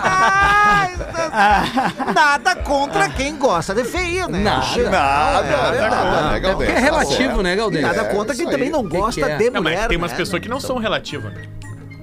Ai, 0.03 0.93
nada 2.15 2.55
contra 2.55 3.09
quem 3.09 3.35
gosta 3.37 3.73
de 3.75 3.83
feia, 3.83 4.27
né? 4.27 4.39
Nada. 4.41 4.61
Che- 4.67 4.83
Nada, 4.83 5.45
É, 5.47 5.81
nada, 5.81 5.95
nada. 5.95 6.29
né, 6.29 6.37
É 6.37 6.39
Gaudêncio? 6.39 6.55
porque 6.57 6.71
é 6.71 6.79
relativo, 6.79 7.41
né, 7.43 7.55
Galdês? 7.57 7.83
nada 7.83 8.01
É, 8.01 8.05
contra 8.05 8.33
quem 8.35 8.49
também 8.49 8.69
não 8.69 8.83
gosta 8.87 9.19
que 9.21 9.29
é? 9.31 9.37
de 9.37 9.49
Não, 9.49 9.61
mulher. 9.61 9.79
mas 9.79 9.87
tem 9.87 9.97
umas 9.97 10.11
né? 10.11 10.17
pessoas 10.17 10.41
que 10.41 10.47
não 10.49 10.59
são 10.61 10.77
relativas. 10.77 11.33
né? 11.33 11.41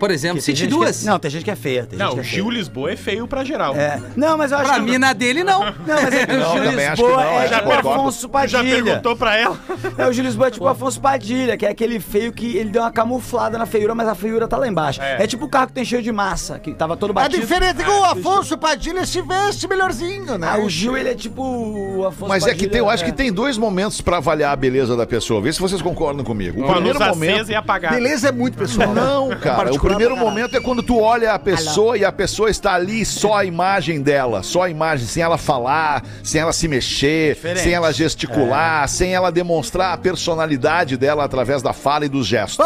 Por 0.04 0.10
exemplo, 0.10 0.34
Tem 0.36 0.42
City 0.42 0.58
gente 0.60 0.68
que- 0.68 0.74
duas. 0.76 1.02
Não, 1.04 1.18
tem 1.18 1.30
gente 1.30 1.44
que 1.44 1.50
é 1.50 1.56
feia. 1.56 1.86
Tem 1.86 1.98
Não, 1.98 2.10
gente 2.10 2.18
o 2.18 2.22
que 2.22 2.28
é 2.28 2.30
Gil 2.34 2.44
feia. 2.46 2.58
Lisboa 2.58 2.92
é 2.92 2.96
feio 2.96 3.26
pra 3.26 3.42
geral. 3.42 3.74
É. 3.74 3.98
Não, 4.14 4.36
mas 4.36 4.52
eu 4.52 4.58
acho 4.58 4.66
Pra 4.68 4.74
que. 4.80 4.84
mina 4.84 5.14
dele, 5.14 5.42
não. 5.42 5.60
Não, 5.64 5.74
mas 5.86 6.12
é 6.14 6.26
que 6.26 6.32
o 6.34 6.38
Não, 6.40 6.52
Gil 6.52 6.64
também 6.64 6.86
acho 6.86 6.96
que 7.02 7.08
Lisboa 7.08 7.24
não, 7.24 7.30
é 7.32 7.38
acho 7.38 7.54
tipo 7.54 7.64
concordo. 7.64 7.88
Afonso 7.88 8.20
Já 8.22 8.28
Padilha. 8.28 8.84
perguntou 8.84 9.16
pra 9.16 9.36
ela? 9.38 9.58
É, 9.96 10.06
o 10.06 10.12
Gil 10.12 10.24
Lisboa 10.24 10.48
é 10.48 10.50
tipo 10.50 10.64
o 10.64 10.68
Afonso 10.68 11.00
Padilha, 11.00 11.56
que 11.56 11.64
é 11.64 11.70
aquele 11.70 11.98
feio 12.00 12.32
que 12.32 12.56
ele 12.56 12.68
deu 12.70 12.82
uma 12.82 12.90
camuflada 12.90 13.56
na 13.56 13.64
feiura, 13.64 13.94
mas 13.94 14.06
a 14.08 14.14
feiura 14.14 14.46
tá 14.46 14.58
lá 14.58 14.68
embaixo. 14.68 15.00
É, 15.00 15.22
É. 15.22 15.26
tipo 15.26 15.46
o 15.46 15.48
carro 15.48 15.68
que 15.68 15.72
tem 15.72 15.84
cheio 15.86 16.02
de 16.02 16.12
massa, 16.12 16.58
que 16.58 16.74
tava 16.74 16.96
todo 16.96 17.10
É 17.10 17.14
batido. 17.14 17.40
diferente 17.40 17.82
que 17.82 17.88
o 17.90 18.04
Afonso 18.04 18.58
Padilha 18.58 19.06
se 19.06 19.22
veste 19.22 19.66
melhorzinho, 19.66 20.36
né? 20.36 20.48
Ah, 20.52 20.58
o 20.58 20.68
Gil, 20.68 20.96
ele 20.98 21.08
é 21.10 21.14
tipo 21.14 21.42
o 21.42 22.06
Afonso 22.06 22.28
Mas 22.28 22.42
é 22.42 22.46
que 22.48 22.52
Padilha, 22.52 22.70
tem, 22.70 22.78
eu 22.80 22.90
acho 22.90 23.04
que 23.04 23.12
tem 23.12 23.32
dois 23.32 23.56
momentos 23.56 24.00
pra 24.02 24.18
avaliar 24.18 24.52
a 24.52 24.56
beleza 24.56 24.96
da 24.96 25.06
pessoa. 25.06 25.40
Vê 25.40 25.52
se 25.52 25.60
vocês 25.60 25.80
concordam 25.80 26.24
comigo. 26.24 26.60
O 26.60 26.64
Com 26.64 26.72
a 26.72 26.76
luz 26.78 26.90
primeiro 26.90 27.14
momento. 27.14 27.34
acesa 27.36 27.52
e 27.52 27.54
apagada. 27.54 27.94
Beleza 27.94 28.28
é 28.28 28.32
muito 28.32 28.58
pessoal. 28.58 28.88
né? 28.92 29.00
Não, 29.00 29.28
cara. 29.30 29.54
O 29.54 29.64
particular 29.64 29.93
primeiro 29.96 30.16
momento 30.16 30.56
é 30.56 30.60
quando 30.60 30.82
tu 30.82 30.98
olha 31.00 31.32
a 31.32 31.38
pessoa 31.38 31.96
e 31.96 32.04
a 32.04 32.12
pessoa 32.12 32.50
está 32.50 32.74
ali 32.74 33.04
só 33.04 33.34
a 33.38 33.44
imagem 33.44 34.00
dela, 34.02 34.42
só 34.42 34.62
a 34.62 34.70
imagem, 34.70 35.06
sem 35.06 35.22
ela 35.22 35.38
falar, 35.38 36.02
sem 36.22 36.40
ela 36.40 36.52
se 36.52 36.68
mexer, 36.68 37.34
Diferente. 37.34 37.62
sem 37.62 37.72
ela 37.72 37.92
gesticular, 37.92 38.88
sem 38.88 39.14
ela 39.14 39.30
demonstrar 39.30 39.92
a 39.92 39.96
personalidade 39.96 40.96
dela 40.96 41.24
através 41.24 41.62
da 41.62 41.72
fala 41.72 42.04
e 42.06 42.08
dos 42.08 42.26
gestos. 42.26 42.64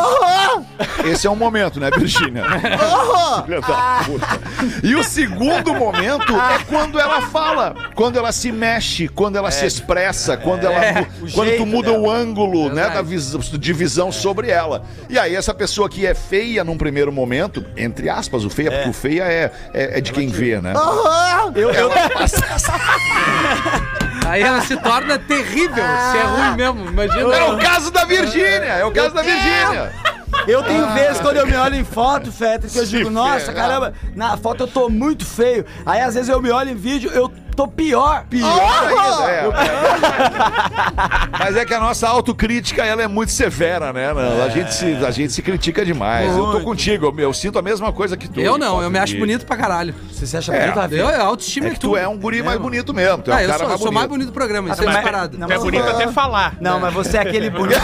Esse 1.04 1.26
é 1.26 1.30
um 1.30 1.36
momento, 1.36 1.78
né, 1.80 1.90
Virgínia? 1.96 2.44
Filha 3.44 3.60
da 3.60 4.02
puta. 4.04 4.40
E 4.82 4.94
o 4.94 5.02
segundo 5.04 5.74
momento 5.74 6.32
é 6.34 6.58
quando 6.68 6.98
ela 6.98 7.22
fala, 7.22 7.74
quando 7.94 8.18
ela 8.18 8.32
se 8.32 8.50
mexe, 8.50 9.08
quando 9.08 9.36
ela 9.36 9.50
se 9.50 9.66
expressa, 9.66 10.36
quando 10.36 10.64
ela 10.64 10.92
mu- 10.92 11.26
o 11.28 11.32
quando 11.32 11.56
tu 11.56 11.66
muda 11.66 11.90
dela. 11.90 12.02
o 12.02 12.10
ângulo, 12.10 12.72
né, 12.72 12.88
da 12.90 13.02
visão, 13.02 13.40
de 13.40 13.72
visão 13.72 14.10
sobre 14.12 14.50
ela. 14.50 14.84
E 15.08 15.18
aí 15.18 15.34
essa 15.34 15.54
pessoa 15.54 15.88
que 15.88 16.06
é 16.06 16.14
feia 16.14 16.64
num 16.64 16.76
primeiro 16.76 17.12
momento, 17.12 17.17
entre 17.76 18.08
aspas, 18.08 18.44
o 18.44 18.50
feia, 18.50 18.70
porque 18.70 18.88
o 18.90 18.92
feia 18.92 19.24
é, 19.24 19.50
é, 19.74 19.98
é 19.98 20.00
de 20.00 20.12
quem 20.12 20.28
vê, 20.28 20.60
né? 20.60 20.72
Eu, 21.54 21.70
eu, 21.70 21.90
Aí 24.28 24.42
ela 24.42 24.60
se 24.60 24.76
torna 24.76 25.18
terrível. 25.18 25.74
Se 25.76 26.18
é 26.18 26.22
ruim 26.22 26.56
mesmo, 26.56 26.86
imagina. 26.86 27.34
É 27.34 27.50
o 27.50 27.58
caso 27.58 27.90
da 27.90 28.04
Virgínia, 28.04 28.64
é 28.64 28.84
o 28.84 28.92
caso 28.92 29.14
da 29.14 29.22
Virgínia. 29.22 29.92
eu 30.46 30.62
tenho 30.62 30.92
vezes 30.92 31.20
quando 31.20 31.38
eu 31.38 31.46
me 31.46 31.56
olho 31.56 31.76
em 31.76 31.84
foto, 31.84 32.30
Fetter, 32.30 32.70
que 32.70 32.78
eu 32.78 32.84
digo, 32.84 33.10
nossa, 33.10 33.52
caramba, 33.52 33.94
na 34.14 34.36
foto 34.36 34.64
eu 34.64 34.68
tô 34.68 34.88
muito 34.90 35.24
feio. 35.24 35.64
Aí 35.86 36.00
às 36.00 36.14
vezes 36.14 36.28
eu 36.28 36.42
me 36.42 36.50
olho 36.50 36.70
em 36.70 36.76
vídeo, 36.76 37.10
eu 37.12 37.32
tô 37.59 37.66
pior. 37.66 38.24
Pior 38.30 38.86
ainda, 38.86 39.30
é. 39.32 39.50
Mas 41.40 41.56
é 41.56 41.64
que 41.64 41.74
a 41.74 41.80
nossa 41.80 42.06
autocrítica, 42.09 42.84
ela 42.84 43.02
é 43.02 43.09
muito 43.09 43.32
severa, 43.32 43.92
né? 43.92 44.11
A, 44.44 44.48
gente 44.48 44.72
se, 44.72 44.86
a 45.04 45.11
gente 45.11 45.32
se 45.32 45.42
critica 45.42 45.84
demais. 45.84 46.30
Eu 46.30 46.36
tô 46.44 46.46
Muito. 46.52 46.64
contigo, 46.64 47.06
eu, 47.06 47.14
eu 47.20 47.32
sinto 47.34 47.59
a 47.59 47.62
mesma 47.62 47.92
coisa 47.92 48.16
que 48.16 48.28
tu. 48.28 48.38
Eu 48.40 48.56
não, 48.56 48.80
eu 48.80 48.88
me 48.88 48.98
acho 48.98 49.16
bonito 49.18 49.44
pra 49.44 49.56
caralho. 49.56 49.92
Você 50.12 50.24
se 50.24 50.36
acha 50.36 50.54
É. 50.54 50.61
bonito, 50.61 50.76
Rafinha? 50.78 51.00
Eu, 51.00 51.22
autoestima 51.26 51.66
É 51.66 51.70
é 51.70 51.72
que 51.74 51.80
tudo. 51.80 51.90
tu 51.94 51.96
é 51.96 52.06
um 52.06 52.16
guri 52.16 52.42
mais 52.44 52.61
bonito 52.61 52.94
mesmo. 52.94 53.22
Tu 53.24 53.32
é 53.32 53.34
Ah, 53.34 53.36
um 53.38 53.40
eu 53.40 53.46
cara 53.48 53.59
sou, 53.59 53.68
mais 53.68 53.80
sou 53.80 53.92
mais 53.92 54.06
bonito. 54.06 54.26
do 54.28 54.32
programa, 54.32 54.70
isso 54.70 54.80
Ah, 54.80 54.84
é 54.84 54.86
mas- 54.86 54.94
disparado. 54.96 55.36
não, 55.38 55.46
Tu 55.48 55.52
é 55.52 55.59
bonito 55.59 55.88
até 55.88 56.06
falar. 56.12 56.54
Não, 56.61 56.78
mas 56.78 56.94
você 56.94 57.16
é 57.16 57.20
aquele 57.22 57.50
bonito. 57.50 57.80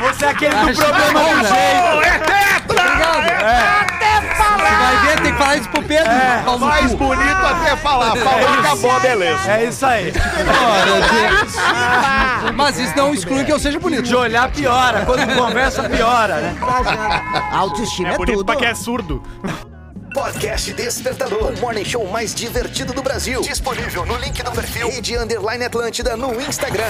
você 0.00 0.24
é 0.24 0.28
aquele 0.30 0.54
do 0.56 0.74
programa 0.76 1.20
bom, 1.20 2.63
do 2.74 2.82
né? 2.82 2.96
jeito. 2.96 3.14
Obrigado. 3.14 4.64
Você 4.64 4.74
vai 4.76 4.96
ver, 5.06 5.22
tem 5.22 5.32
que 5.32 5.38
falar 5.38 5.56
isso 5.56 5.68
pro 5.68 5.82
Pedro. 5.82 6.12
No 6.46 6.58
Mais 6.58 6.90
cu. 6.90 6.96
bonito 6.96 7.30
até 7.46 7.76
falar. 7.76 8.16
Falou, 8.16 8.48
acabou, 8.58 9.00
beleza. 9.00 9.52
É 9.52 9.64
isso 9.64 9.86
aí. 9.86 10.12
Mas 12.54 12.78
isso 12.78 12.96
não 12.96 13.12
exclui 13.14 13.44
que 13.44 13.52
eu 13.52 13.58
seja 13.58 13.78
bonito. 13.78 14.02
De 14.02 14.14
olhar 14.14 14.50
piora. 14.50 15.04
Quando 15.04 15.26
conversa, 15.34 15.88
piora, 15.88 16.36
né? 16.40 16.56
Autoestima 17.52 18.10
é, 18.10 18.14
É 18.14 18.16
bonito 18.16 18.36
tudo. 18.38 18.46
pra 18.46 18.56
quem 18.56 18.68
é 18.68 18.74
surdo. 18.74 19.22
Podcast 20.14 20.72
Despertador, 20.74 21.52
o 21.52 21.60
morning 21.60 21.84
show 21.84 22.06
mais 22.08 22.32
divertido 22.32 22.92
do 22.92 23.02
Brasil. 23.02 23.40
Disponível 23.40 24.06
no 24.06 24.16
link 24.16 24.40
do 24.44 24.52
perfil 24.52 24.88
e 24.90 25.00
de 25.00 25.16
Underline 25.16 25.64
Atlântida 25.64 26.16
no 26.16 26.40
Instagram. 26.40 26.84